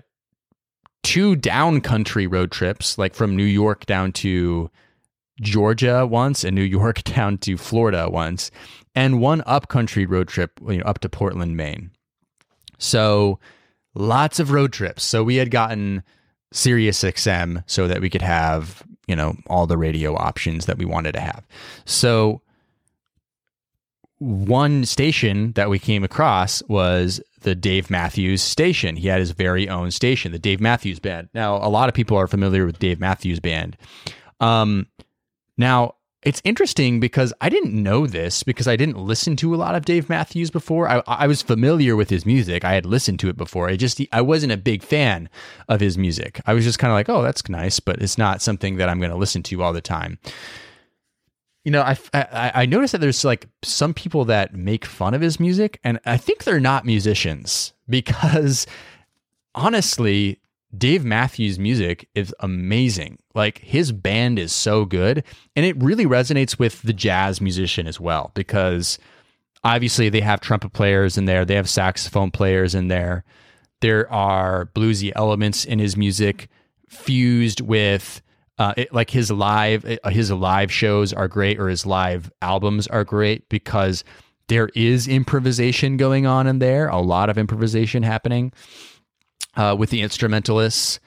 two 1.04 1.36
down 1.36 1.82
country 1.82 2.28
road 2.28 2.52
trips, 2.52 2.98
like 2.98 3.16
from 3.16 3.36
New 3.36 3.44
York 3.44 3.86
down 3.86 4.12
to 4.14 4.70
Georgia 5.42 6.06
once 6.06 6.44
and 6.44 6.56
New 6.56 6.64
York 6.64 7.04
down 7.16 7.38
to 7.40 7.58
Florida 7.58 8.10
once, 8.10 8.52
and 8.96 9.22
one 9.22 9.42
upcountry 9.46 10.06
road 10.06 10.28
trip 10.28 10.60
you 10.68 10.78
know, 10.78 10.84
up 10.84 11.00
to 11.00 11.10
Portland, 11.10 11.56
Maine. 11.56 11.92
So 12.78 13.40
lots 13.94 14.40
of 14.40 14.52
road 14.52 14.74
trips. 14.74 15.04
So 15.04 15.24
we 15.24 15.36
had 15.38 15.52
gotten 15.52 16.04
Sirius 16.52 17.04
XM 17.04 17.64
so 17.68 17.88
that 17.88 18.02
we 18.02 18.10
could 18.10 18.22
have, 18.22 18.84
you 19.08 19.16
know, 19.16 19.36
all 19.48 19.68
the 19.68 19.78
radio 19.78 20.16
options 20.16 20.66
that 20.66 20.78
we 20.78 20.86
wanted 20.86 21.14
to 21.14 21.20
have. 21.20 21.46
So 21.86 22.42
one 24.20 24.86
station 24.86 25.52
that 25.54 25.70
we 25.70 25.78
came 25.78 26.04
across 26.04 26.64
was 26.64 27.22
the 27.42 27.54
Dave 27.56 27.90
Matthews 27.90 28.42
station. 28.42 28.96
He 28.96 29.08
had 29.08 29.20
his 29.20 29.32
very 29.32 29.70
own 29.70 29.92
station, 29.92 30.32
the 30.32 30.40
Dave 30.40 30.60
Matthews 30.60 31.00
Band. 31.00 31.30
Now, 31.34 31.58
a 31.58 31.70
lot 31.70 31.88
of 31.88 31.96
people 31.96 32.18
are 32.18 32.28
familiar 32.28 32.66
with 32.66 32.80
Dave 32.80 33.00
Matthews 33.00 33.40
Band. 33.40 33.78
Um, 34.40 34.88
now, 35.58 35.96
it's 36.24 36.42
interesting 36.44 37.00
because 37.00 37.32
I 37.42 37.50
didn't 37.50 37.72
know 37.74 38.08
this 38.08 38.44
because 38.44 38.68
I 38.68 38.76
didn't 38.76 38.98
listen 38.98 39.36
to 39.38 39.54
a 39.54 39.58
lot 39.58 39.76
of 39.76 39.86
Dave 39.86 40.10
Matthews 40.10 40.50
before. 40.50 40.90
I, 40.90 41.02
I 41.06 41.28
was 41.28 41.42
familiar 41.42 41.96
with 41.96 42.10
his 42.10 42.26
music. 42.26 42.66
I 42.66 42.74
had 42.74 42.86
listened 42.86 43.20
to 43.20 43.30
it 43.30 43.38
before. 43.38 43.70
I 43.70 43.76
just 43.76 44.02
I 44.12 44.22
wasn't 44.22 44.52
a 44.52 44.58
big 44.58 44.84
fan 44.84 45.30
of 45.70 45.80
his 45.80 45.98
music. 45.98 46.42
I 46.46 46.54
was 46.54 46.66
just 46.66 46.80
kind 46.80 46.92
of 46.92 46.96
like, 46.96 47.08
oh, 47.08 47.22
that's 47.22 47.48
nice, 47.48 47.80
but 47.80 48.02
it's 48.02 48.18
not 48.18 48.42
something 48.42 48.78
that 48.78 48.90
I'm 48.90 49.00
going 49.00 49.12
to 49.12 49.18
listen 49.18 49.44
to 49.44 49.62
all 49.62 49.74
the 49.74 49.82
time. 49.82 50.18
You 51.64 51.72
know, 51.72 51.82
I, 51.82 51.98
I 52.14 52.52
I 52.56 52.66
noticed 52.66 52.94
that 52.94 53.02
there's 53.02 53.24
like 53.24 53.48
some 53.62 53.94
people 53.94 54.26
that 54.26 54.56
make 54.56 54.86
fun 54.86 55.14
of 55.14 55.22
his 55.22 55.40
music, 55.40 55.80
and 55.84 56.00
I 56.06 56.18
think 56.18 56.44
they're 56.44 56.60
not 56.60 56.86
musicians 56.86 57.74
because 57.88 58.66
honestly, 59.54 60.40
Dave 60.78 61.04
Matthews' 61.04 61.58
music 61.58 62.08
is 62.14 62.34
amazing. 62.40 63.20
Like 63.34 63.60
his 63.60 63.92
band 63.92 64.38
is 64.40 64.52
so 64.52 64.86
good. 64.86 65.24
And 65.56 65.66
it 65.66 65.82
really 65.82 66.06
resonates 66.06 66.60
with 66.60 66.82
the 66.82 66.94
jazz 66.94 67.42
musician 67.42 67.88
as 67.88 68.00
well, 68.00 68.32
because 68.34 69.00
obviously 69.64 70.10
they 70.10 70.22
have 70.22 70.42
trumpet 70.42 70.74
players 70.74 71.18
in 71.18 71.26
there, 71.26 71.46
they 71.46 71.56
have 71.56 71.70
saxophone 71.70 72.32
players 72.32 72.76
in 72.76 72.88
there. 72.88 73.24
There 73.82 74.12
are 74.12 74.66
bluesy 74.74 75.12
elements 75.16 75.64
in 75.66 75.80
his 75.80 75.96
music 75.96 76.50
fused 76.88 77.62
with 77.62 78.22
uh, 78.60 78.74
it, 78.76 78.92
like 78.92 79.12
his 79.12 79.30
live 79.30 79.86
uh, 80.04 80.10
his 80.10 80.32
live 80.32 80.72
shows 80.72 81.14
are 81.14 81.28
great 81.28 81.60
or 81.60 81.70
his 81.70 81.86
live 81.86 82.32
albums 82.42 82.88
are 82.88 83.04
great 83.04 83.48
because 83.50 84.04
there 84.48 84.70
is 84.74 85.08
improvisation 85.08 85.98
going 85.98 86.26
on 86.26 86.48
in 86.48 86.58
there 86.58 86.88
a 86.88 86.98
lot 86.98 87.30
of 87.30 87.38
improvisation 87.38 88.02
happening 88.02 88.52
uh, 89.58 89.76
with 89.78 89.90
the 89.90 90.02
instrumentalists. 90.02 91.00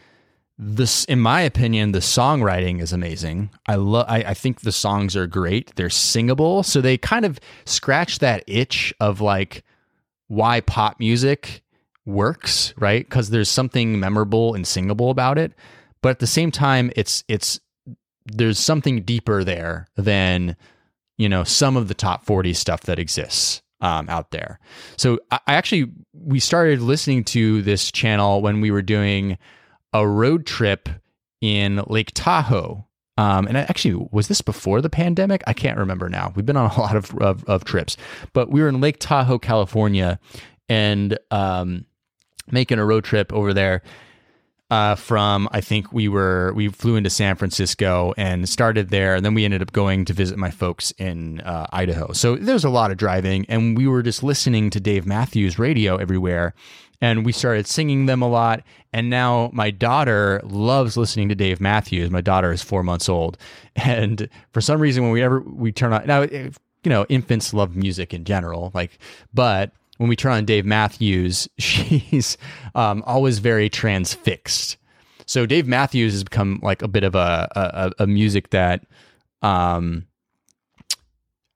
This, 0.59 1.07
in 1.07 1.20
my 1.20 1.40
opinion, 1.40 1.92
the 1.92 2.01
songwriting 2.01 2.82
is 2.82 2.92
amazing. 2.92 3.48
I 3.66 3.76
love. 3.76 4.05
I, 4.09 4.18
I 4.18 4.34
think 4.34 4.61
the 4.61 4.72
songs 4.72 5.16
are 5.16 5.26
great. 5.26 5.74
They're 5.76 5.88
singable, 5.88 6.62
so 6.62 6.82
they 6.82 6.98
kind 6.98 7.24
of 7.24 7.40
scratch 7.64 8.18
that 8.18 8.44
itch 8.46 8.92
of 9.01 9.22
like 9.22 9.64
why 10.28 10.61
pop 10.61 11.01
music 11.01 11.62
works, 12.05 12.74
right? 12.76 13.09
Because 13.09 13.30
there's 13.30 13.48
something 13.48 13.98
memorable 13.98 14.55
and 14.55 14.66
singable 14.66 15.09
about 15.09 15.38
it. 15.38 15.53
But 16.03 16.11
at 16.11 16.18
the 16.18 16.26
same 16.26 16.51
time, 16.51 16.92
it's 16.94 17.24
it's 17.26 17.59
there's 18.26 18.59
something 18.59 19.03
deeper 19.03 19.44
there 19.44 19.88
than 19.96 20.57
you 21.16 21.30
know 21.30 21.42
some 21.42 21.74
of 21.78 21.88
the 21.88 21.94
top 21.94 22.26
40 22.26 22.53
stuff 22.53 22.82
that 22.82 22.98
exists 22.98 23.62
um, 23.81 24.09
out 24.09 24.31
there. 24.31 24.59
So 24.97 25.18
I, 25.31 25.41
actually 25.47 25.93
we 26.12 26.41
started 26.41 26.81
listening 26.81 27.24
to 27.24 27.62
this 27.62 27.91
channel 27.91 28.43
when 28.43 28.61
we 28.61 28.70
were 28.70 28.83
doing 28.83 29.39
a 29.93 30.07
road 30.07 30.47
trip 30.47 30.89
in 31.41 31.83
Lake 31.87 32.12
Tahoe. 32.14 32.87
Um, 33.16 33.47
and 33.47 33.57
actually, 33.57 34.07
was 34.11 34.28
this 34.28 34.41
before 34.41 34.81
the 34.81 34.89
pandemic? 34.89 35.43
I 35.47 35.53
can't 35.53 35.76
remember 35.76 36.09
now. 36.09 36.33
We've 36.35 36.47
been 36.47 36.57
on 36.57 36.70
a 36.70 36.81
lot 36.81 36.97
of, 36.97 37.14
of, 37.18 37.45
of 37.45 37.64
trips, 37.64 37.97
but 38.33 38.51
we 38.51 38.62
were 38.62 38.68
in 38.68 38.81
Lake 38.81 38.99
Tahoe, 38.99 39.39
California, 39.39 40.18
and 40.68 41.18
um, 41.31 41.85
making 42.51 42.78
a 42.78 42.85
road 42.85 43.05
trip 43.05 43.33
over 43.33 43.53
there 43.53 43.83
uh, 44.71 44.95
from 44.95 45.49
I 45.51 45.61
think 45.61 45.93
we 45.93 46.09
were 46.09 46.53
we 46.55 46.68
flew 46.68 46.97
into 46.97 47.11
San 47.11 47.37
Francisco 47.37 48.14
and 48.16 48.49
started 48.49 48.91
there, 48.91 49.14
and 49.14 49.25
then 49.25 49.35
we 49.35 49.45
ended 49.45 49.62
up 49.62 49.73
going 49.73 50.05
to 50.05 50.12
visit 50.12 50.39
my 50.39 50.51
folks 50.51 50.93
in 50.93 51.41
uh, 51.41 51.66
Idaho. 51.73 52.12
So 52.12 52.37
there 52.37 52.55
was 52.55 52.64
a 52.64 52.71
lot 52.71 52.91
of 52.91 52.97
driving, 52.97 53.47
and 53.49 53.77
we 53.77 53.87
were 53.87 54.03
just 54.03 54.23
listening 54.23 54.71
to 54.71 54.81
Dave 54.81 55.07
Matthews 55.07 55.59
radio 55.59 55.97
everywhere, 55.97 56.55
and 57.01 57.27
we 57.27 57.33
started 57.33 57.66
singing 57.66 58.07
them 58.07 58.23
a 58.23 58.29
lot. 58.29 58.62
And 58.93 59.11
now 59.11 59.51
my 59.53 59.71
daughter 59.71 60.41
loves 60.45 60.97
listening 60.97 61.29
to 61.31 61.35
Dave 61.35 61.61
Matthews. 61.61 62.11
My 62.11 62.21
daughter 62.21 62.53
is 62.53 62.62
four 62.62 62.85
months 62.85 63.09
old, 63.09 63.39
and 63.77 64.29
for 64.53 64.61
some 64.61 64.81
reason, 64.81 65.03
when 65.03 65.12
we 65.12 65.23
ever 65.23 65.41
we 65.41 65.73
turn 65.73 65.93
on 65.93 66.07
now. 66.07 66.23
you 66.83 66.89
know, 66.89 67.05
infants 67.11 67.53
love 67.53 67.77
music 67.77 68.14
in 68.14 68.25
general, 68.25 68.71
like, 68.73 68.99
but 69.35 69.73
when 70.01 70.09
we 70.09 70.16
turn 70.16 70.32
on 70.32 70.46
Dave 70.46 70.64
Matthews, 70.64 71.46
she's 71.59 72.38
um, 72.74 73.05
always 73.07 73.38
very 73.38 73.68
transfixed. 73.68 74.78
So 75.26 75.44
Dave 75.44 75.66
Matthews 75.66 76.14
has 76.14 76.24
become 76.24 76.59
like 76.62 76.80
a 76.80 76.88
bit 76.88 77.05
of 77.05 77.14
a 77.14 77.46
a, 77.55 78.05
a 78.05 78.07
music 78.07 78.48
that 78.48 78.86
um, 79.42 80.07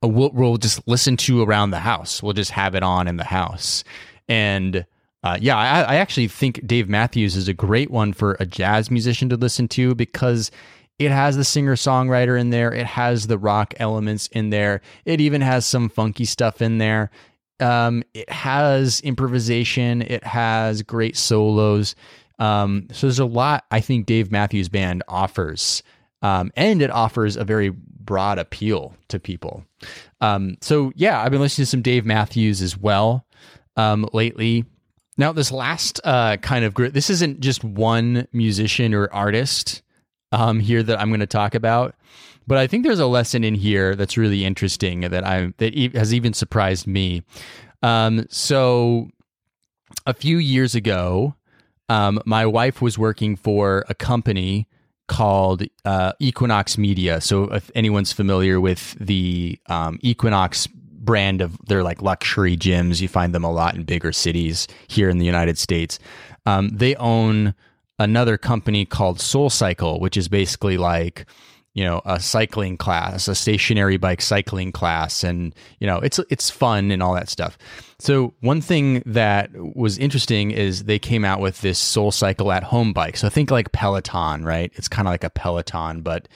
we'll, 0.03 0.31
we'll 0.35 0.59
just 0.59 0.87
listen 0.87 1.17
to 1.17 1.43
around 1.43 1.71
the 1.71 1.79
house. 1.79 2.23
We'll 2.23 2.35
just 2.35 2.51
have 2.51 2.75
it 2.75 2.83
on 2.83 3.09
in 3.09 3.17
the 3.17 3.25
house, 3.25 3.83
and 4.29 4.85
uh, 5.23 5.39
yeah, 5.41 5.57
I, 5.57 5.81
I 5.81 5.95
actually 5.97 6.29
think 6.29 6.67
Dave 6.67 6.87
Matthews 6.87 7.37
is 7.37 7.49
a 7.49 7.55
great 7.55 7.91
one 7.91 8.13
for 8.13 8.37
a 8.41 8.45
jazz 8.45 8.91
musician 8.91 9.31
to 9.31 9.37
listen 9.37 9.69
to 9.69 9.95
because 9.95 10.51
it 10.99 11.11
has 11.11 11.39
the 11.39 11.45
singer 11.45 11.77
songwriter 11.77 12.39
in 12.39 12.51
there. 12.51 12.75
It 12.75 12.85
has 12.85 13.27
the 13.27 13.39
rock 13.39 13.73
elements 13.79 14.27
in 14.33 14.51
there. 14.51 14.83
It 15.07 15.23
even 15.23 15.41
has 15.41 15.65
some 15.65 15.89
funky 15.89 16.27
stuff 16.27 16.61
in 16.61 16.77
there. 16.77 17.11
Um, 17.61 18.03
it 18.15 18.29
has 18.31 19.01
improvisation. 19.01 20.03
It 20.03 20.25
has 20.25 20.83
great 20.83 21.17
solos. 21.17 21.95
Um, 22.39 22.89
so 22.93 23.07
there's 23.07 23.19
a 23.19 23.25
lot 23.25 23.65
I 23.71 23.81
think 23.81 24.07
Dave 24.07 24.33
Matthews 24.33 24.69
Band 24.69 25.03
offers, 25.09 25.83
um, 26.23 26.51
and 26.57 26.83
it 26.83 26.91
offers 26.91 27.37
a 27.37 27.45
very 27.45 27.71
broad 27.71 28.39
appeal 28.39 28.95
to 29.09 29.21
people. 29.21 29.65
Um, 30.21 30.57
so 30.61 30.93
yeah, 30.97 31.23
I've 31.23 31.31
been 31.31 31.41
listening 31.41 31.65
to 31.65 31.71
some 31.71 31.83
Dave 31.83 32.05
Matthews 32.05 32.61
as 32.61 32.77
well 32.77 33.25
um, 33.77 34.09
lately. 34.13 34.65
Now 35.17 35.33
this 35.33 35.53
last 35.53 36.01
uh, 36.03 36.37
kind 36.39 36.65
of 36.65 36.75
group, 36.75 36.93
this 36.93 37.09
isn't 37.09 37.41
just 37.41 37.63
one 37.63 38.27
musician 38.33 38.95
or 38.95 39.09
artist 39.13 39.83
um, 40.33 40.59
here 40.59 40.83
that 40.83 41.01
I'm 41.01 41.09
going 41.09 41.21
to 41.21 41.27
talk 41.27 41.55
about. 41.55 41.95
But 42.47 42.59
I 42.59 42.67
think 42.67 42.85
there's 42.85 43.01
a 43.01 43.07
lesson 43.07 43.45
in 43.45 43.55
here 43.55 43.95
that's 43.95 44.17
really 44.17 44.45
interesting 44.45 45.01
that 45.01 45.25
I 45.25 45.53
that 45.59 45.75
has 45.95 46.13
even 46.13 46.33
surprised 46.33 46.87
me. 46.87 47.23
Um, 47.83 48.27
so 48.29 49.09
a 50.07 50.15
few 50.15 50.39
years 50.39 50.75
ago, 50.75 51.35
um, 51.89 52.21
my 52.25 52.47
wife 52.47 52.81
was 52.81 52.99
working 52.99 53.37
for 53.37 53.85
a 53.89 53.95
company 53.95 54.69
called 55.07 55.63
uh, 55.85 56.13
Equinox 56.19 56.79
Media. 56.79 57.21
So 57.21 57.45
if 57.45 57.71
anyone's 57.75 58.13
familiar 58.13 58.61
with 58.61 58.97
the 58.99 59.59
um, 59.69 59.99
Equinox 60.03 60.67
brand 60.67 61.43
of 61.43 61.59
they're 61.67 61.83
like 61.83 62.01
luxury 62.01 62.57
gyms, 62.57 63.01
you 63.01 63.09
find 63.09 63.35
them 63.35 63.45
a 63.45 63.53
lot 63.53 63.75
in 63.75 63.85
bigger 63.85 64.13
cities 64.13 64.67
here 64.89 65.11
in 65.11 65.19
the 65.19 65.27
United 65.27 65.59
States. 65.59 65.99
Um, 66.47 66.71
they 66.71 66.95
own 66.97 67.55
another 67.99 68.39
company 68.39 68.85
called 68.85 69.21
Soul 69.21 69.51
Cycle, 69.51 70.01
which 70.01 70.17
is 70.17 70.29
basically 70.29 70.79
like 70.79 71.27
you 71.75 71.85
know 71.85 72.01
a 72.05 72.21
cycling 72.21 72.77
class 72.77 73.29
a 73.29 73.35
stationary 73.35 73.97
bike 73.97 74.23
cycling 74.23 74.73
class 74.73 75.25
and 75.25 75.55
you 75.81 75.87
know 75.87 75.99
it's 75.99 76.19
it's 76.31 76.51
fun 76.51 76.91
and 76.91 77.03
all 77.03 77.15
that 77.15 77.29
stuff. 77.29 77.59
So 77.99 78.35
one 78.41 78.61
thing 78.61 79.03
that 79.07 79.51
was 79.55 79.99
interesting 79.99 80.51
is 80.51 80.85
they 80.85 80.99
came 80.99 81.25
out 81.25 81.41
with 81.41 81.61
this 81.61 81.79
soul 81.79 82.13
cycle 82.13 82.53
at 82.53 82.63
home 82.63 82.93
bike. 82.93 83.17
So 83.17 83.29
think 83.29 83.51
like 83.51 83.73
peloton 83.73 84.45
right? 84.45 84.73
It's 84.75 84.89
kind 84.89 85.07
of 85.07 85.13
like 85.13 85.25
a 85.25 85.31
peloton 85.31 86.01
but 86.01 86.29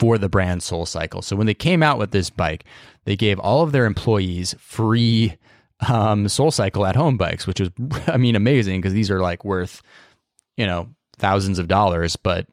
for 0.00 0.16
the 0.16 0.28
brand 0.28 0.62
soul 0.62 0.86
cycle. 0.86 1.22
So 1.22 1.34
when 1.34 1.46
they 1.46 1.54
came 1.54 1.82
out 1.82 1.98
with 1.98 2.10
this 2.10 2.30
bike 2.30 2.64
they 3.04 3.16
gave 3.16 3.38
all 3.38 3.62
of 3.62 3.72
their 3.72 3.86
employees 3.86 4.54
free 4.58 5.36
um, 5.88 6.28
soul 6.28 6.50
cycle 6.50 6.84
at 6.84 6.96
home 6.96 7.16
bikes 7.16 7.46
which 7.46 7.60
was 7.60 7.70
i 8.08 8.16
mean 8.16 8.34
amazing 8.34 8.80
because 8.80 8.92
these 8.92 9.10
are 9.10 9.20
like 9.20 9.44
worth 9.44 9.80
you 10.56 10.66
know 10.66 10.88
thousands 11.18 11.58
of 11.58 11.68
dollars 11.68 12.16
but 12.16 12.46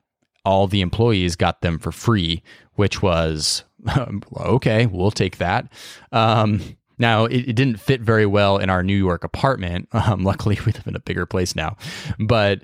all 0.46 0.68
the 0.68 0.82
employees 0.82 1.36
got 1.36 1.62
them 1.62 1.80
for 1.80 1.92
free, 1.92 2.44
which 2.74 3.02
was 3.02 3.64
okay, 4.38 4.86
we'll 4.86 5.12
take 5.12 5.38
that. 5.38 5.72
Um, 6.12 6.62
now, 6.98 7.26
it, 7.26 7.50
it, 7.50 7.54
didn't 7.54 7.80
fit 7.80 8.02
very 8.02 8.26
well 8.26 8.58
in 8.58 8.70
our 8.70 8.82
New 8.82 8.98
York 8.98 9.24
apartment. 9.24 9.90
Um, 9.96 10.24
luckily, 10.24 10.58
we 10.66 10.72
live 10.72 10.88
in 10.88 10.96
a 10.96 11.00
bigger 11.00 11.26
place 11.26 11.56
now, 11.56 11.78
but 12.20 12.64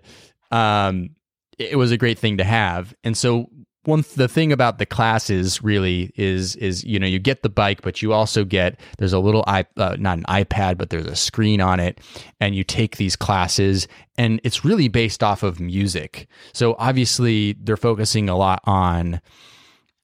um, 0.51 1.11
it 1.57 1.77
was 1.77 1.91
a 1.91 1.97
great 1.97 2.19
thing 2.19 2.37
to 2.37 2.43
have. 2.43 2.93
And 3.03 3.17
so, 3.17 3.49
one 3.83 4.03
the 4.15 4.27
thing 4.27 4.51
about 4.51 4.77
the 4.77 4.85
classes 4.85 5.63
really 5.63 6.11
is 6.15 6.55
is 6.57 6.83
you 6.83 6.99
know 6.99 7.07
you 7.07 7.17
get 7.17 7.41
the 7.41 7.49
bike 7.49 7.81
but 7.81 8.01
you 8.01 8.13
also 8.13 8.45
get 8.45 8.79
there's 8.99 9.13
a 9.13 9.19
little 9.19 9.43
i 9.47 9.65
uh, 9.77 9.95
not 9.97 10.19
an 10.19 10.23
ipad 10.25 10.77
but 10.77 10.91
there's 10.91 11.07
a 11.07 11.15
screen 11.15 11.59
on 11.59 11.79
it 11.79 11.99
and 12.39 12.53
you 12.53 12.63
take 12.63 12.97
these 12.97 13.15
classes 13.15 13.87
and 14.21 14.39
it's 14.43 14.63
really 14.63 14.87
based 14.87 15.23
off 15.23 15.41
of 15.41 15.59
music. 15.59 16.27
So 16.53 16.75
obviously 16.77 17.53
they're 17.53 17.75
focusing 17.75 18.29
a 18.29 18.37
lot 18.37 18.61
on 18.65 19.19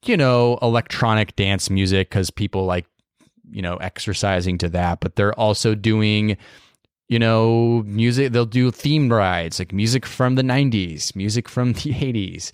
you 0.04 0.16
know 0.16 0.58
electronic 0.60 1.36
dance 1.36 1.70
music 1.70 2.10
because 2.10 2.30
people 2.30 2.64
like 2.64 2.86
you 3.50 3.62
know 3.62 3.76
exercising 3.76 4.58
to 4.58 4.68
that 4.68 5.00
but 5.00 5.16
they're 5.16 5.38
also 5.38 5.74
doing 5.74 6.36
you 7.08 7.18
know 7.18 7.82
music 7.84 8.32
they'll 8.32 8.46
do 8.46 8.70
themed 8.70 9.10
rides 9.10 9.58
like 9.58 9.72
music 9.72 10.06
from 10.06 10.36
the 10.36 10.42
90s 10.42 11.16
music 11.16 11.48
from 11.48 11.72
the 11.72 11.92
80s 11.92 12.52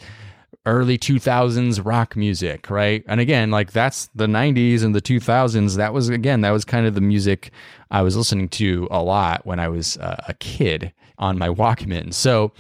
early 0.67 0.97
2000s 0.97 1.85
rock 1.85 2.17
music, 2.17 2.71
right? 2.71 3.05
And 3.07 3.21
again, 3.21 3.51
like 3.51 3.73
that's 3.73 4.09
the 4.15 4.27
90s 4.27 4.83
and 4.83 4.95
the 4.95 5.03
2000s. 5.03 5.77
That 5.77 5.93
was, 5.93 6.09
again, 6.09 6.41
that 6.41 6.51
was 6.51 6.65
kind 6.65 6.87
of 6.87 6.95
the 6.95 7.01
music 7.01 7.51
I 7.91 8.03
was 8.03 8.17
listening 8.17 8.49
to 8.51 8.89
a 8.91 9.03
lot 9.03 9.45
when 9.45 9.61
I 9.61 9.69
was 9.69 9.99
uh, 9.99 10.23
a 10.27 10.35
kid 10.35 10.93
on 11.19 11.39
my 11.39 11.49
Walkman. 11.49 12.13
So, 12.15 12.53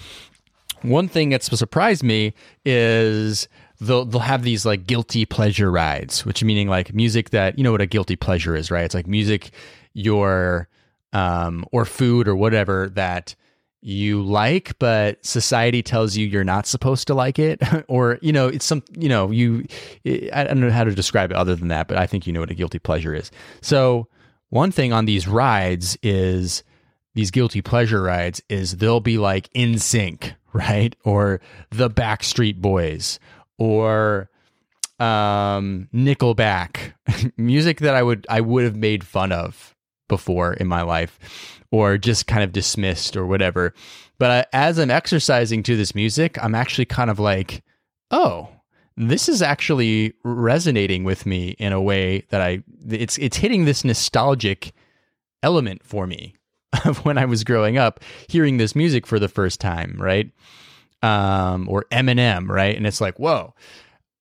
one 0.83 1.09
thing 1.09 1.31
that's 1.31 1.47
surprised 1.59 2.03
me 2.03 2.35
is 2.65 3.49
they'll 3.81 4.05
they'll 4.05 4.21
have 4.21 4.43
these 4.43 4.67
like 4.67 4.87
guilty 4.87 5.25
pleasure 5.25 5.71
rides, 5.71 6.27
which 6.27 6.45
meaning 6.45 6.69
like 6.69 6.95
music 6.95 7.31
that 7.31 7.57
you 7.59 7.65
know 7.65 7.73
what 7.73 7.81
a 7.81 7.87
guilty 7.87 8.17
pleasure 8.17 8.55
is, 8.55 8.71
right? 8.71 8.85
It's 8.85 8.95
like 8.95 9.07
music 9.07 9.51
your 9.95 10.69
um 11.13 11.65
or 11.73 11.85
food 11.85 12.29
or 12.29 12.37
whatever 12.37 12.91
that 12.91 13.35
you 13.87 14.23
like 14.23 14.79
but 14.79 15.23
society 15.25 15.83
tells 15.83 16.17
you 16.17 16.27
you're 16.27 16.43
not 16.43 16.67
supposed 16.67 17.07
to 17.07 17.15
like 17.15 17.39
it. 17.39 17.61
Or 17.89 18.19
you 18.23 18.33
know 18.33 18.49
it's 18.49 18.65
some 18.65 18.83
you 18.97 19.11
know 19.11 19.31
you 19.31 19.67
i 20.33 20.45
don't 20.45 20.61
know 20.61 20.71
how 20.71 20.85
to 20.85 20.95
describe 20.95 21.31
it 21.31 21.37
other 21.37 21.55
than 21.55 21.69
that 21.69 21.87
but 21.87 21.99
i 21.99 22.07
think 22.07 22.27
you 22.27 22.33
know 22.33 22.41
what 22.41 22.51
a 22.51 22.55
guilty 22.55 22.79
pleasure 22.79 23.15
is. 23.15 23.31
So 23.61 24.09
one 24.49 24.73
thing 24.73 24.93
on 24.93 25.05
these 25.05 25.29
rides 25.29 25.99
is 26.03 26.65
these 27.15 27.31
guilty 27.31 27.61
pleasure 27.61 28.03
rides 28.03 28.43
is 28.49 28.79
they'll 28.79 29.01
be 29.01 29.19
like 29.19 29.53
NSYNC 29.53 30.35
right? 30.55 30.97
Or 31.05 31.41
the 31.71 31.91
backstreet 31.91 32.57
boys 32.57 33.19
or 33.59 34.31
um 34.99 35.89
nickelback. 35.93 36.95
Music 37.37 37.81
that 37.81 37.95
i 37.95 38.03
would 38.03 38.27
i 38.31 38.41
would 38.41 38.65
have 38.65 38.77
made 38.77 39.05
fun 39.05 39.31
of 39.31 39.74
before 40.09 40.55
in 40.55 40.67
my 40.67 40.83
life 40.83 41.19
or 41.71 41.99
just 41.99 42.27
kind 42.27 42.43
of 42.43 42.53
dismissed 42.53 43.17
or 43.17 43.27
whatever. 43.27 43.75
But 44.19 44.31
I, 44.31 44.47
as 44.53 44.79
I'm 44.79 44.91
exercising 44.91 45.63
to 45.65 45.77
this 45.77 45.95
music, 45.95 46.43
I'm 46.43 46.55
actually 46.55 46.85
kind 46.85 47.11
of 47.11 47.19
like, 47.19 47.65
oh, 48.11 48.49
this 48.97 49.29
is 49.29 49.43
actually 49.43 50.15
resonating 50.23 51.05
with 51.05 51.27
me 51.27 51.51
in 51.59 51.73
a 51.73 51.81
way 51.81 52.25
that 52.31 52.41
I 52.41 52.63
it's 52.89 53.19
it's 53.19 53.37
hitting 53.37 53.65
this 53.65 53.85
nostalgic 53.85 54.73
element 55.43 55.83
for 55.83 56.07
me 56.07 56.35
of 56.85 57.05
when 57.05 57.19
I 57.19 57.25
was 57.25 57.45
growing 57.45 57.77
up 57.77 58.01
hearing 58.29 58.57
this 58.57 58.77
music 58.77 59.07
for 59.07 59.19
the 59.19 59.29
first 59.29 59.61
time, 59.61 59.97
right? 59.99 60.31
Um, 61.03 61.69
or 61.69 61.85
Eminem, 61.91 62.49
right? 62.49 62.77
And 62.77 62.87
it's 62.87 63.01
like, 63.01 63.19
whoa, 63.19 63.55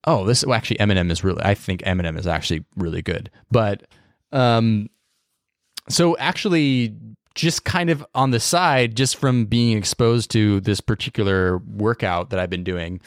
oh, 0.06 0.26
this 0.26 0.46
well, 0.46 0.56
actually 0.56 0.78
Eminem 0.78 1.12
is 1.12 1.24
really 1.24 1.44
I 1.44 1.54
think 1.54 1.82
Eminem 1.84 2.18
is 2.18 2.28
actually 2.28 2.66
really 2.76 3.02
good. 3.02 3.30
But 3.52 3.84
um 4.32 4.90
so 5.90 6.18
actually 6.18 6.96
just 7.36 7.66
kind 7.66 7.90
of 7.90 8.06
on 8.14 8.32
the 8.32 8.40
side, 8.40 8.96
just 8.96 9.18
from 9.18 9.46
being 9.46 9.78
exposed 9.78 10.32
to 10.32 10.60
this 10.62 10.82
particular 10.82 11.58
workout 11.58 12.30
that 12.30 12.40
I've 12.40 12.50
been 12.50 12.64
doing, 12.64 13.02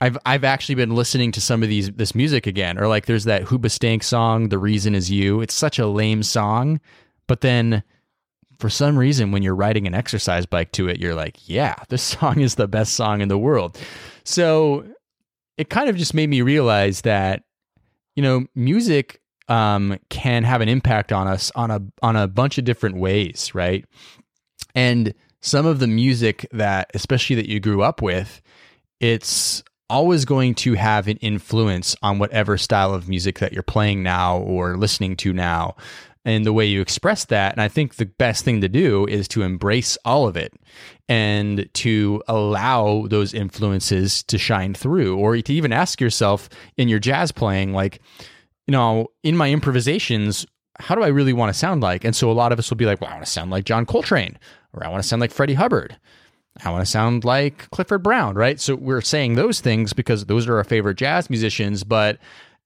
I've 0.00 0.18
I've 0.26 0.44
actually 0.44 0.74
been 0.74 0.94
listening 0.94 1.32
to 1.32 1.40
some 1.40 1.62
of 1.62 1.68
these 1.68 1.90
this 1.92 2.14
music 2.14 2.46
again. 2.46 2.78
Or 2.78 2.88
like 2.88 3.06
there's 3.06 3.24
that 3.24 3.44
Huba 3.44 3.68
Hoobastank 3.68 4.02
song, 4.02 4.48
"The 4.48 4.58
Reason 4.58 4.94
Is 4.94 5.10
You." 5.10 5.40
It's 5.40 5.54
such 5.54 5.78
a 5.78 5.86
lame 5.86 6.22
song, 6.22 6.80
but 7.26 7.40
then 7.40 7.82
for 8.58 8.70
some 8.70 8.96
reason, 8.96 9.32
when 9.32 9.42
you're 9.42 9.54
riding 9.54 9.86
an 9.86 9.94
exercise 9.94 10.46
bike 10.46 10.72
to 10.72 10.88
it, 10.88 10.98
you're 11.00 11.14
like, 11.14 11.48
yeah, 11.48 11.74
this 11.88 12.02
song 12.18 12.40
is 12.40 12.56
the 12.56 12.68
best 12.68 12.94
song 12.94 13.20
in 13.20 13.28
the 13.28 13.38
world. 13.38 13.78
So 14.24 14.84
it 15.56 15.70
kind 15.70 15.88
of 15.88 15.96
just 15.96 16.14
made 16.14 16.28
me 16.28 16.42
realize 16.42 17.02
that 17.02 17.44
you 18.16 18.22
know 18.22 18.46
music 18.54 19.20
um, 19.48 19.98
can 20.08 20.44
have 20.44 20.60
an 20.60 20.68
impact 20.68 21.12
on 21.12 21.26
us 21.26 21.52
on 21.54 21.70
a 21.70 21.80
on 22.02 22.16
a 22.16 22.26
bunch 22.28 22.58
of 22.58 22.64
different 22.64 22.96
ways, 22.96 23.54
right? 23.54 23.84
And 24.74 25.14
some 25.40 25.66
of 25.66 25.78
the 25.78 25.86
music 25.86 26.46
that, 26.52 26.90
especially 26.94 27.36
that 27.36 27.48
you 27.48 27.60
grew 27.60 27.82
up 27.82 28.00
with, 28.00 28.40
it's 29.00 29.62
always 29.90 30.24
going 30.24 30.54
to 30.54 30.74
have 30.74 31.06
an 31.06 31.18
influence 31.18 31.94
on 32.02 32.18
whatever 32.18 32.56
style 32.56 32.94
of 32.94 33.08
music 33.08 33.38
that 33.38 33.52
you're 33.52 33.62
playing 33.62 34.02
now 34.02 34.38
or 34.38 34.76
listening 34.76 35.14
to 35.14 35.32
now 35.32 35.76
and 36.24 36.46
the 36.46 36.52
way 36.54 36.64
you 36.64 36.80
express 36.80 37.26
that. 37.26 37.52
And 37.52 37.60
I 37.60 37.68
think 37.68 37.96
the 37.96 38.06
best 38.06 38.44
thing 38.44 38.62
to 38.62 38.68
do 38.68 39.06
is 39.06 39.28
to 39.28 39.42
embrace 39.42 39.98
all 40.06 40.26
of 40.26 40.38
it 40.38 40.54
and 41.06 41.68
to 41.74 42.22
allow 42.26 43.06
those 43.08 43.34
influences 43.34 44.22
to 44.24 44.38
shine 44.38 44.72
through, 44.72 45.18
or 45.18 45.36
to 45.36 45.52
even 45.52 45.72
ask 45.72 46.00
yourself 46.00 46.48
in 46.78 46.88
your 46.88 46.98
jazz 46.98 47.30
playing, 47.30 47.74
like, 47.74 48.00
you 48.66 48.72
know, 48.72 49.08
in 49.22 49.36
my 49.36 49.50
improvisations, 49.50 50.46
how 50.78 50.94
do 50.94 51.02
I 51.02 51.08
really 51.08 51.32
want 51.32 51.52
to 51.52 51.58
sound 51.58 51.82
like? 51.82 52.04
And 52.04 52.16
so 52.16 52.30
a 52.30 52.32
lot 52.32 52.52
of 52.52 52.58
us 52.58 52.70
will 52.70 52.76
be 52.76 52.86
like, 52.86 53.00
well, 53.00 53.10
I 53.10 53.14
want 53.14 53.24
to 53.24 53.30
sound 53.30 53.50
like 53.50 53.64
John 53.64 53.86
Coltrane, 53.86 54.38
or 54.72 54.84
I 54.84 54.88
want 54.88 55.02
to 55.02 55.08
sound 55.08 55.20
like 55.20 55.32
Freddie 55.32 55.54
Hubbard. 55.54 55.96
I 56.64 56.70
want 56.70 56.82
to 56.82 56.90
sound 56.90 57.24
like 57.24 57.68
Clifford 57.70 58.02
Brown, 58.02 58.36
right? 58.36 58.60
So 58.60 58.76
we're 58.76 59.00
saying 59.00 59.34
those 59.34 59.60
things 59.60 59.92
because 59.92 60.26
those 60.26 60.46
are 60.46 60.56
our 60.56 60.64
favorite 60.64 60.96
jazz 60.96 61.28
musicians, 61.28 61.84
but 61.84 62.18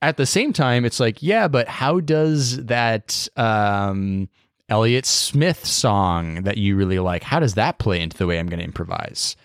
at 0.02 0.16
the 0.16 0.26
same 0.26 0.52
time, 0.52 0.84
it's 0.84 1.00
like, 1.00 1.22
yeah, 1.22 1.48
but 1.48 1.68
how 1.68 2.00
does 2.00 2.64
that 2.66 3.28
um, 3.36 4.28
Elliott 4.68 5.06
Smith 5.06 5.64
song 5.64 6.42
that 6.42 6.58
you 6.58 6.76
really 6.76 6.98
like, 6.98 7.22
how 7.22 7.40
does 7.40 7.54
that 7.54 7.78
play 7.78 8.00
into 8.00 8.16
the 8.16 8.26
way 8.26 8.38
I'm 8.38 8.46
going 8.46 8.60
to 8.60 8.64
improvise? 8.64 9.36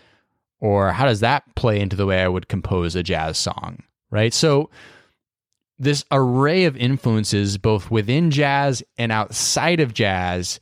Or 0.60 0.92
how 0.92 1.06
does 1.06 1.22
that 1.22 1.56
play 1.56 1.80
into 1.80 1.96
the 1.96 2.06
way 2.06 2.22
I 2.22 2.28
would 2.28 2.48
compose 2.48 2.96
a 2.96 3.04
jazz 3.04 3.38
song, 3.38 3.80
right? 4.12 4.34
So 4.34 4.70
this 5.84 6.06
array 6.12 6.66
of 6.66 6.76
influences, 6.78 7.58
both 7.58 7.92
within 7.92 8.32
jazz 8.32 8.84
and 8.98 9.12
outside 9.12 9.80
of 9.80 9.94
jazz, 9.94 10.60